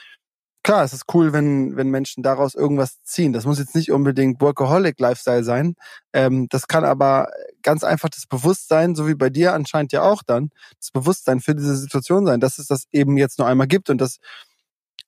[0.68, 3.32] klar, es ist cool, wenn, wenn Menschen daraus irgendwas ziehen.
[3.32, 5.76] Das muss jetzt nicht unbedingt Workaholic-Lifestyle sein.
[6.12, 7.28] Ähm, das kann aber
[7.62, 11.54] ganz einfach das Bewusstsein, so wie bei dir anscheinend ja auch dann, das Bewusstsein für
[11.54, 14.18] diese Situation sein, dass es das eben jetzt nur einmal gibt und dass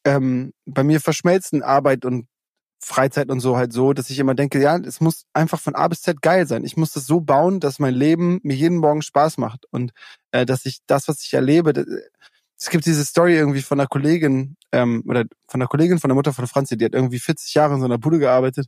[0.07, 2.27] ähm, bei mir verschmelzen Arbeit und
[2.83, 5.89] Freizeit und so halt so, dass ich immer denke, ja, es muss einfach von A
[5.89, 6.65] bis Z geil sein.
[6.65, 9.93] Ich muss das so bauen, dass mein Leben mir jeden Morgen Spaß macht und
[10.33, 11.85] äh, dass ich das, was ich erlebe,
[12.61, 16.15] es gibt diese Story irgendwie von einer Kollegin ähm, oder von einer Kollegin von der
[16.15, 18.67] Mutter von Franzi, die hat irgendwie 40 Jahre in so einer Bude gearbeitet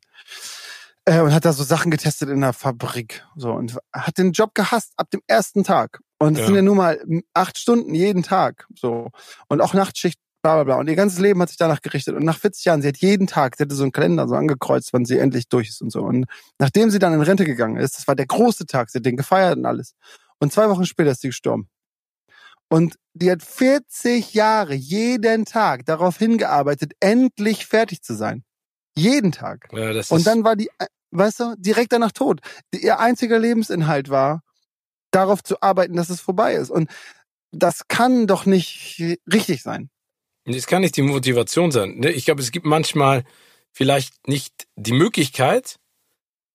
[1.05, 4.55] äh, und hat da so Sachen getestet in der Fabrik so und hat den Job
[4.55, 6.01] gehasst ab dem ersten Tag.
[6.19, 6.47] Und es Ja.
[6.47, 7.01] sind ja nun mal
[7.35, 9.11] acht Stunden jeden Tag so
[9.49, 10.77] und auch Nachtschicht bla bla bla.
[10.77, 12.17] Und ihr ganzes Leben hat sich danach gerichtet.
[12.17, 14.93] Und nach 40 Jahren sie hat jeden Tag sie hatte so einen Kalender so angekreuzt
[14.93, 16.01] wann sie endlich durch ist und so.
[16.03, 16.27] Und
[16.59, 19.17] nachdem sie dann in Rente gegangen ist das war der große Tag sie hat den
[19.17, 19.95] gefeiert und alles.
[20.39, 21.69] Und zwei Wochen später ist sie gestorben
[22.73, 28.45] und die hat 40 Jahre jeden Tag darauf hingearbeitet, endlich fertig zu sein.
[28.97, 29.69] Jeden Tag.
[29.73, 32.41] Ja, Und dann war die, äh, weißt du, direkt danach tot.
[32.75, 34.41] Ihr einziger Lebensinhalt war,
[35.11, 36.71] darauf zu arbeiten, dass es vorbei ist.
[36.71, 36.91] Und
[37.51, 39.91] das kann doch nicht richtig sein.
[40.47, 41.99] das kann nicht die Motivation sein.
[41.99, 42.11] ne?
[42.11, 43.25] Ich glaube, es gibt manchmal
[43.71, 45.77] vielleicht nicht die Möglichkeit,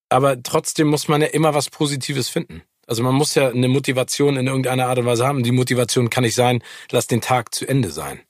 [0.09, 2.63] aber trotzdem muss man ja immer was Positives finden.
[2.87, 5.43] Also man muss ja eine Motivation in irgendeiner Art und Weise haben.
[5.43, 8.21] Die Motivation kann nicht sein, lass den Tag zu Ende sein.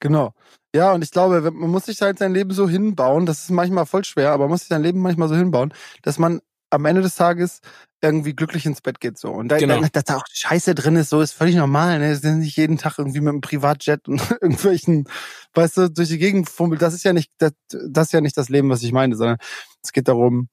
[0.00, 0.34] Genau.
[0.74, 3.86] Ja, und ich glaube, man muss sich halt sein Leben so hinbauen, das ist manchmal
[3.86, 5.72] voll schwer, aber man muss sich sein Leben manchmal so hinbauen,
[6.02, 7.60] dass man am Ende des Tages
[8.02, 9.30] irgendwie glücklich ins Bett geht so.
[9.30, 9.80] Und da, Genau.
[9.80, 11.98] da, dass da auch Scheiße drin ist, so ist völlig normal.
[11.98, 12.10] Ne?
[12.10, 15.08] Es ist nicht jeden Tag irgendwie mit einem Privatjet und irgendwelchen,
[15.54, 16.82] weißt du, durch die Gegend fummelt.
[16.82, 19.38] Das ist ja nicht, das, das ist ja nicht das Leben, was ich meine, sondern
[19.82, 20.48] es geht darum,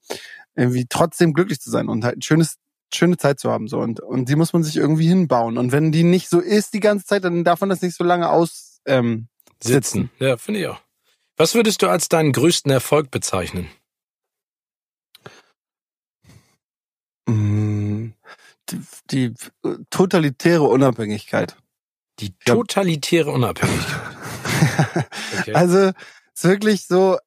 [0.56, 2.56] irgendwie trotzdem glücklich zu sein und halt ein schönes
[2.96, 5.92] schöne Zeit zu haben so und und die muss man sich irgendwie hinbauen und wenn
[5.92, 8.82] die nicht so ist die ganze Zeit dann darf man das nicht so lange aus
[8.86, 9.28] ähm,
[9.64, 10.10] Sitzen.
[10.20, 10.80] Ja, finde ich auch.
[11.38, 13.70] Was würdest du als deinen größten Erfolg bezeichnen?
[17.28, 18.10] Mm,
[18.70, 18.82] Die,
[19.12, 19.34] die
[19.66, 21.56] äh, totalitäre Unabhängigkeit.
[22.20, 24.02] Die totalitäre Unabhängigkeit.
[25.40, 25.54] Okay.
[25.54, 25.94] Also es
[26.36, 27.18] ist wirklich so,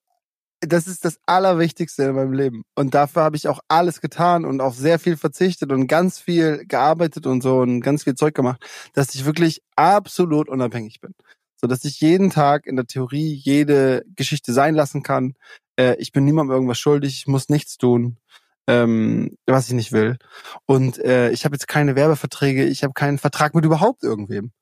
[0.67, 2.63] das ist das Allerwichtigste in meinem Leben.
[2.75, 6.65] Und dafür habe ich auch alles getan und auf sehr viel verzichtet und ganz viel
[6.67, 8.65] gearbeitet und so und ganz viel Zeug gemacht,
[8.95, 11.15] dass ich wirklich absolut unabhängig bin.
[11.61, 15.35] So dass ich jeden Tag in der Theorie jede Geschichte sein lassen kann.
[15.77, 18.19] Äh, ich bin niemandem irgendwas schuldig, ich muss nichts tun,
[18.67, 20.19] ähm, was ich nicht will.
[20.67, 24.53] Und äh, ich habe jetzt keine Werbeverträge, ich habe keinen Vertrag mit überhaupt irgendwem.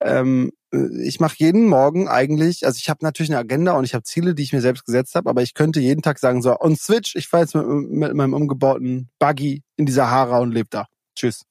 [0.00, 3.94] Ähm, äh, ich mache jeden Morgen eigentlich, also ich habe natürlich eine Agenda und ich
[3.94, 6.56] habe Ziele, die ich mir selbst gesetzt habe, aber ich könnte jeden Tag sagen, so,
[6.56, 10.68] und switch, ich fahre jetzt mit, mit meinem umgebauten Buggy in die Sahara und lebe
[10.70, 10.86] da.
[11.16, 11.44] Tschüss.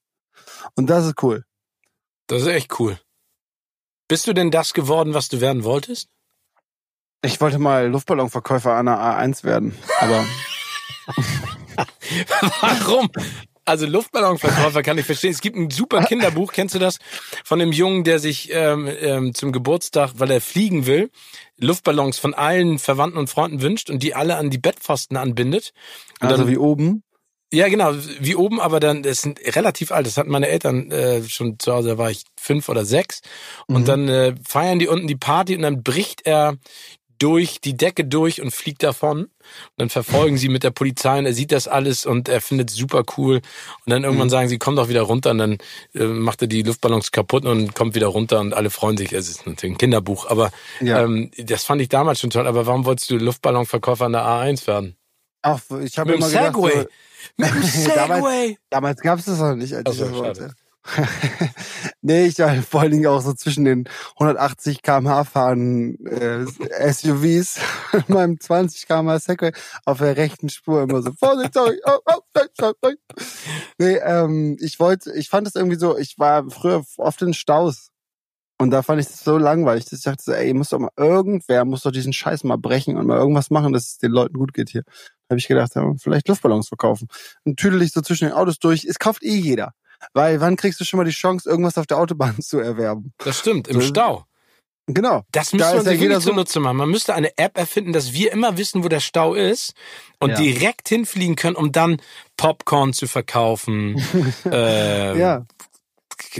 [0.74, 1.44] Und das ist cool.
[2.26, 2.98] Das ist echt cool.
[4.08, 6.08] Bist du denn das geworden, was du werden wolltest?
[7.22, 10.24] Ich wollte mal Luftballonverkäufer an der A1 werden, aber
[12.60, 13.10] Warum?
[13.68, 15.30] Also Luftballonverkäufer kann ich verstehen.
[15.30, 16.98] Es gibt ein super Kinderbuch, kennst du das?
[17.44, 21.10] Von einem Jungen, der sich ähm, ähm, zum Geburtstag, weil er fliegen will,
[21.58, 25.72] Luftballons von allen Verwandten und Freunden wünscht und die alle an die Bettpfosten anbindet.
[26.20, 27.02] Und also dann, wie oben.
[27.52, 30.06] ja, genau, wie oben, aber dann, das sind relativ alt.
[30.06, 33.20] Das hatten meine Eltern äh, schon zu Hause, da war ich fünf oder sechs.
[33.66, 33.86] Und Mhm.
[33.86, 36.56] dann äh, feiern die unten die Party und dann bricht er
[37.18, 39.22] durch die Decke durch und fliegt davon.
[39.22, 39.30] Und
[39.76, 42.76] dann verfolgen sie mit der Polizei und er sieht das alles und er findet es
[42.76, 43.36] super cool.
[43.36, 44.30] Und dann irgendwann Mhm.
[44.32, 45.58] sagen sie, komm doch wieder runter und dann
[45.94, 49.12] äh, macht er die Luftballons kaputt und kommt wieder runter und alle freuen sich.
[49.12, 50.50] Es ist natürlich ein Kinderbuch, aber
[50.80, 51.02] Ja.
[51.02, 52.46] ähm, das fand ich damals schon toll.
[52.46, 54.96] Aber warum wolltest du Luftballonverkäufer an der A1 werden?
[55.42, 56.72] Auch, ich habe Mit dem immer gedacht, Segway.
[56.82, 56.86] so,
[57.36, 57.62] Mit dem
[57.94, 58.58] Damals- Segway.
[58.70, 60.54] damals gab es das noch nicht, als Ach ich das schade.
[62.02, 66.44] nee, ich war vor allen Dingen auch so zwischen den 180 km/h fahren äh,
[66.92, 67.60] SUVs
[67.92, 69.52] und meinem 20 km/h Segway
[69.84, 72.96] auf der rechten Spur immer so Vorsicht, sorry, oh, oh, sorry, sorry.
[73.78, 77.90] Nee, ähm, ich wollte, ich fand es irgendwie so, ich war früher oft in Staus
[78.60, 80.90] Und da fand ich das so langweilig, dass ich dachte so, ey, muss doch mal
[80.96, 84.36] irgendwer, muss doch diesen Scheiß mal brechen und mal irgendwas machen, dass es den Leuten
[84.38, 84.82] gut geht hier.
[85.28, 87.08] Da habe ich gedacht, ja, vielleicht Luftballons verkaufen.
[87.44, 88.84] Und tüdel dich so zwischen den Autos durch.
[88.84, 89.74] Es kauft eh jeder.
[90.14, 93.12] Weil wann kriegst du schon mal die Chance, irgendwas auf der Autobahn zu erwerben?
[93.18, 94.24] Das stimmt, im so, Stau.
[94.88, 95.22] Genau.
[95.32, 96.78] Das müsste man sich wirklich so zunutze machen.
[96.78, 99.74] Man müsste eine App erfinden, dass wir immer wissen, wo der Stau ist
[100.18, 100.36] und ja.
[100.36, 102.00] direkt hinfliegen können, um dann
[102.38, 104.02] Popcorn zu verkaufen.
[104.50, 105.44] äh, ja.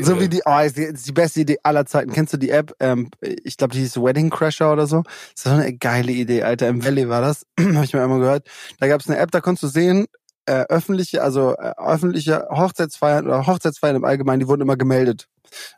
[0.01, 2.13] So wie die, oh, ist die, ist die beste Idee aller Zeiten.
[2.13, 2.75] Kennst du die App?
[2.81, 5.03] Ähm, ich glaube, die hieß Wedding Crasher oder so.
[5.03, 6.69] Das ist so eine geile Idee, Alter.
[6.69, 7.47] Im Valley war das.
[7.61, 8.47] Habe ich mir einmal gehört.
[8.81, 10.07] Da gab es eine App, da konntest du sehen,
[10.49, 15.29] äh, öffentliche, also äh, öffentliche Hochzeitsfeiern oder Hochzeitsfeiern im Allgemeinen, die wurden immer gemeldet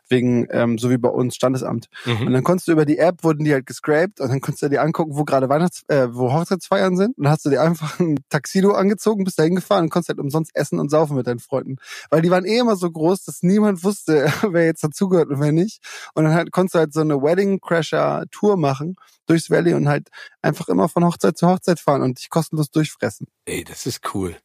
[0.09, 1.87] wegen, ähm, so wie bei uns, Standesamt.
[2.05, 2.27] Mhm.
[2.27, 4.69] Und dann konntest du über die App, wurden die halt gescraped und dann konntest du
[4.69, 7.17] dir angucken, wo gerade Weihnachts-, äh, wo Hochzeitsfeiern sind.
[7.17, 10.19] Und dann hast du dir einfach ein Taxido angezogen, bist da hingefahren und konntest halt
[10.19, 11.77] umsonst essen und saufen mit deinen Freunden.
[12.09, 15.51] Weil die waren eh immer so groß, dass niemand wusste, wer jetzt dazugehört und wer
[15.51, 15.79] nicht.
[16.13, 18.95] Und dann halt konntest du halt so eine Wedding-Crasher-Tour machen
[19.27, 20.09] durchs Valley und halt
[20.41, 23.27] einfach immer von Hochzeit zu Hochzeit fahren und dich kostenlos durchfressen.
[23.45, 24.35] Ey, das ist cool.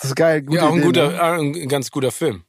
[0.00, 0.42] Das ist geil.
[0.42, 1.52] Gute ja, auch ein, Idee, guter, ne?
[1.60, 2.44] ein ganz guter Film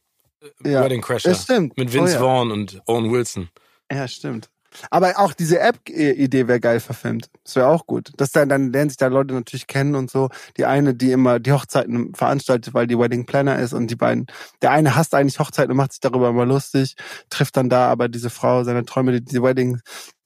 [0.64, 0.84] ja.
[0.84, 1.30] Wedding Crasher.
[1.30, 1.76] Das stimmt.
[1.76, 2.20] Mit Vince oh, ja.
[2.20, 3.48] Vaughn und Owen Wilson.
[3.90, 4.48] Ja, stimmt.
[4.90, 7.28] Aber auch diese App-Idee wäre geil verfilmt.
[7.44, 8.10] Das wäre auch gut.
[8.16, 10.30] Das dann, dann lernen sich da Leute natürlich kennen und so.
[10.56, 14.26] Die eine, die immer die Hochzeiten veranstaltet, weil die Wedding Planner ist und die beiden,
[14.62, 16.94] der eine hasst eigentlich Hochzeiten und macht sich darüber immer lustig,
[17.28, 19.78] trifft dann da aber diese Frau, seine Träume, die die Wedding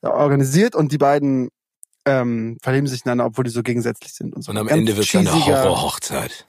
[0.03, 1.49] organisiert und die beiden
[2.05, 4.53] ähm, verlieben sich ineinander, obwohl die so gegensätzlich sind und so.
[4.53, 6.47] Und am Ende wird es eine Horror-Hochzeit.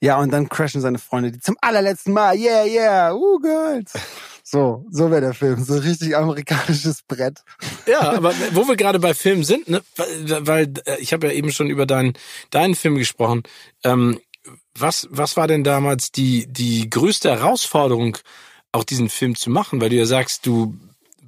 [0.00, 3.92] Ja, und dann crashen seine Freunde, die zum allerletzten Mal, yeah, yeah, uh, girls.
[4.48, 5.64] So, so wäre der Film.
[5.64, 7.42] So richtig amerikanisches Brett.
[7.86, 11.50] Ja, aber wo wir gerade bei Filmen sind, ne, weil, äh, ich habe ja eben
[11.50, 12.12] schon über deinen,
[12.50, 13.42] deinen Film gesprochen.
[13.82, 14.20] Ähm,
[14.78, 18.18] was, was war denn damals die, die größte Herausforderung,
[18.70, 19.80] auch diesen Film zu machen?
[19.80, 20.78] Weil du ja sagst, du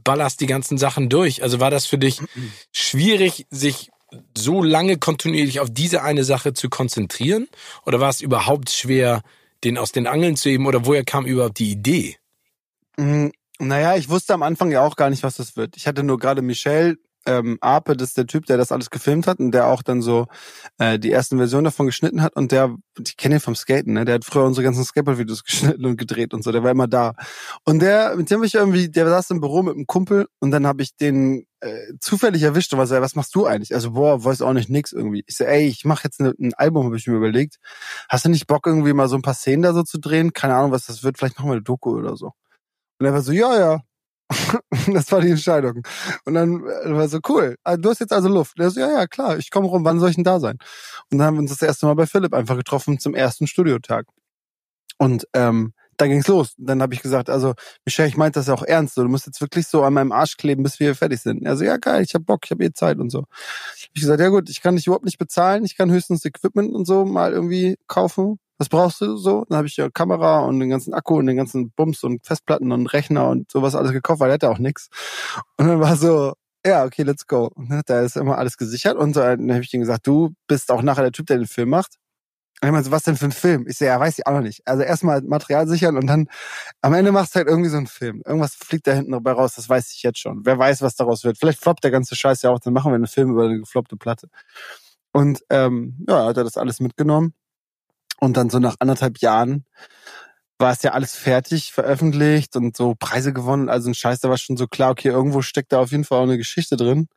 [0.04, 1.42] ballerst die ganzen Sachen durch.
[1.42, 2.20] Also war das für dich
[2.72, 3.90] schwierig, sich
[4.36, 7.48] so lange kontinuierlich auf diese eine Sache zu konzentrieren?
[7.86, 9.22] Oder war es überhaupt schwer,
[9.64, 10.66] den aus den Angeln zu heben?
[10.66, 12.16] Oder woher kam überhaupt die Idee?
[12.96, 13.32] Mhm.
[13.60, 15.76] Naja, ich wusste am Anfang ja auch gar nicht, was das wird.
[15.76, 16.96] Ich hatte nur gerade Michelle
[17.26, 20.00] ähm, Ape, das ist der Typ, der das alles gefilmt hat und der auch dann
[20.00, 20.26] so
[20.78, 24.04] äh, die ersten Versionen davon geschnitten hat und der, ich kenne ihn vom Skaten, ne?
[24.04, 27.14] Der hat früher unsere ganzen Skateboard-Videos geschnitten und gedreht und so, der war immer da.
[27.64, 30.50] Und der, mit dem habe ich irgendwie, der saß im Büro mit einem Kumpel und
[30.52, 33.74] dann habe ich den äh, zufällig erwischt und war so, was machst du eigentlich?
[33.74, 35.24] Also, boah, weiß auch nicht nix irgendwie.
[35.26, 37.56] Ich so, ey, ich mache jetzt ne, ein Album, habe ich mir überlegt.
[38.08, 40.32] Hast du nicht Bock, irgendwie mal so ein paar Szenen da so zu drehen?
[40.32, 42.32] Keine Ahnung, was das wird, vielleicht machen wir eine Doku oder so.
[43.00, 43.80] Und er war so, ja, ja,
[44.92, 45.82] das war die Entscheidung.
[46.24, 48.58] Und dann äh, war so, cool, ah, du hast jetzt also Luft.
[48.58, 50.58] Und er so, ja, ja, klar, ich komme rum, wann soll ich denn da sein?
[51.10, 54.06] Und dann haben wir uns das erste Mal bei Philipp einfach getroffen zum ersten Studiotag.
[54.98, 56.54] Und ähm, dann ging's los.
[56.56, 58.94] Dann habe ich gesagt, also Michelle, ich meinte das ja auch ernst.
[58.94, 61.44] So, du musst jetzt wirklich so an meinem Arsch kleben, bis wir fertig sind.
[61.44, 63.24] Er so, ja geil, ich hab Bock, ich hab eh Zeit und so.
[63.94, 66.86] Ich gesagt, ja gut, ich kann dich überhaupt nicht bezahlen, ich kann höchstens Equipment und
[66.86, 69.44] so mal irgendwie kaufen was brauchst du so?
[69.48, 72.72] Dann habe ich ja Kamera und den ganzen Akku und den ganzen Bums und Festplatten
[72.72, 74.88] und Rechner und sowas alles gekauft, weil er hatte auch nix.
[75.56, 76.34] Und dann war so,
[76.66, 77.52] ja, okay, let's go.
[77.86, 80.82] Da ist immer alles gesichert und so, dann habe ich ihm gesagt, du bist auch
[80.82, 81.96] nachher der Typ, der den Film macht.
[82.60, 83.66] Ich meinte so, was denn für ein Film?
[83.68, 84.66] Ich so, ja, weiß ich auch noch nicht.
[84.66, 86.28] Also erstmal Material sichern und dann
[86.82, 88.22] am Ende machst du halt irgendwie so einen Film.
[88.26, 90.44] Irgendwas fliegt da hinten dabei raus, das weiß ich jetzt schon.
[90.44, 91.38] Wer weiß, was daraus wird.
[91.38, 93.96] Vielleicht floppt der ganze Scheiß ja auch, dann machen wir einen Film über eine gefloppte
[93.96, 94.28] Platte.
[95.12, 97.32] Und ähm, ja, hat er das alles mitgenommen.
[98.20, 99.64] Und dann so nach anderthalb Jahren
[100.58, 103.68] war es ja alles fertig, veröffentlicht und so Preise gewonnen.
[103.68, 106.18] Also ein Scheiß, da war schon so klar, okay, irgendwo steckt da auf jeden Fall
[106.18, 107.08] auch eine Geschichte drin.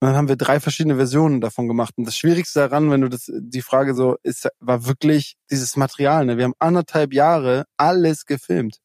[0.00, 1.94] Und dann haben wir drei verschiedene Versionen davon gemacht.
[1.98, 6.24] Und das Schwierigste daran, wenn du das, die Frage so ist, war wirklich dieses Material.
[6.24, 6.38] Ne?
[6.38, 8.78] Wir haben anderthalb Jahre alles gefilmt.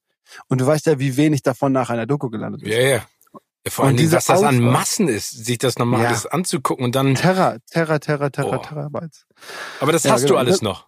[0.50, 2.70] Und du weißt ja, wie wenig davon nach einer Doku gelandet ist.
[2.70, 3.06] Ja, ja.
[3.68, 6.10] Vor allem, was das an Massen ist, sich das nochmal ja.
[6.10, 7.16] alles anzugucken und dann.
[7.16, 8.62] Terra, Terra, Terra, Terra, oh.
[8.62, 9.26] Terabytes.
[9.80, 10.34] Aber das ja, hast genau.
[10.34, 10.88] du alles noch.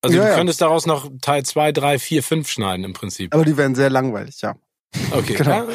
[0.00, 3.34] Also ja, du könntest daraus noch Teil 2, 3, 4, 5 schneiden im Prinzip.
[3.34, 4.54] Aber die werden sehr langweilig, ja.
[5.10, 5.34] Okay.
[5.38, 5.66] genau.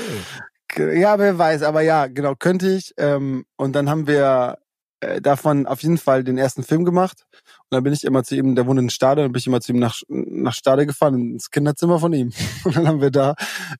[0.77, 2.93] Ja, wer weiß, aber ja, genau, könnte ich.
[2.97, 4.57] Ähm, und dann haben wir
[5.03, 7.25] äh, davon auf jeden Fall den ersten Film gemacht.
[7.31, 9.59] Und dann bin ich immer zu ihm, der wohnt in Stade, dann bin ich immer
[9.59, 12.31] zu ihm nach, nach Stade gefahren, ins Kinderzimmer von ihm.
[12.63, 13.35] Und dann haben wir da,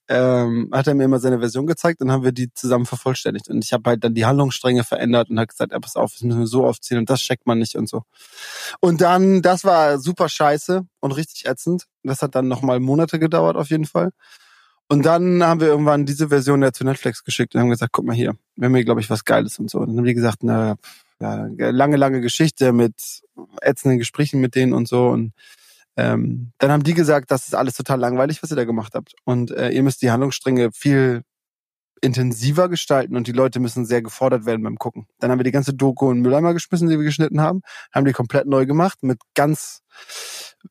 [0.08, 3.50] ähm, hat er mir immer seine Version gezeigt und haben wir die zusammen vervollständigt.
[3.50, 6.22] Und ich habe halt dann die Handlungsstränge verändert und hat gesagt, ja, pass auf, das
[6.24, 8.04] müssen wir so aufziehen und das checkt man nicht und so.
[8.82, 11.86] Und dann, das war super scheiße und richtig ätzend.
[12.04, 14.12] Das hat dann nochmal Monate gedauert auf jeden Fall.
[14.90, 18.06] Und dann haben wir irgendwann diese Version ja zu Netflix geschickt und haben gesagt, guck
[18.06, 19.80] mal hier, wir haben hier, glaube ich, was Geiles und so.
[19.80, 20.76] Und dann haben die gesagt, na,
[21.20, 23.22] ja, lange, lange Geschichte mit
[23.62, 25.08] ätzenden Gesprächen mit denen und so.
[25.08, 25.34] Und
[25.96, 29.14] ähm, dann haben die gesagt, das ist alles total langweilig, was ihr da gemacht habt.
[29.24, 31.24] Und äh, ihr müsst die Handlungsstränge viel
[32.02, 35.08] intensiver gestalten und die Leute müssen sehr gefordert werden beim Gucken.
[35.20, 37.62] Dann haben wir die ganze Doku den Mülleimer geschmissen, die wir geschnitten haben,
[37.94, 39.82] haben die komplett neu gemacht mit ganz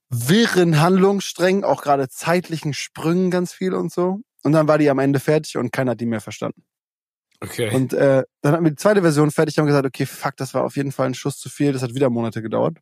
[0.08, 4.20] wirren Handlungssträngen, auch gerade zeitlichen Sprüngen ganz viel und so.
[4.42, 6.64] Und dann war die am Ende fertig und keiner hat die mehr verstanden.
[7.40, 7.74] Okay.
[7.74, 10.64] Und äh, dann hatten wir die zweite Version fertig, haben gesagt, okay, fuck, das war
[10.64, 12.78] auf jeden Fall ein Schuss zu viel, das hat wieder Monate gedauert.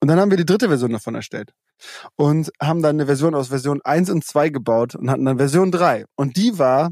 [0.00, 1.54] Und dann haben wir die dritte Version davon erstellt
[2.16, 5.72] und haben dann eine Version aus Version 1 und 2 gebaut und hatten dann Version
[5.72, 6.04] 3.
[6.16, 6.90] Und die war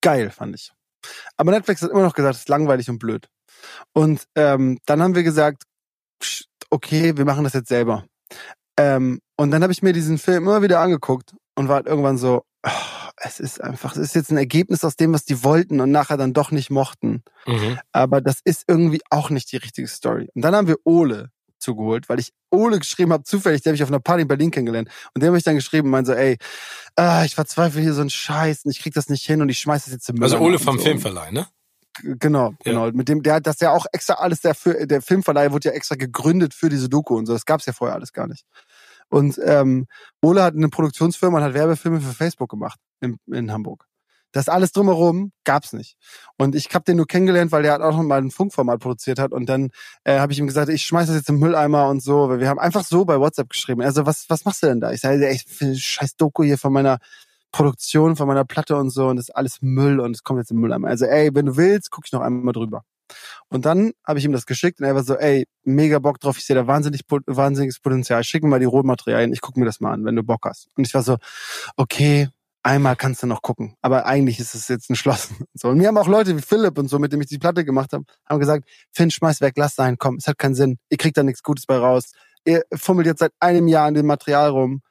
[0.00, 0.72] geil, fand ich.
[1.36, 3.28] Aber Netflix hat immer noch gesagt, es ist langweilig und blöd.
[3.92, 5.64] Und ähm, dann haben wir gesagt,
[6.70, 8.06] okay, wir machen das jetzt selber.
[8.78, 12.18] Ähm, und dann habe ich mir diesen Film immer wieder angeguckt und war halt irgendwann
[12.18, 12.70] so, oh,
[13.16, 16.16] es ist einfach, es ist jetzt ein Ergebnis aus dem, was die wollten und nachher
[16.16, 17.22] dann doch nicht mochten.
[17.46, 17.78] Mhm.
[17.92, 20.28] Aber das ist irgendwie auch nicht die richtige Story.
[20.34, 23.82] Und dann haben wir Ole zugeholt, weil ich Ole geschrieben habe, zufällig, der habe ich
[23.82, 24.88] auf einer Party in Berlin kennengelernt.
[25.14, 26.38] Und der habe ich dann geschrieben und meinte so, ey,
[26.96, 29.58] ah, ich verzweifle hier so einen Scheiß und ich krieg das nicht hin und ich
[29.58, 30.24] schmeiß das jetzt im Müll.
[30.24, 30.84] Also Ole vom so.
[30.84, 31.46] Filmverleih, ne?
[32.02, 32.56] Genau, ja.
[32.64, 32.90] genau.
[32.92, 35.96] Mit dem, der, das ja auch extra alles, der, für, der Filmverleih wurde ja extra
[35.96, 37.32] gegründet für diese Doku und so.
[37.32, 38.44] Das gab's ja vorher alles gar nicht.
[39.08, 39.86] Und ähm,
[40.22, 43.86] Ole hat eine Produktionsfirma und hat Werbefilme für Facebook gemacht in, in Hamburg.
[44.32, 45.96] Das alles drumherum gab's nicht.
[46.36, 49.18] Und ich habe den nur kennengelernt, weil der hat auch noch mal ein Funkformat produziert
[49.18, 49.32] hat.
[49.32, 49.70] Und dann
[50.04, 52.38] äh, habe ich ihm gesagt, ich schmeiß das jetzt im Mülleimer und so.
[52.38, 53.82] Wir haben einfach so bei WhatsApp geschrieben.
[53.82, 54.92] Also was, was machst du denn da?
[54.92, 56.98] Ich sage, echt scheiß Doku hier von meiner
[57.52, 59.08] Produktion, von meiner Platte und so.
[59.08, 60.88] Und das ist alles Müll und es kommt jetzt im Mülleimer.
[60.88, 62.82] Also ey, wenn du willst, guck ich noch einmal drüber.
[63.48, 66.38] Und dann habe ich ihm das geschickt und er war so, ey, mega Bock drauf,
[66.38, 68.22] ich sehe da wahnsinnig, wahnsinniges Potenzial.
[68.22, 70.68] Schick mir mal die Rohmaterialien, ich guck mir das mal an, wenn du Bock hast.
[70.76, 71.16] Und ich war so,
[71.76, 72.28] okay,
[72.62, 73.74] einmal kannst du noch gucken.
[73.80, 75.38] Aber eigentlich ist es jetzt entschlossen.
[75.54, 75.68] So.
[75.68, 77.92] Und mir haben auch Leute wie Philipp und so, mit dem ich die Platte gemacht
[77.92, 80.78] habe, haben gesagt, Finn, schmeiß weg, lass sein, komm, es hat keinen Sinn.
[80.88, 82.12] Ihr kriegt da nichts Gutes bei raus.
[82.44, 84.82] Ihr fummelt jetzt seit einem Jahr an dem Material rum.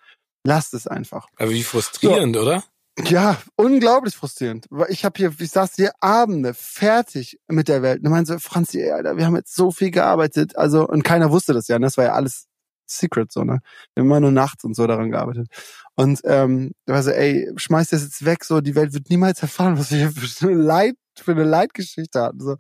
[0.50, 1.28] Lasst es einfach.
[1.38, 2.42] Aber wie frustrierend, so.
[2.42, 2.64] oder?
[3.06, 4.66] Ja, unglaublich frustrierend.
[4.88, 8.00] Ich habe hier, ich saß hier Abende fertig mit der Welt.
[8.00, 10.58] Und ich meinte so, Franzi, Alter, wir haben jetzt so viel gearbeitet.
[10.58, 11.86] Also, und keiner wusste das ja, ne?
[11.86, 12.48] das war ja alles
[12.88, 13.60] Secret, so, ne?
[13.94, 15.50] Wir haben immer nur nachts und so daran gearbeitet.
[15.94, 19.44] Und ähm, da war so, ey, schmeiß das jetzt weg, so, die Welt wird niemals
[19.44, 22.40] erfahren, was wir hier für eine Leid, für eine Leitgeschichte hatten.
[22.40, 22.56] So.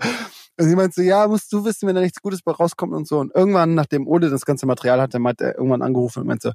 [0.59, 3.07] Und sie meinte so, ja, musst du wissen, wenn da nichts Gutes bei rauskommt und
[3.07, 3.17] so.
[3.17, 6.53] Und irgendwann, nachdem Ole das ganze Material hatte, hat er irgendwann angerufen und meinte so,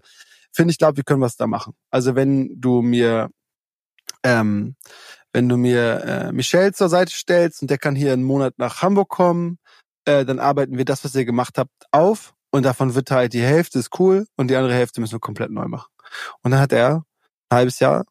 [0.55, 1.75] finde ich glaube, wir können was da machen.
[1.91, 3.31] Also wenn du mir
[4.23, 4.77] ähm,
[5.33, 8.83] wenn du mir äh, Michelle zur Seite stellst und der kann hier einen Monat nach
[8.83, 9.59] Hamburg kommen,
[10.05, 13.43] äh, dann arbeiten wir das, was ihr gemacht habt, auf und davon wird halt die
[13.43, 15.91] Hälfte ist cool und die andere Hälfte müssen wir komplett neu machen.
[16.43, 17.05] Und dann hat er
[17.49, 18.05] ein halbes Jahr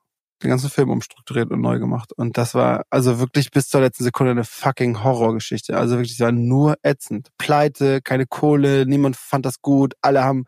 [0.44, 2.12] den ganzen Film umstrukturiert und neu gemacht.
[2.12, 5.78] Und das war also wirklich bis zur letzten Sekunde eine fucking Horrorgeschichte.
[5.78, 7.30] Also wirklich, war nur ätzend.
[7.38, 10.44] Pleite, keine Kohle, niemand fand das gut, alle haben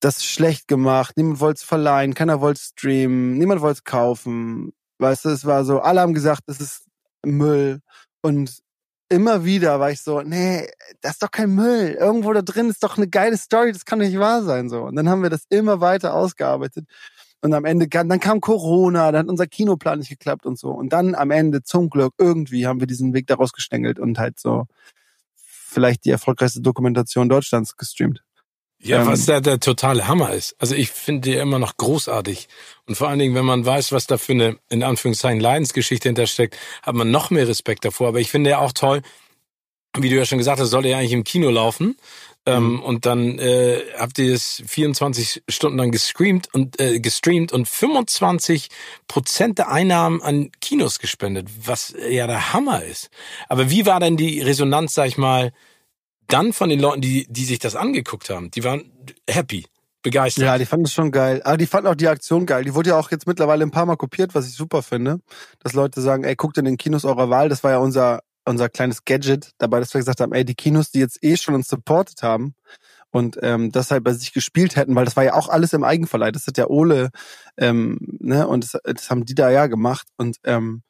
[0.00, 4.72] das schlecht gemacht, niemand wollte es verleihen, keiner wollte streamen, niemand wollte es kaufen.
[4.98, 6.86] Weißt du, es war so, alle haben gesagt, das ist
[7.24, 7.80] Müll.
[8.22, 8.58] Und
[9.08, 10.68] immer wieder war ich so, nee,
[11.00, 11.96] das ist doch kein Müll.
[11.98, 14.68] Irgendwo da drin ist doch eine geile Story, das kann nicht wahr sein.
[14.68, 14.82] so.
[14.82, 16.86] Und dann haben wir das immer weiter ausgearbeitet.
[17.42, 20.70] Und am Ende, dann kam Corona, dann hat unser Kinoplan nicht geklappt und so.
[20.70, 24.40] Und dann am Ende, zum Glück, irgendwie haben wir diesen Weg daraus gestängelt und halt
[24.40, 24.66] so
[25.34, 28.25] vielleicht die erfolgreichste Dokumentation Deutschlands gestreamt.
[28.80, 30.54] Ja, ähm, was da der totale Hammer ist.
[30.58, 32.48] Also ich finde die immer noch großartig.
[32.86, 36.56] Und vor allen Dingen, wenn man weiß, was da für eine, in Anführungszeichen, Leidensgeschichte hintersteckt,
[36.82, 38.08] hat man noch mehr Respekt davor.
[38.08, 39.02] Aber ich finde ja auch toll,
[39.96, 41.96] wie du ja schon gesagt hast, sollte ja eigentlich im Kino laufen.
[42.48, 42.80] Ähm, mhm.
[42.80, 48.68] und dann äh, habt ihr es 24 Stunden lang gestreamt und äh, gestreamt und 25
[49.08, 53.10] Prozent der Einnahmen an Kinos gespendet, was ja der Hammer ist.
[53.48, 55.52] Aber wie war denn die Resonanz, sag ich mal,
[56.28, 58.90] dann von den Leuten, die, die sich das angeguckt haben, die waren
[59.28, 59.66] happy,
[60.02, 60.44] begeistert.
[60.44, 61.42] Ja, die fanden es schon geil.
[61.44, 62.64] Aber die fanden auch die Aktion geil.
[62.64, 65.20] Die wurde ja auch jetzt mittlerweile ein paar Mal kopiert, was ich super finde.
[65.60, 67.48] Dass Leute sagen, ey, guckt in den Kinos eurer Wahl.
[67.48, 70.90] Das war ja unser, unser kleines Gadget dabei, dass wir gesagt haben, ey, die Kinos,
[70.92, 72.54] die jetzt eh schon uns supportet haben,
[73.10, 75.84] und ähm, das halt bei sich gespielt hätten, weil das war ja auch alles im
[75.84, 76.32] Eigenverleih.
[76.32, 77.10] Das hat ja Ole,
[77.56, 80.06] ähm, ne, und das, das haben die da ja gemacht.
[80.18, 80.82] Und ähm,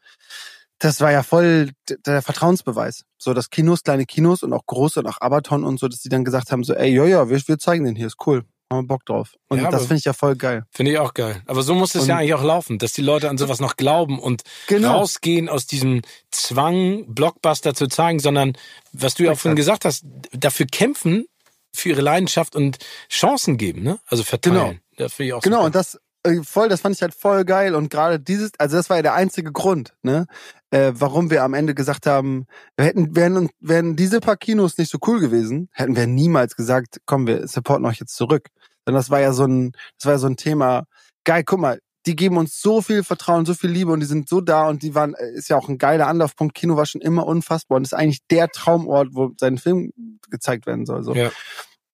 [0.78, 1.70] das war ja voll
[2.06, 3.04] der Vertrauensbeweis.
[3.18, 6.08] So, dass Kinos, kleine Kinos und auch große und auch Abaton und so, dass die
[6.08, 8.44] dann gesagt haben, so, ey, ja, ja, wir, wir zeigen den hier, ist cool.
[8.70, 9.36] Haben wir Bock drauf.
[9.48, 10.64] Und ja, das finde ich ja voll geil.
[10.72, 11.40] Finde ich auch geil.
[11.46, 14.18] Aber so muss es ja eigentlich auch laufen, dass die Leute an sowas noch glauben
[14.18, 14.98] und genau.
[14.98, 18.56] rausgehen aus diesem Zwang, Blockbuster zu zeigen, sondern,
[18.92, 21.26] was du ja auch vorhin gesagt hast, dafür kämpfen,
[21.72, 22.78] für ihre Leidenschaft und
[23.08, 24.00] Chancen geben, ne?
[24.06, 24.56] Also verteilen.
[24.56, 24.74] Genau.
[24.96, 25.66] Das ich auch genau, super.
[25.66, 25.98] und das,
[26.42, 29.14] voll, das fand ich halt voll geil und gerade dieses, also das war ja der
[29.14, 30.26] einzige Grund, ne,
[30.70, 32.46] äh, warum wir am Ende gesagt haben,
[32.76, 37.00] wir hätten, wären, wären diese paar Kinos nicht so cool gewesen, hätten wir niemals gesagt,
[37.06, 38.48] komm, wir supporten euch jetzt zurück.
[38.86, 40.84] Denn das war ja so ein, das war ja so ein Thema,
[41.24, 44.28] geil, guck mal, die geben uns so viel Vertrauen, so viel Liebe und die sind
[44.28, 46.54] so da und die waren, äh, ist ja auch ein geiler Anlaufpunkt.
[46.54, 49.92] Kino war schon immer unfassbar und ist eigentlich der Traumort, wo sein Film
[50.30, 51.02] gezeigt werden soll.
[51.02, 51.14] So.
[51.14, 51.30] Ja.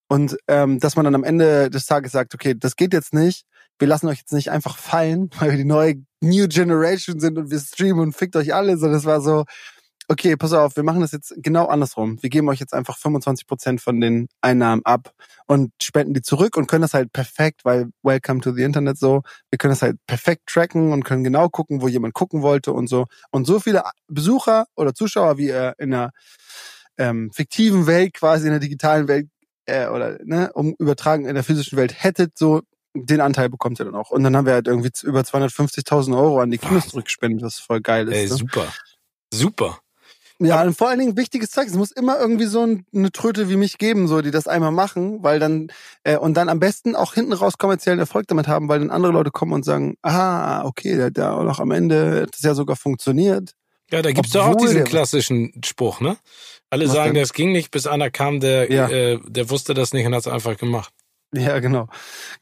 [0.09, 3.47] Und ähm, dass man dann am Ende des Tages sagt, okay, das geht jetzt nicht,
[3.83, 7.51] wir lassen euch jetzt nicht einfach fallen, weil wir die neue New Generation sind und
[7.51, 9.45] wir streamen und fickt euch alle, sondern es war so,
[10.07, 12.23] okay, pass auf, wir machen das jetzt genau andersrum.
[12.23, 15.13] Wir geben euch jetzt einfach 25 Prozent von den Einnahmen ab
[15.49, 19.23] und spenden die zurück und können das halt perfekt, weil Welcome to the Internet so,
[19.51, 22.87] wir können das halt perfekt tracken und können genau gucken, wo jemand gucken wollte und
[22.87, 23.07] so.
[23.33, 26.11] Und so viele Besucher oder Zuschauer, wie ihr in einer
[26.99, 29.29] ähm, fiktiven Welt, quasi in der digitalen Welt
[29.67, 32.63] äh, oder ne, um übertragen in der physischen Welt hättet, so
[32.95, 34.11] den Anteil bekommt ihr dann auch.
[34.11, 37.81] Und dann haben wir halt irgendwie über 250.000 Euro an die Kinos zurückgespendet, was voll
[37.81, 38.15] geil ist.
[38.15, 38.35] Ey, ne?
[38.35, 38.73] super.
[39.33, 39.79] Super.
[40.39, 41.69] Ja, und vor allen Dingen wichtiges Zeug.
[41.69, 45.23] Es muss immer irgendwie so eine Tröte wie mich geben, so die das einmal machen,
[45.23, 45.69] weil dann
[46.03, 49.13] äh, und dann am besten auch hinten raus kommerziellen Erfolg damit haben, weil dann andere
[49.13, 52.55] Leute kommen und sagen, ah, okay, der, der auch noch am Ende hat das ja
[52.55, 53.53] sogar funktioniert.
[53.91, 56.17] Ja, da gibt's doch auch diesen klassischen Spruch, ne?
[56.71, 57.23] Alle sagen, denn?
[57.23, 58.89] das ging nicht, bis einer kam, der, Ja.
[58.89, 60.93] äh, der wusste das nicht und hat's einfach gemacht.
[61.35, 61.89] Ja, genau.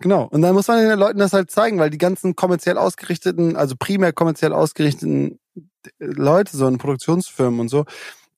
[0.01, 0.25] Genau.
[0.31, 3.77] Und dann muss man den Leuten das halt zeigen, weil die ganzen kommerziell ausgerichteten, also
[3.79, 5.39] primär kommerziell ausgerichteten
[5.99, 7.85] Leute, so in Produktionsfirmen und so,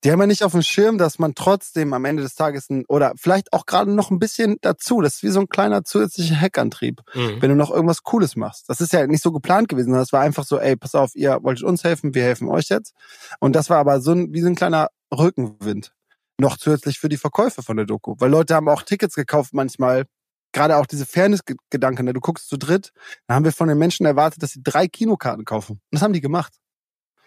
[0.04, 2.84] die haben ja nicht auf dem Schirm, dass man trotzdem am Ende des Tages ein,
[2.88, 6.40] oder vielleicht auch gerade noch ein bisschen dazu, das ist wie so ein kleiner zusätzlicher
[6.40, 7.40] Hackantrieb, Mhm.
[7.40, 8.68] wenn du noch irgendwas Cooles machst.
[8.68, 11.14] Das ist ja nicht so geplant gewesen, sondern das war einfach so, ey, pass auf,
[11.14, 12.94] ihr wolltet uns helfen, wir helfen euch jetzt.
[13.38, 15.92] Und das war aber so ein, wie so ein kleiner Rückenwind.
[16.38, 18.16] Noch zusätzlich für die Verkäufe von der Doku.
[18.18, 20.06] Weil Leute haben auch Tickets gekauft manchmal,
[20.52, 22.12] gerade auch diese Fairness-Gedanken, ne?
[22.12, 22.92] du guckst zu dritt,
[23.26, 25.72] da haben wir von den Menschen erwartet, dass sie drei Kinokarten kaufen.
[25.72, 26.54] Und das haben die gemacht.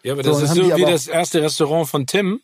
[0.04, 2.40] Ja, aber So, das und ist so wie das erste Restaurant von Tim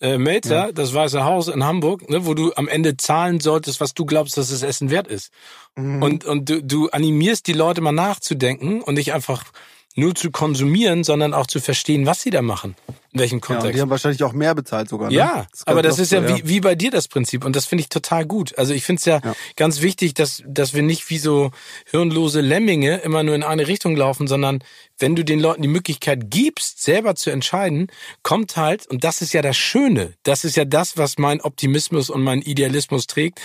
[0.00, 3.92] äh, Melzer, das Weiße Haus in Hamburg, ne, wo du am Ende zahlen solltest, was
[3.92, 5.30] du glaubst, dass das Essen wert ist.
[5.76, 6.02] Mhm.
[6.02, 9.44] Und, und du, du animierst die Leute mal nachzudenken und nicht einfach
[9.94, 12.74] nur zu konsumieren, sondern auch zu verstehen, was sie da machen.
[13.12, 13.76] In welchem ja, und Kontext.
[13.76, 15.10] die haben wahrscheinlich auch mehr bezahlt sogar.
[15.10, 15.14] Ne?
[15.16, 17.66] Ja, Das aber das ist ja, so, wie, wie bei dir das Prinzip und das
[17.66, 18.56] finde ich total gut.
[18.56, 19.34] Also ich finde es ja, Ja.
[19.56, 21.50] ganz wichtig, dass, dass wir nicht wie so
[21.90, 24.64] hirnlose Lemminge immer nur in eine Richtung laufen, sondern
[24.98, 27.88] wenn du den Leuten die Möglichkeit gibst, selber zu entscheiden,
[28.22, 32.08] kommt halt, und das ist ja das Schöne, das ist ja das, was mein Optimismus
[32.08, 33.40] und mein Idealismus trägt,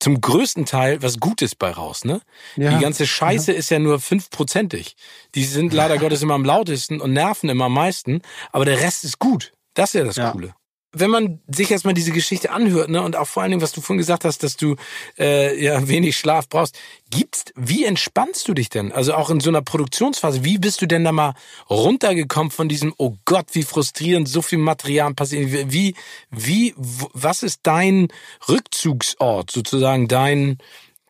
[0.00, 2.20] zum größten Teil was Gutes bei raus, ne?
[2.56, 2.70] Ja.
[2.76, 4.96] Die ganze Scheiße ist ja nur fünfprozentig.
[5.34, 8.22] Die sind leider Gottes immer am lautesten und nerven immer am meisten,
[8.52, 9.52] aber der Rest ist gut.
[9.74, 10.30] Das ist ja das Ja.
[10.30, 10.54] Coole.
[10.92, 13.80] Wenn man sich erstmal diese Geschichte anhört, ne, und auch vor allen Dingen, was du
[13.82, 14.76] vorhin gesagt hast, dass du
[15.18, 16.78] äh, ja wenig Schlaf brauchst,
[17.10, 18.92] gibt's, wie entspannst du dich denn?
[18.92, 21.34] Also auch in so einer Produktionsphase, wie bist du denn da mal
[21.68, 25.72] runtergekommen von diesem, oh Gott, wie frustrierend, so viel Material passiert?
[25.72, 25.94] Wie,
[26.30, 28.08] wie, was ist dein
[28.48, 30.58] Rückzugsort, sozusagen dein,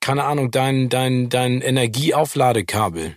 [0.00, 3.16] keine Ahnung, dein, dein, dein Energieaufladekabel?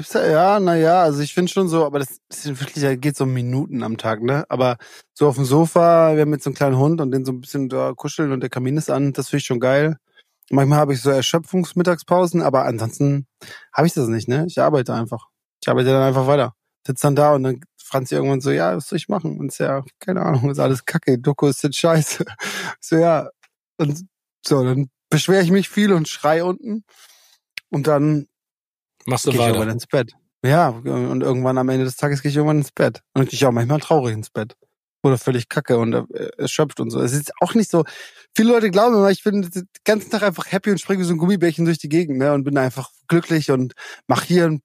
[0.00, 3.18] Gibt's da, ja, naja, also ich finde schon so, aber das ist wirklich, da geht
[3.18, 4.46] so um Minuten am Tag, ne?
[4.48, 4.78] Aber
[5.12, 7.42] so auf dem Sofa, wir haben jetzt so einen kleinen Hund und den so ein
[7.42, 9.98] bisschen da kuscheln und der Kamin ist an, das finde ich schon geil.
[10.48, 13.26] Manchmal habe ich so Erschöpfungsmittagspausen, aber ansonsten
[13.74, 14.46] habe ich das nicht, ne?
[14.48, 15.28] Ich arbeite einfach.
[15.62, 16.54] Ich arbeite dann einfach weiter.
[16.86, 19.38] Sitz dann da und dann Franzi irgendwann so, ja, was soll ich machen?
[19.38, 22.24] Und ist ja, keine Ahnung, ist alles kacke, Doku ist jetzt scheiße.
[22.80, 23.28] So, ja.
[23.76, 24.06] Und
[24.46, 26.84] so, dann beschwere ich mich viel und schrei unten.
[27.68, 28.29] Und dann
[29.10, 29.54] Machst du gehe ich weiter?
[29.54, 30.12] irgendwann ins Bett.
[30.42, 33.02] Ja, und irgendwann am Ende des Tages gehe ich irgendwann ins Bett.
[33.14, 34.56] Und ich gehe auch manchmal traurig ins Bett.
[35.02, 35.94] Oder völlig kacke und
[36.36, 37.00] erschöpft und so.
[37.00, 37.84] Es ist auch nicht so.
[38.36, 41.14] Viele Leute glauben immer, ich bin den ganzen Tag einfach happy und springe wie so
[41.14, 42.32] ein Gummibärchen durch die Gegend, ne?
[42.32, 43.72] Und bin einfach glücklich und
[44.06, 44.62] mach hier ein,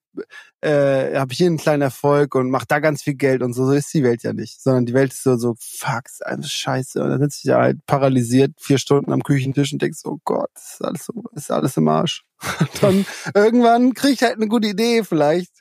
[0.62, 3.66] äh, habe hier einen kleinen Erfolg und mach da ganz viel Geld und so.
[3.66, 4.62] So ist die Welt ja nicht.
[4.62, 7.02] Sondern die Welt ist so, so, fuck, ist einfach scheiße.
[7.02, 10.52] Und dann sitze ich da halt paralysiert vier Stunden am Küchentisch und denkst, oh Gott,
[10.56, 12.24] ist alles so, ist alles im Arsch.
[12.60, 15.52] Und dann irgendwann krieg ich halt eine gute Idee vielleicht.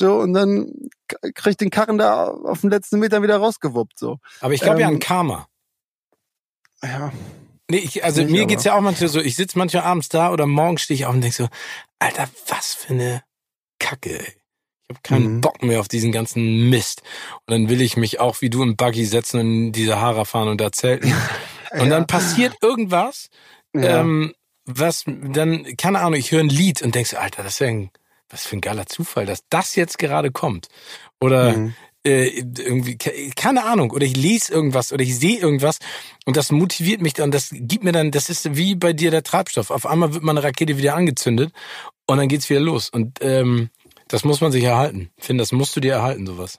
[0.00, 0.72] So, und dann
[1.20, 4.18] k- krieg ich den Karren da auf den letzten Meter wieder rausgewuppt, so.
[4.40, 5.46] Aber ich glaube ja Ähm, an Karma.
[6.82, 7.12] Ja.
[7.70, 10.32] Nee, ich, also mir aber- geht's ja auch manchmal so, ich sitz manchmal abends da
[10.32, 11.48] oder morgens stehe ich auf und denk so,
[11.98, 13.22] Alter, was für eine
[13.78, 14.32] Kacke, ey.
[14.88, 15.40] Ich habe keinen Mhm.
[15.40, 17.02] Bock mehr auf diesen ganzen Mist.
[17.46, 20.24] Und dann will ich mich auch wie du im Buggy setzen und in die Sahara
[20.26, 21.12] fahren und da zelten.
[21.72, 23.30] Und dann passiert irgendwas,
[23.74, 24.00] ja.
[24.00, 24.34] ähm,
[24.66, 27.68] was dann, keine Ahnung, ich höre ein Lied und denk so, Alter, das ist ja
[27.68, 27.90] ein,
[28.32, 30.68] was für ein geiler Zufall, dass das jetzt gerade kommt.
[31.20, 31.74] Oder Mhm.
[32.04, 32.26] äh,
[32.58, 35.78] irgendwie, ke- keine Ahnung, oder ich lese irgendwas oder ich sehe irgendwas
[36.24, 39.22] und das motiviert mich dann, das gibt mir dann, das ist wie bei dir der
[39.22, 39.70] Treibstoff.
[39.70, 41.52] Auf einmal wird meine Rakete wieder angezündet
[42.06, 42.90] und dann geht's wieder los.
[42.90, 43.70] Und ähm,
[44.08, 45.10] das muss man sich erhalten.
[45.18, 46.58] Finde, das musst du dir erhalten, sowas.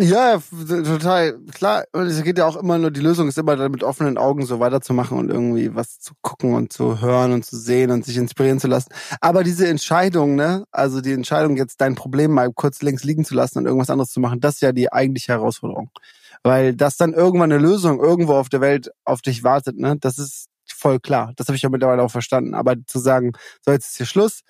[0.00, 0.38] Ja,
[0.84, 1.38] total.
[1.52, 4.46] Klar, es geht ja auch immer nur, die Lösung ist immer dann mit offenen Augen
[4.46, 8.16] so weiterzumachen und irgendwie was zu gucken und zu hören und zu sehen und sich
[8.16, 8.90] inspirieren zu lassen.
[9.20, 13.34] Aber diese Entscheidung, ne, also die Entscheidung, jetzt dein Problem mal kurz links liegen zu
[13.34, 15.90] lassen und irgendwas anderes zu machen, das ist ja die eigentliche Herausforderung.
[16.44, 20.18] Weil das dann irgendwann eine Lösung irgendwo auf der Welt auf dich wartet, ne, das
[20.18, 21.32] ist voll klar.
[21.36, 22.54] Das habe ich ja mittlerweile auch verstanden.
[22.54, 23.32] Aber zu sagen,
[23.64, 24.42] so jetzt ist hier Schluss,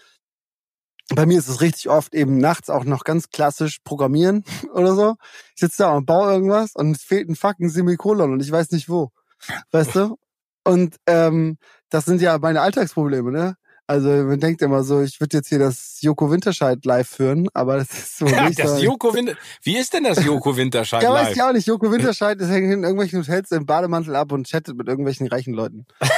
[1.14, 5.16] bei mir ist es richtig oft eben nachts auch noch ganz klassisch programmieren oder so.
[5.54, 8.70] Ich sitze da und baue irgendwas und es fehlt ein fucking Semikolon und ich weiß
[8.72, 9.10] nicht wo.
[9.70, 10.16] Weißt du?
[10.64, 11.58] Und ähm,
[11.88, 13.56] das sind ja meine Alltagsprobleme, ne?
[13.88, 17.78] Also man denkt immer so, ich würde jetzt hier das Joko Winterscheid live führen, aber
[17.78, 18.58] das ist so nicht.
[18.58, 19.32] das Joko Winter
[19.62, 21.10] Wie ist denn das Joko Winterscheid live?
[21.14, 21.66] Ja, weiß ich auch nicht.
[21.66, 25.54] Joko Winterscheid ist hängt in irgendwelchen Hotels im Bademantel ab und chattet mit irgendwelchen reichen
[25.54, 25.86] Leuten.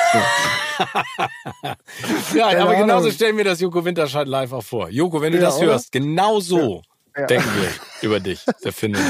[2.34, 4.88] ja, aber genauso stellen wir das Joko Winterscheid live auch vor.
[4.90, 5.66] Joko, wenn du ja, das oder?
[5.66, 6.82] hörst, genau so
[7.16, 7.26] ja.
[7.26, 7.70] denken wir
[8.02, 8.44] über dich.
[8.64, 9.00] Der findet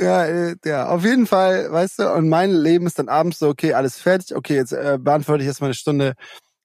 [0.00, 3.48] Ja, äh, ja, auf jeden Fall, weißt du, und mein Leben ist dann abends so,
[3.48, 6.14] okay, alles fertig, okay, jetzt äh, beantworte ich erstmal eine Stunde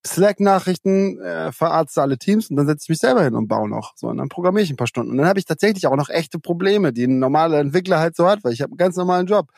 [0.08, 3.94] Slack-Nachrichten, äh, verarzte alle Teams und dann setze ich mich selber hin und baue noch.
[3.96, 5.12] So, und dann programmiere ich ein paar Stunden.
[5.12, 8.28] Und dann habe ich tatsächlich auch noch echte Probleme, die ein normaler Entwickler halt so
[8.28, 9.52] hat, weil ich habe einen ganz normalen Job.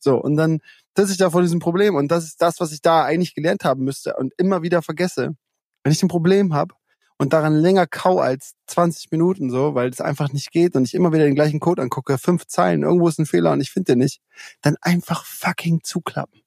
[0.00, 0.60] So, und dann
[0.96, 3.64] sitze ich da vor diesem Problem und das ist das, was ich da eigentlich gelernt
[3.64, 5.34] haben müsste und immer wieder vergesse.
[5.82, 6.74] Wenn ich ein Problem habe
[7.18, 10.94] und daran länger kau als 20 Minuten so, weil es einfach nicht geht und ich
[10.94, 13.92] immer wieder den gleichen Code angucke, fünf Zeilen, irgendwo ist ein Fehler und ich finde
[13.92, 14.20] den nicht,
[14.62, 16.42] dann einfach fucking zuklappen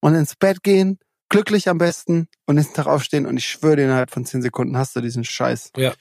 [0.00, 3.84] und ins Bett gehen, glücklich am besten und nächsten Tag aufstehen und ich schwöre dir
[3.84, 5.70] innerhalb von 10 Sekunden hast du diesen Scheiß.
[5.76, 5.92] Ja.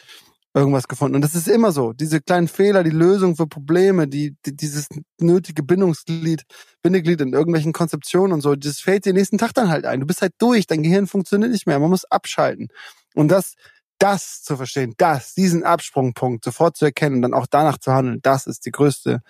[0.54, 1.16] Irgendwas gefunden.
[1.16, 1.92] Und das ist immer so.
[1.92, 4.88] Diese kleinen Fehler, die Lösung für Probleme, die, die dieses
[5.20, 6.44] nötige Bindungsglied,
[6.82, 10.00] Bindeglied in irgendwelchen Konzeptionen und so, das fällt dir nächsten Tag dann halt ein.
[10.00, 11.78] Du bist halt durch, dein Gehirn funktioniert nicht mehr.
[11.80, 12.70] Man muss abschalten.
[13.16, 13.56] Und das,
[14.00, 18.20] das zu verstehen, das, diesen Absprungpunkt sofort zu erkennen und dann auch danach zu handeln,
[18.22, 19.22] das ist die größte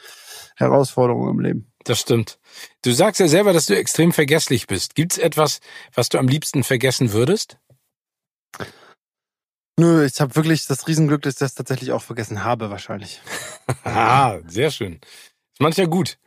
[0.55, 1.74] Herausforderung im Leben.
[1.85, 2.39] Das stimmt.
[2.83, 4.95] Du sagst ja selber, dass du extrem vergesslich bist.
[4.95, 5.59] Gibt's etwas,
[5.93, 7.57] was du am liebsten vergessen würdest?
[9.77, 13.21] Nö, ich habe wirklich das Riesenglück, dass ich das tatsächlich auch vergessen habe, wahrscheinlich.
[13.83, 14.93] ah, sehr schön.
[14.93, 16.17] Ist manchmal gut.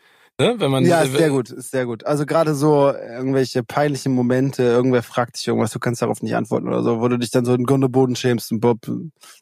[0.41, 0.55] Ne?
[0.59, 2.07] Wenn man, ja, ist sehr gut, ist sehr gut.
[2.07, 6.69] Also gerade so irgendwelche peinlichen Momente, irgendwer fragt dich irgendwas, du kannst darauf nicht antworten
[6.69, 8.83] oder so, wo du dich dann so in Grund und Boden schämst und Bob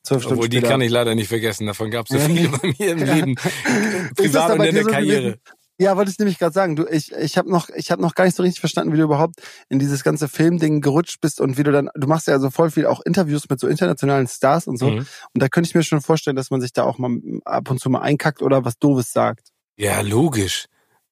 [0.02, 2.72] zwölf Stunden Obwohl, die kann ich leider nicht vergessen, davon gab es so viele bei
[2.78, 3.34] mir im Leben,
[4.16, 5.38] privat und in der Karriere.
[5.78, 6.74] Ja, wollte ich nämlich gerade sagen.
[6.74, 9.03] Du, ich, ich habe noch, ich habe noch gar nicht so richtig verstanden, wie du
[9.03, 9.36] überhaupt
[9.69, 12.70] in dieses ganze Filmding gerutscht bist und wie du dann, du machst ja so voll
[12.70, 14.90] viel auch Interviews mit so internationalen Stars und so.
[14.90, 14.98] Mhm.
[14.98, 17.78] Und da könnte ich mir schon vorstellen, dass man sich da auch mal ab und
[17.78, 19.48] zu mal einkackt oder was Doofes sagt.
[19.77, 20.66] Ja, logisch.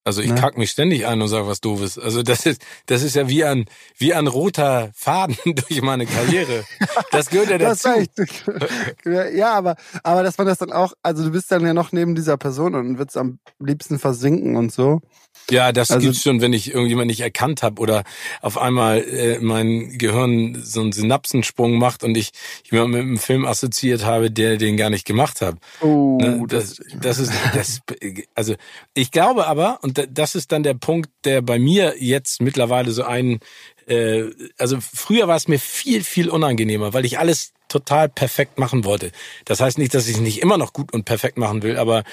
[0.06, 0.34] Also ich ne?
[0.34, 1.98] kack mich ständig ein und sage was doofes.
[1.98, 3.64] Also das ist das ist ja wie ein
[3.96, 6.64] wie ein roter Faden durch meine Karriere.
[7.10, 7.88] Das gehört ja dazu.
[9.34, 12.14] ja, aber aber dass man das dann auch, also du bist dann ja noch neben
[12.14, 15.00] dieser Person und willst am liebsten versinken und so.
[15.50, 18.04] Ja, das also, gibt's schon, wenn ich irgendjemand nicht erkannt habe oder
[18.40, 22.30] auf einmal äh, mein Gehirn so einen Synapsensprung macht und ich
[22.70, 25.56] jemanden mit einem Film assoziiert habe, der den gar nicht gemacht hat.
[25.80, 26.44] Oh, ne?
[26.48, 27.80] das, das ist das
[28.34, 28.54] also
[28.94, 33.04] ich glaube aber und das ist dann der Punkt, der bei mir jetzt mittlerweile so
[33.04, 33.40] ein
[33.86, 34.24] äh,
[34.58, 39.10] also früher war es mir viel viel unangenehmer, weil ich alles total perfekt machen wollte.
[39.44, 42.04] Das heißt nicht, dass ich es nicht immer noch gut und perfekt machen will, aber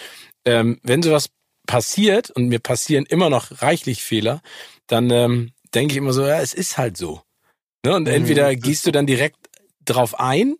[0.44, 1.30] ähm, wenn sowas
[1.68, 4.42] passiert und mir passieren immer noch reichlich Fehler,
[4.88, 7.22] dann ähm, denke ich immer so, ja, es ist halt so.
[7.86, 7.96] Ne?
[7.96, 9.38] Und mhm, entweder gehst du dann direkt
[9.86, 10.56] drauf ein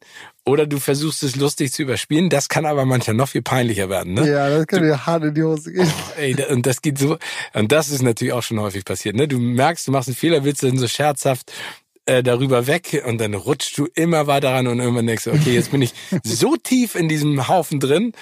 [0.46, 2.30] oder du versuchst es lustig zu überspielen.
[2.30, 4.14] Das kann aber manchmal noch viel peinlicher werden.
[4.14, 4.30] Ne?
[4.30, 5.88] Ja, das kann dir hart in die Hose gehen.
[5.88, 7.18] Oh, ey, und das geht so.
[7.54, 9.16] Und das ist natürlich auch schon häufig passiert.
[9.16, 9.28] Ne?
[9.28, 11.52] Du merkst, du machst einen Fehler, willst dann so scherzhaft
[12.06, 15.54] äh, darüber weg und dann rutschst du immer weiter ran und irgendwann denkst du, okay,
[15.54, 18.14] jetzt bin ich so tief in diesem Haufen drin,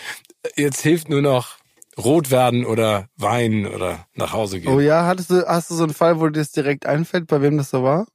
[0.56, 1.59] jetzt hilft nur noch
[2.00, 4.74] rot werden oder weinen oder nach Hause gehen.
[4.74, 7.42] Oh ja, hattest du, hast du so einen Fall, wo dir das direkt einfällt, bei
[7.42, 8.08] wem das so war?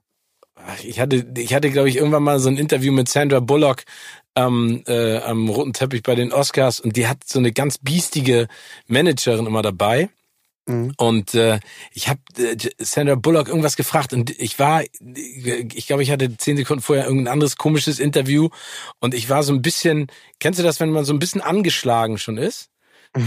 [0.82, 3.84] Ich hatte, ich hatte, glaube ich, irgendwann mal so ein Interview mit Sandra Bullock
[4.34, 8.48] ähm, äh, am roten Teppich bei den Oscars und die hat so eine ganz biestige
[8.86, 10.08] Managerin immer dabei.
[10.66, 10.94] Mhm.
[10.96, 11.60] Und äh,
[11.92, 16.56] ich habe äh, Sandra Bullock irgendwas gefragt und ich war, ich glaube, ich hatte zehn
[16.56, 18.48] Sekunden vorher irgendein anderes komisches Interview
[19.00, 20.06] und ich war so ein bisschen,
[20.40, 22.70] kennst du das, wenn man so ein bisschen angeschlagen schon ist?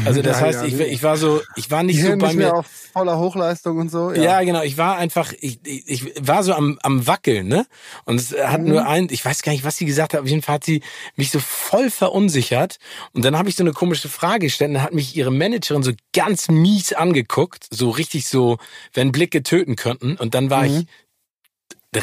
[0.05, 2.53] Also das ja, heißt, ja, ich, ich war so, ich war nicht so bei mir
[2.55, 4.11] auf voller Hochleistung und so.
[4.11, 4.61] Ja, ja genau.
[4.63, 7.65] Ich war einfach, ich, ich, ich war so am, am wackeln, ne?
[8.05, 8.69] Und es hat mhm.
[8.69, 10.21] nur ein, ich weiß gar nicht, was sie gesagt hat.
[10.21, 10.81] Auf jeden Fall hat sie
[11.15, 12.77] mich so voll verunsichert.
[13.13, 14.69] Und dann habe ich so eine komische Frage gestellt.
[14.69, 18.57] Und dann hat mich ihre Managerin so ganz mies angeguckt, so richtig so,
[18.93, 20.17] wenn Blicke töten könnten.
[20.17, 20.79] Und dann war mhm.
[20.79, 20.87] ich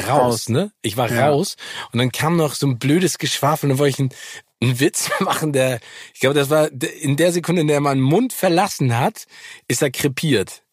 [0.07, 0.71] raus, ne?
[0.81, 1.29] Ich war ja.
[1.29, 1.55] raus
[1.91, 4.09] und dann kam noch so ein blödes Geschwafel und dann wollte ich ein,
[4.65, 5.79] einen Witz machen, der,
[6.13, 9.25] ich glaube, das war in der Sekunde, in der man Mund verlassen hat,
[9.67, 10.63] ist er krepiert.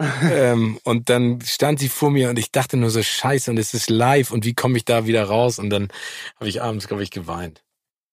[0.22, 3.74] ähm, und dann stand sie vor mir und ich dachte nur so, scheiße, und es
[3.74, 5.58] ist live und wie komme ich da wieder raus?
[5.58, 5.88] Und dann
[6.36, 7.64] habe ich abends, glaube ich, geweint.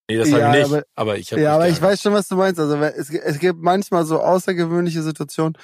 [0.08, 2.12] Nee, das ja, habe ich nicht, aber, aber ich habe Ja, aber ich weiß schon,
[2.12, 2.60] was du meinst.
[2.60, 5.56] Also es, es gibt manchmal so außergewöhnliche Situationen,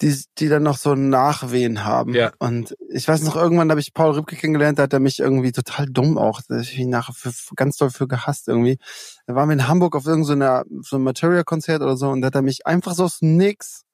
[0.00, 2.14] die, die dann noch so Nachwehen haben.
[2.14, 2.32] Ja.
[2.38, 5.52] Und ich weiß noch, irgendwann habe ich Paul Rübke kennengelernt, da hat er mich irgendwie
[5.52, 8.78] total dumm auch, da ich ihn nachher für, ganz doll für gehasst irgendwie.
[9.26, 12.34] Da waren wir in Hamburg auf irgendeiner so einem Material-Konzert oder so und da hat
[12.34, 13.84] er mich einfach so aus nix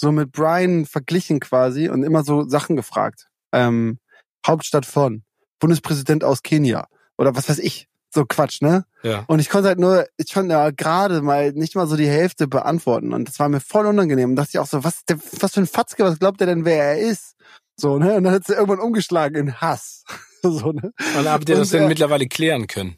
[0.00, 3.28] so mit Brian verglichen quasi und immer so Sachen gefragt.
[3.52, 3.98] Ähm,
[4.46, 5.24] Hauptstadt von,
[5.58, 7.88] Bundespräsident aus Kenia oder was weiß ich.
[8.10, 8.84] So Quatsch, ne?
[9.02, 9.24] Ja.
[9.28, 12.48] Und ich konnte halt nur, ich konnte ja gerade mal nicht mal so die Hälfte
[12.48, 13.12] beantworten.
[13.12, 14.30] Und das war mir voll unangenehm.
[14.30, 16.64] Und dachte ich auch so, was, der, was für ein Fatzke, was glaubt er denn,
[16.64, 17.36] wer er ist?
[17.76, 18.14] So, ne?
[18.14, 20.04] Und dann hat sie irgendwann umgeschlagen in Hass.
[20.42, 20.92] so, ne?
[21.18, 22.96] Und habt ihr das denn äh, mittlerweile klären können?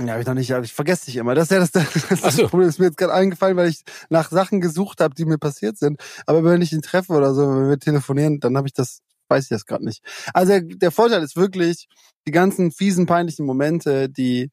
[0.00, 1.34] Ja, habe ich noch nicht, aber ich vergesse dich immer.
[1.34, 1.70] Das ist ja das,
[2.08, 2.48] das, das so.
[2.48, 5.78] Problem, ist mir jetzt gerade eingefallen, weil ich nach Sachen gesucht habe, die mir passiert
[5.78, 6.00] sind.
[6.26, 9.44] Aber wenn ich ihn treffe oder so, wenn wir telefonieren, dann habe ich das, weiß
[9.44, 10.02] ich das gerade nicht.
[10.34, 11.88] Also der, der Vorteil ist wirklich,
[12.26, 14.50] die ganzen fiesen, peinlichen Momente, die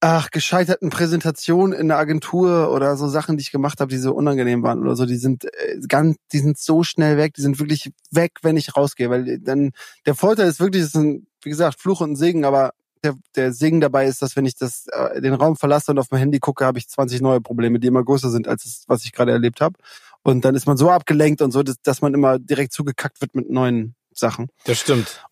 [0.00, 4.14] ach, gescheiterten Präsentationen in der Agentur oder so Sachen, die ich gemacht habe, die so
[4.14, 7.58] unangenehm waren oder so, die sind äh, ganz, die sind so schnell weg, die sind
[7.58, 9.72] wirklich weg, wenn ich rausgehe, weil dann
[10.06, 12.72] der Vorteil ist wirklich, es ein, wie gesagt, Fluch und Segen, aber
[13.02, 16.10] der, der Segen dabei ist, dass wenn ich das, äh, den Raum verlasse und auf
[16.10, 19.04] mein Handy gucke, habe ich 20 neue Probleme, die immer größer sind als das, was
[19.04, 19.78] ich gerade erlebt habe.
[20.22, 23.34] Und dann ist man so abgelenkt und so, dass, dass man immer direkt zugekackt wird
[23.34, 24.48] mit neuen Sachen.
[24.64, 25.24] Das stimmt.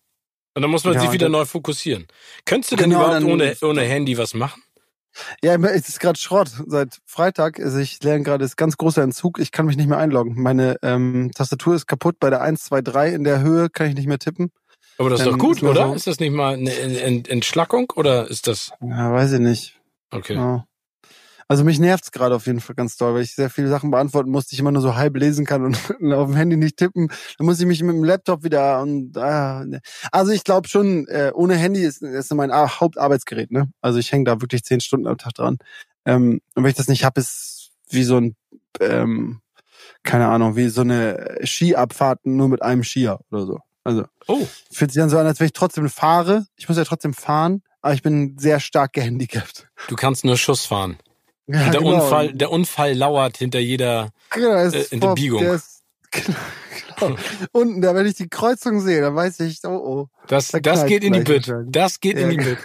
[0.55, 2.07] Und dann muss man ja, sich wieder neu fokussieren.
[2.45, 4.63] Könntest du denn genau, überhaupt ohne, ohne Handy was machen?
[5.43, 7.59] Ja, es ist gerade Schrott seit Freitag.
[7.59, 9.39] Also ich lerne gerade, ist ganz großer Entzug.
[9.39, 10.41] Ich kann mich nicht mehr einloggen.
[10.41, 12.17] Meine ähm, Tastatur ist kaputt.
[12.19, 14.51] Bei der 1, 2, 3 in der Höhe kann ich nicht mehr tippen.
[14.97, 15.87] Aber das ist doch gut, ist oder?
[15.87, 16.71] So ist das nicht mal eine
[17.29, 18.71] Entschlackung oder ist das?
[18.81, 19.79] Ja, weiß ich nicht.
[20.11, 20.35] Okay.
[20.35, 20.65] Ja.
[21.47, 24.29] Also mich nervt's gerade auf jeden Fall ganz toll, weil ich sehr viele Sachen beantworten
[24.29, 25.77] musste, ich immer nur so halb lesen kann und
[26.13, 27.07] auf dem Handy nicht tippen.
[27.37, 29.81] Dann muss ich mich mit dem Laptop wieder und ah, ne.
[30.11, 33.69] also ich glaube schon, äh, ohne Handy ist, ist mein Hauptarbeitsgerät, ne?
[33.81, 35.57] Also ich hänge da wirklich zehn Stunden am Tag dran.
[36.05, 38.35] Ähm, und wenn ich das nicht hab, ist wie so ein
[38.81, 39.41] ähm,
[40.03, 43.59] keine Ahnung, wie so eine Skiabfahrt nur mit einem Skier oder so.
[43.83, 44.45] Also oh.
[44.71, 46.45] fühlt sich dann so an, als wenn ich trotzdem fahre.
[46.57, 49.69] Ich muss ja trotzdem fahren, aber ich bin sehr stark gehandicapt.
[49.87, 50.97] Du kannst nur Schuss fahren.
[51.47, 52.03] Ja, der, genau.
[52.03, 55.43] Unfall, der Unfall lauert hinter jeder genau, äh, vor, Biegung.
[55.43, 56.37] Ist, genau,
[56.99, 57.15] genau.
[57.53, 60.07] Unten, da, wenn ich die Kreuzung sehe, dann weiß ich, oh oh.
[60.27, 61.49] Das, da das geht in die Bütt.
[61.67, 62.57] Das geht ja, in die Bütt.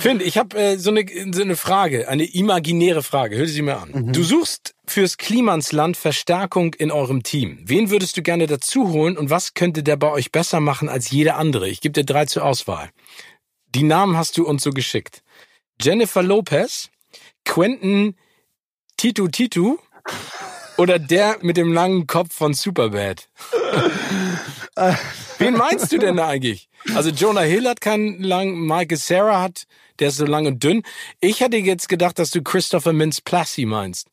[0.00, 3.36] Finn, ich habe äh, so, eine, so eine Frage, eine imaginäre Frage.
[3.36, 3.90] Hör sie mir an.
[3.92, 4.12] Mhm.
[4.12, 7.60] Du suchst fürs Klimansland Verstärkung in eurem Team.
[7.64, 11.10] Wen würdest du gerne dazu holen und was könnte der bei euch besser machen als
[11.10, 11.68] jeder andere?
[11.68, 12.90] Ich gebe dir drei zur Auswahl.
[13.74, 15.22] Die Namen hast du uns so geschickt.
[15.80, 16.90] Jennifer Lopez,
[17.44, 18.16] Quentin
[18.96, 19.78] Titu Titu
[20.76, 23.28] oder der mit dem langen Kopf von Superbad?
[25.38, 26.68] Wen meinst du denn eigentlich?
[26.94, 29.64] Also Jonah Hill hat keinen langen, Michael Sarah hat,
[29.98, 30.82] der ist so lang und dünn.
[31.20, 34.08] Ich hätte jetzt gedacht, dass du Christopher Mintz-Plassey meinst.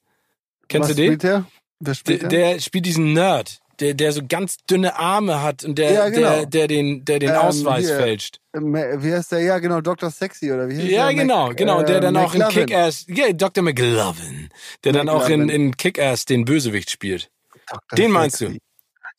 [0.67, 1.11] Kennst Was du den?
[1.11, 1.45] Spielt der?
[1.79, 5.77] Wer spielt der, der spielt diesen Nerd der, der so ganz dünne Arme hat und
[5.77, 6.29] der, ja, genau.
[6.29, 8.39] der, der den, der den ähm, Ausweis hier, fälscht.
[8.53, 9.39] Wie heißt der?
[9.41, 10.09] Ja, genau, Dr.
[10.11, 11.15] Sexy oder wie heißt Ja, der?
[11.15, 13.63] genau, Mac, genau, der äh, dann auch in Kick-Ass, ja, Dr.
[13.63, 14.49] McLovin,
[14.83, 17.29] der dann auch in, in Kick-Ass den Bösewicht spielt.
[17.67, 17.97] Dr.
[17.97, 18.53] Den meinst Sexy.
[18.55, 18.59] du?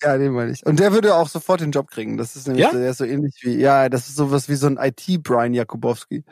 [0.03, 0.67] Ja, den meine ich.
[0.67, 2.17] Und der würde auch sofort den Job kriegen.
[2.17, 2.73] Das ist nämlich, ja?
[2.73, 6.25] der ist so ähnlich wie, ja, das ist sowas wie so ein IT-Brian Jakubowski.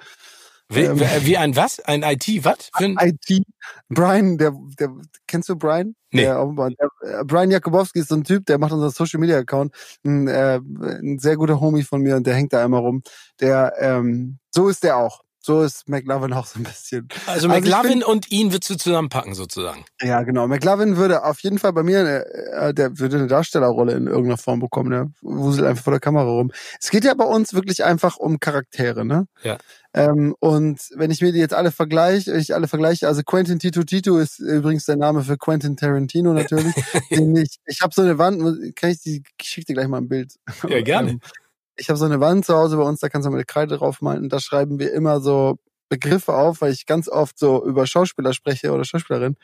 [0.70, 1.80] Wie, ähm, wie ein was?
[1.80, 2.70] Ein IT, was?
[2.74, 3.44] Ein IT.
[3.88, 4.90] Brian, der, der,
[5.26, 5.96] kennst du Brian?
[6.12, 6.22] Nee.
[6.22, 9.74] Der, der, Brian Jakubowski ist so ein Typ, der macht unseren Social Media Account.
[10.04, 13.02] Ein, äh, ein sehr guter Homie von mir und der hängt da immer rum.
[13.40, 15.22] Der, ähm, so ist der auch.
[15.42, 17.08] So ist McLovin auch so ein bisschen.
[17.26, 19.86] Also, also McLovin find, und ihn würdest du zusammenpacken sozusagen.
[20.02, 20.46] Ja, genau.
[20.46, 24.60] McLovin würde auf jeden Fall bei mir, äh, der würde eine Darstellerrolle in irgendeiner Form
[24.60, 24.90] bekommen.
[24.90, 26.52] Der wuselt einfach vor der Kamera rum.
[26.78, 29.28] Es geht ja bei uns wirklich einfach um Charaktere, ne?
[29.42, 29.56] Ja.
[29.94, 33.82] Ähm, und wenn ich mir die jetzt alle vergleiche, ich alle vergleiche, also Quentin Tito
[33.82, 36.74] Tito ist übrigens der Name für Quentin Tarantino natürlich.
[37.08, 40.08] ich ich habe so eine Wand, kann ich die, ich schick dir gleich mal ein
[40.08, 40.34] Bild.
[40.68, 41.18] Ja, gerne.
[41.80, 44.24] Ich habe so eine Wand zu Hause bei uns, da kannst du mit Kreide draufmalen
[44.24, 45.56] und da schreiben wir immer so
[45.88, 49.36] Begriffe auf, weil ich ganz oft so über Schauspieler spreche oder Schauspielerin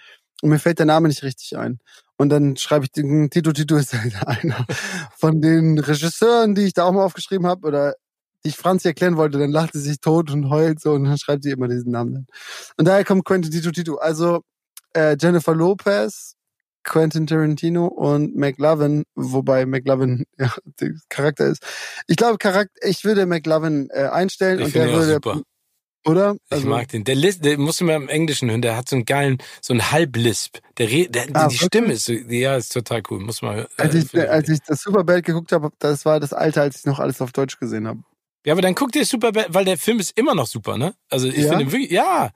[0.43, 1.81] und mir fällt der Name nicht richtig ein.
[2.19, 4.67] Und dann schreibe ich den Tito Tito ist halt einer
[5.17, 7.95] von den Regisseuren, die ich da auch mal aufgeschrieben habe oder
[8.45, 11.19] die ich Franzi erklären wollte, dann lacht sie sich tot und heult so und dann
[11.19, 12.27] schreibt sie immer diesen Namen.
[12.77, 13.97] Und daher kommt Quentin Tito Tito.
[13.97, 14.43] Also
[14.95, 16.36] äh, Jennifer Lopez,
[16.87, 21.63] Quentin Tarantino und McLovin, wobei McLovin ja, der Charakter ist.
[22.07, 25.15] Ich glaube, Charakter, ich würde McLovin äh, einstellen ich und der würde.
[25.15, 25.43] Super.
[26.07, 26.37] Oder?
[26.51, 27.03] ich mag den.
[27.03, 29.73] Der, Lisp, der musst du mal im Englischen hören, der hat so einen geilen, so
[29.75, 30.59] einen Halblisp.
[30.79, 33.19] Der, der, Ah, die Stimme ist ja, ist total cool.
[33.19, 36.33] Muss man äh, Als ich, findet- als ich das Superbad geguckt habe, das war das
[36.33, 38.01] Alter, als ich noch alles auf Deutsch gesehen habe.
[38.47, 40.95] Ja, aber dann guck dir Superbad, weil der Film ist immer noch super, ne?
[41.11, 41.59] Also ich Ja?
[41.59, 42.31] finde wirklich, ja,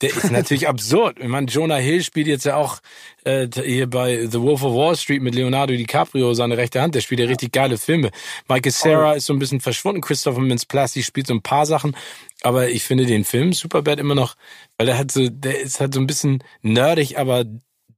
[0.00, 1.18] der ist natürlich absurd.
[1.20, 2.80] Ich meine, Jonah Hill spielt jetzt ja auch
[3.24, 6.94] äh, hier bei The Wolf of Wall Street mit Leonardo DiCaprio seine rechte Hand.
[6.94, 8.10] Der spielt ja richtig geile Filme.
[8.48, 10.00] Michael Cera ist so ein bisschen verschwunden.
[10.00, 11.96] Christopher Mintz-Plasse spielt so ein paar Sachen.
[12.42, 14.34] Aber ich finde den Film Superbad immer noch,
[14.76, 17.44] weil der hat so, der ist halt so ein bisschen nerdig, aber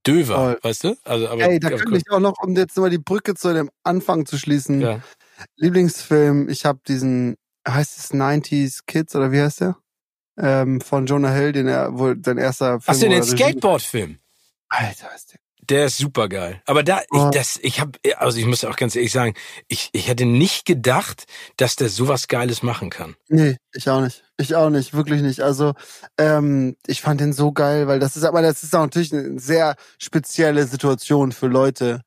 [0.06, 0.58] döver, Voll.
[0.62, 0.96] weißt du?
[1.02, 3.70] Also, aber Ey, da könnte ich auch noch, um jetzt nochmal die Brücke zu dem
[3.82, 4.80] Anfang zu schließen.
[4.80, 5.00] Ja.
[5.56, 7.36] Lieblingsfilm, ich habe diesen,
[7.66, 9.76] heißt es 90s Kids oder wie heißt der?
[10.38, 12.82] Ähm, von Jonah Hill, den er, wohl sein erster Film.
[12.86, 14.18] Hast du wo den Skateboard-Film?
[14.68, 15.40] Alter, ist der.
[15.68, 16.62] Der ist super geil.
[16.66, 17.30] Aber da, ich, Oh.
[17.32, 19.34] das, ich habe, also ich muss auch ganz ehrlich sagen,
[19.66, 21.26] ich, ich hätte nicht gedacht,
[21.56, 23.16] dass der sowas Geiles machen kann.
[23.28, 24.22] Nee, ich auch nicht.
[24.36, 25.40] Ich auch nicht, wirklich nicht.
[25.40, 25.72] Also,
[26.18, 29.40] ähm, ich fand den so geil, weil das ist, aber das ist auch natürlich eine
[29.40, 32.02] sehr spezielle Situation für Leute,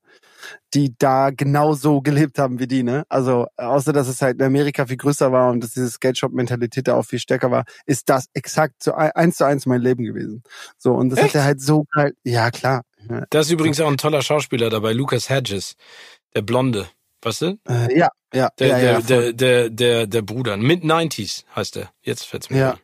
[0.74, 3.04] die da genauso gelebt haben wie die, ne?
[3.10, 6.96] Also, außer dass es halt in Amerika viel größer war und dass diese Skate-Shop-Mentalität da
[6.96, 10.44] auch viel stärker war, ist das exakt so ein- eins zu eins mein Leben gewesen.
[10.78, 11.30] So, und das Echt?
[11.30, 12.84] hat er halt so geil, ja klar.
[13.10, 15.76] Ja, Da ist übrigens auch ein toller Schauspieler dabei, Lucas Hedges,
[16.36, 16.88] der Blonde,
[17.22, 17.60] weißt du?
[17.68, 20.58] äh, ja, ja, Der, ja, der, ja, der, der, der, der Bruder.
[20.58, 21.90] Mid-90s heißt er.
[22.02, 22.78] Jetzt fällt's mir Ja.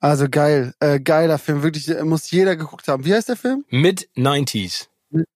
[0.00, 3.04] Also geil, äh, geiler Film, wirklich, äh, muss jeder geguckt haben.
[3.04, 3.64] Wie heißt der Film?
[3.70, 4.86] Mid-90s.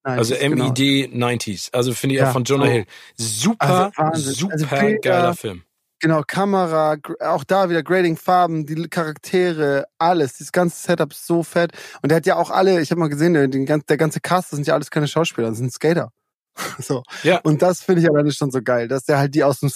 [0.03, 0.67] Also genau.
[0.69, 1.73] MID 90s.
[1.73, 2.73] Also finde ich Ja, auch von Jonah so.
[2.73, 2.85] Hill.
[3.17, 4.35] Super, Also Wahnsinn.
[4.35, 5.63] super Also Bilder, geiler Film.
[6.01, 10.35] Genau, Kamera, auch da wieder Grading, Farben, die Charaktere, alles.
[10.35, 11.73] Dieses ganze Setup ist so fett.
[12.03, 14.57] Und der hat ja auch alle, ich habe mal gesehen, der, der ganze Cast, das
[14.57, 16.11] sind ja alles keine Schauspieler, das sind Skater.
[16.79, 17.03] so.
[17.23, 17.41] Ja.
[17.41, 19.71] Und das finde ich alleine schon so geil, dass der halt die aus dem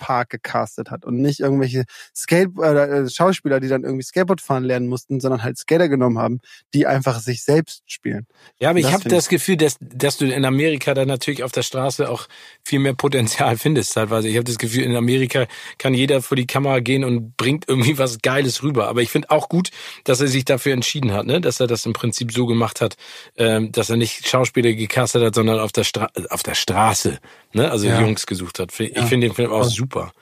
[0.00, 1.84] Skatepark gecastet hat und nicht irgendwelche
[2.16, 6.40] Skate äh, Schauspieler, die dann irgendwie Skateboard fahren lernen mussten, sondern halt Skater genommen haben,
[6.74, 8.26] die einfach sich selbst spielen.
[8.58, 11.62] Ja, aber ich habe das Gefühl, dass, dass du in Amerika dann natürlich auf der
[11.62, 12.26] Straße auch
[12.64, 14.28] viel mehr Potenzial findest teilweise.
[14.28, 15.46] Ich habe das Gefühl, in Amerika
[15.78, 18.88] kann jeder vor die Kamera gehen und bringt irgendwie was Geiles rüber.
[18.88, 19.70] Aber ich finde auch gut,
[20.04, 21.40] dass er sich dafür entschieden hat, ne?
[21.40, 22.96] dass er das im Prinzip so gemacht hat,
[23.36, 27.18] ähm, dass er nicht Schauspieler gecastet hat, sondern auf der, Stra auf der Straße,
[27.52, 27.70] ne?
[27.70, 28.00] also Ja.
[28.00, 28.78] Jungs gesucht hat.
[28.78, 29.06] Ich Ja.
[29.06, 29.70] finde den Film auch Voll.
[29.90, 30.12] Super.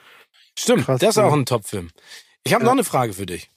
[0.57, 1.91] Stimmt, Krass, das ist auch ein Top-Film.
[2.43, 2.65] Ich habe Ja.
[2.65, 3.49] noch eine Frage für dich.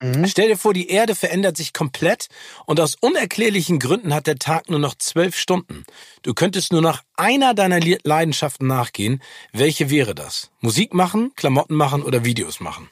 [0.00, 0.26] Mhm.
[0.28, 2.28] Stell dir vor, die Erde verändert sich komplett
[2.66, 5.84] und aus unerklärlichen Gründen hat der Tag nur noch zwölf Stunden.
[6.22, 9.20] Du könntest nur noch einer deiner Le- Leidenschaften nachgehen.
[9.52, 10.50] Welche wäre das?
[10.60, 12.88] Musik machen, Klamotten machen oder Videos machen?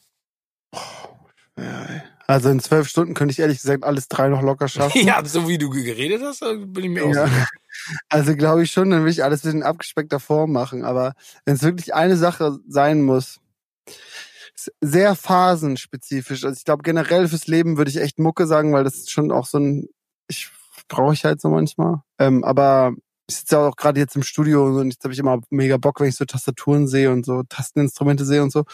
[1.58, 2.02] Ja, ey.
[2.26, 5.06] Also in zwölf Stunden könnte ich ehrlich gesagt alles drei noch locker schaffen.
[5.06, 7.26] Ja, so wie du geredet hast, da bin ich mir auch Ja.
[7.26, 7.46] sicher.
[8.08, 10.82] Also glaube ich schon, dann will ich alles in abgespeckter Form machen.
[10.82, 11.12] Aber
[11.44, 13.38] wenn es wirklich eine Sache sein muss,
[14.80, 16.44] sehr phasenspezifisch.
[16.44, 19.30] Also ich glaube generell fürs Leben würde ich echt Mucke sagen, weil das ist schon
[19.30, 19.88] auch so ein,
[20.28, 20.48] ich
[20.88, 22.00] brauche ich halt so manchmal.
[22.18, 22.92] Ähm, aber
[23.28, 26.00] ich sitze ja auch gerade jetzt im Studio und jetzt habe ich immer mega Bock,
[26.00, 28.64] wenn ich so Tastaturen sehe und so Tasteninstrumente sehe und so.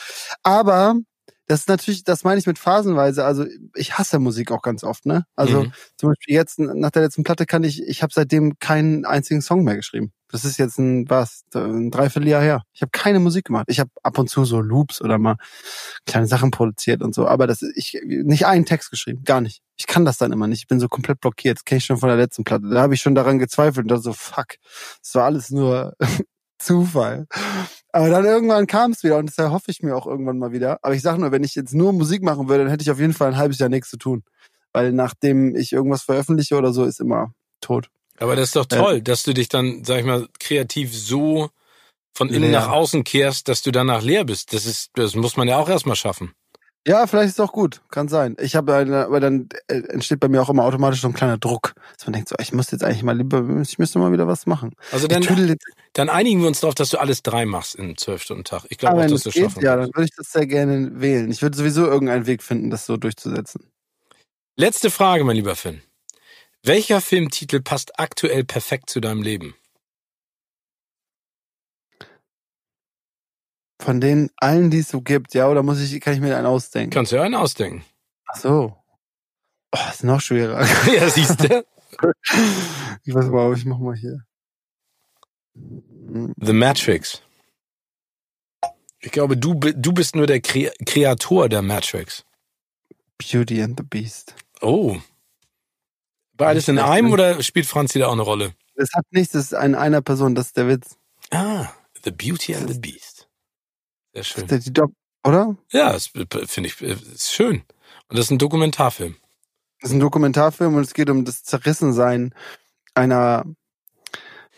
[0.42, 0.94] Aber
[1.46, 3.24] das ist natürlich, das meine ich mit phasenweise.
[3.24, 3.44] Also
[3.74, 5.24] ich hasse Musik auch ganz oft, ne?
[5.36, 5.72] Also Mhm.
[5.96, 9.64] zum Beispiel jetzt nach der letzten Platte kann ich, ich habe seitdem keinen einzigen Song
[9.64, 10.12] mehr geschrieben.
[10.30, 12.62] Das ist jetzt ein was, ein Dreivierteljahr her.
[12.72, 13.66] Ich habe keine Musik gemacht.
[13.68, 15.36] Ich habe ab und zu so Loops oder mal
[16.06, 19.60] kleine Sachen produziert und so, aber das ich nicht einen Text geschrieben, gar nicht.
[19.76, 20.60] Ich kann das dann immer nicht.
[20.60, 21.58] Ich bin so komplett blockiert.
[21.58, 22.68] Das kenne ich schon von der letzten Platte.
[22.70, 24.54] Da habe ich schon daran gezweifelt und dachte so fuck,
[25.02, 25.94] das war alles nur
[26.58, 27.26] Zufall.
[27.92, 30.78] Aber dann irgendwann kam es wieder und das erhoffe ich mir auch irgendwann mal wieder.
[30.82, 32.98] Aber ich sage nur, wenn ich jetzt nur Musik machen würde, dann hätte ich auf
[32.98, 34.22] jeden Fall ein halbes Jahr nichts zu tun.
[34.72, 37.88] Weil nachdem ich irgendwas veröffentliche oder so, ist immer tot.
[38.18, 38.78] Aber das ist doch Ja.
[38.78, 41.50] toll, dass du dich dann, sag ich mal, kreativ so
[42.14, 42.60] von innen Leer.
[42.60, 44.52] nach außen kehrst, dass du danach leer bist.
[44.54, 46.32] Das ist, das muss man ja auch erstmal schaffen.
[46.86, 47.80] Ja, vielleicht ist es auch gut.
[47.90, 48.36] Kann sein.
[48.40, 51.38] Ich habe, eine- aber dann äh, entsteht bei mir auch immer automatisch so ein kleiner
[51.38, 51.74] Druck.
[51.96, 54.46] Dass man denkt so, ich muss jetzt eigentlich mal lieber, ich müsste mal wieder was
[54.46, 54.74] machen.
[54.90, 55.22] Also dann,
[55.92, 58.64] dann einigen wir uns darauf, dass du alles drei machst in zwölf Stunden Tag.
[58.68, 61.00] Ich glaube auch, dass es du geht, schaffen ja, dann würde ich das sehr gerne
[61.00, 61.30] wählen.
[61.30, 63.70] Ich würde sowieso irgendeinen Weg finden, das so durchzusetzen.
[64.56, 65.82] Letzte Frage, mein lieber Finn.
[66.64, 69.54] Welcher Filmtitel passt aktuell perfekt zu deinem Leben?
[73.82, 76.46] Von den allen, die es so gibt, ja, oder muss ich, kann ich mir einen
[76.46, 76.90] ausdenken?
[76.90, 77.84] Kannst du ja einen ausdenken.
[78.28, 78.76] Ach so.
[79.72, 80.64] Oh, ist noch schwerer.
[80.94, 81.64] ja, siehst du?
[83.04, 84.24] Ich weiß aber, ich mach mal hier.
[85.54, 87.20] The Matrix.
[89.00, 92.24] Ich glaube, du, du bist nur der Kre Kreator der Matrix.
[93.18, 94.34] Beauty and the Beast.
[94.60, 94.96] Oh.
[96.34, 98.54] Beides in einem oder spielt Franzi da auch eine Rolle?
[98.76, 100.96] Das hat nichts, das ist in einer Person, das ist der Witz.
[101.30, 101.68] Ah,
[102.04, 103.21] The Beauty and the Beast.
[104.12, 104.46] Sehr schön.
[104.46, 104.92] Das ist die Dopp
[105.24, 105.56] Oder?
[105.70, 107.62] Ja, das finde ich ist schön.
[108.08, 109.16] Und das ist ein Dokumentarfilm.
[109.80, 112.34] Das ist ein Dokumentarfilm und es geht um das Zerrissensein
[112.94, 113.44] einer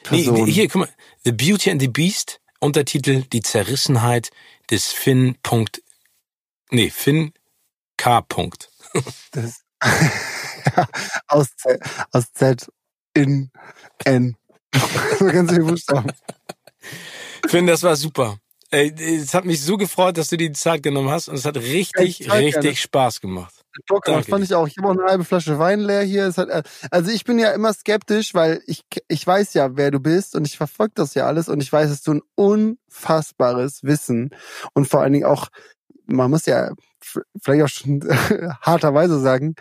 [0.02, 0.44] Person.
[0.44, 0.94] Nee, hier, guck mal.
[1.24, 4.30] The Beauty and the Beast, Untertitel Die Zerrissenheit
[4.70, 5.36] des Finn.
[5.42, 5.82] Punkt,
[6.70, 7.32] nee, Finn
[7.96, 8.20] K.
[8.22, 8.70] Punkt.
[9.32, 9.62] Das,
[11.26, 11.80] aus, Z,
[12.12, 12.70] aus Z
[13.14, 13.50] in
[14.04, 14.36] N.
[15.18, 16.12] so ganz viele Buchstaben.
[17.48, 18.38] Finn, das war super.
[18.74, 21.56] Es hat mich so gefreut, dass du dir die Zeit genommen hast und es hat
[21.56, 22.74] richtig, richtig gerne.
[22.74, 23.64] Spaß gemacht.
[23.88, 24.68] Bock gemacht, fand ich auch.
[24.68, 26.32] Ich habe auch eine halbe Flasche Wein leer hier.
[26.36, 30.00] Hat, äh, also ich bin ja immer skeptisch, weil ich, ich weiß ja, wer du
[30.00, 34.30] bist und ich verfolge das ja alles und ich weiß, dass du ein unfassbares Wissen
[34.74, 35.48] und vor allen Dingen auch,
[36.06, 36.70] man muss ja
[37.42, 38.00] vielleicht auch schon
[38.60, 39.54] harterweise sagen,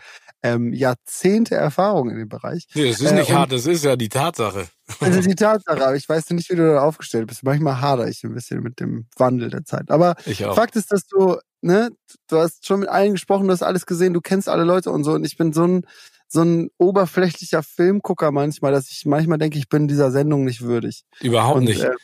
[0.43, 2.67] ähm, Jahrzehnte Erfahrung in dem Bereich.
[2.75, 4.67] Nee, das ist nicht äh, hart, das ist ja die Tatsache.
[4.99, 7.43] Das ist die Tatsache, aber ich weiß nicht, wie du da aufgestellt bist.
[7.43, 9.89] Manchmal hader ich ein bisschen mit dem Wandel der Zeit.
[9.89, 10.15] Aber
[10.53, 11.91] Fakt ist, dass du, ne,
[12.27, 15.05] du hast schon mit allen gesprochen, du hast alles gesehen, du kennst alle Leute und
[15.05, 15.13] so.
[15.13, 15.87] Und ich bin so ein,
[16.27, 21.05] so ein oberflächlicher Filmgucker manchmal, dass ich manchmal denke, ich bin dieser Sendung nicht würdig.
[21.21, 21.83] Überhaupt und, nicht.
[21.83, 21.95] Äh,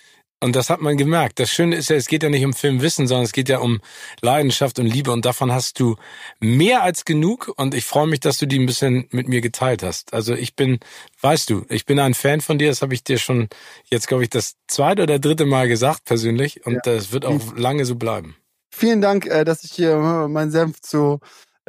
[0.42, 1.40] und das hat man gemerkt.
[1.40, 3.82] Das Schöne ist ja, es geht ja nicht um Filmwissen, sondern es geht ja um
[4.22, 5.12] Leidenschaft und Liebe.
[5.12, 5.98] Und davon hast du
[6.40, 7.52] mehr als genug.
[7.58, 10.14] Und ich freue mich, dass du die ein bisschen mit mir geteilt hast.
[10.14, 10.80] Also ich bin,
[11.22, 12.70] weißt du, ich bin ein Fan von dir.
[12.70, 13.50] Das habe ich dir schon
[13.90, 16.66] jetzt, glaube ich, das zweite oder dritte Mal gesagt persönlich.
[16.66, 16.82] Und ja.
[16.84, 18.38] das wird auch lange so bleiben.
[18.72, 19.98] Vielen Dank, äh, dass ich hier
[20.30, 21.20] meinen Senf zu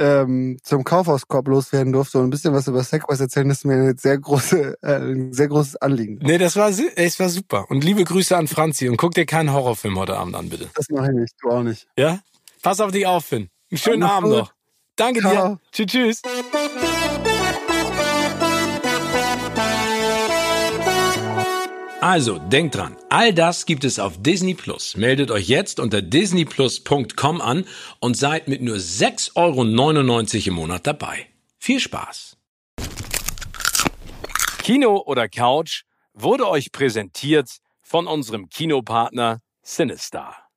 [0.00, 3.96] ähm, zum Kaufhauskorb loswerden durfte und ein bisschen was über Segways erzählen, ist mir ein
[3.98, 6.18] sehr, große, äh, ein sehr großes Anliegen.
[6.22, 7.66] Nee, das war, es war super.
[7.68, 10.70] Und liebe Grüße an Franzi und guck dir keinen Horrorfilm heute Abend an, bitte.
[10.74, 11.86] Das mache ich nicht, du auch nicht.
[11.96, 12.20] Ja?
[12.62, 13.50] Pass auf dich auf, Finn.
[13.70, 14.52] Einen schönen Abend noch.
[14.96, 15.58] Danke Ciao.
[15.72, 15.86] dir.
[15.86, 16.22] Tschüss, tschüss.
[22.00, 24.96] Also, denkt dran, all das gibt es auf Disney Plus.
[24.96, 27.66] Meldet euch jetzt unter disneyplus.com an
[27.98, 31.26] und seid mit nur 6,99 Euro im Monat dabei.
[31.58, 32.38] Viel Spaß!
[34.62, 35.82] Kino oder Couch
[36.14, 40.49] wurde euch präsentiert von unserem Kinopartner Sinistar.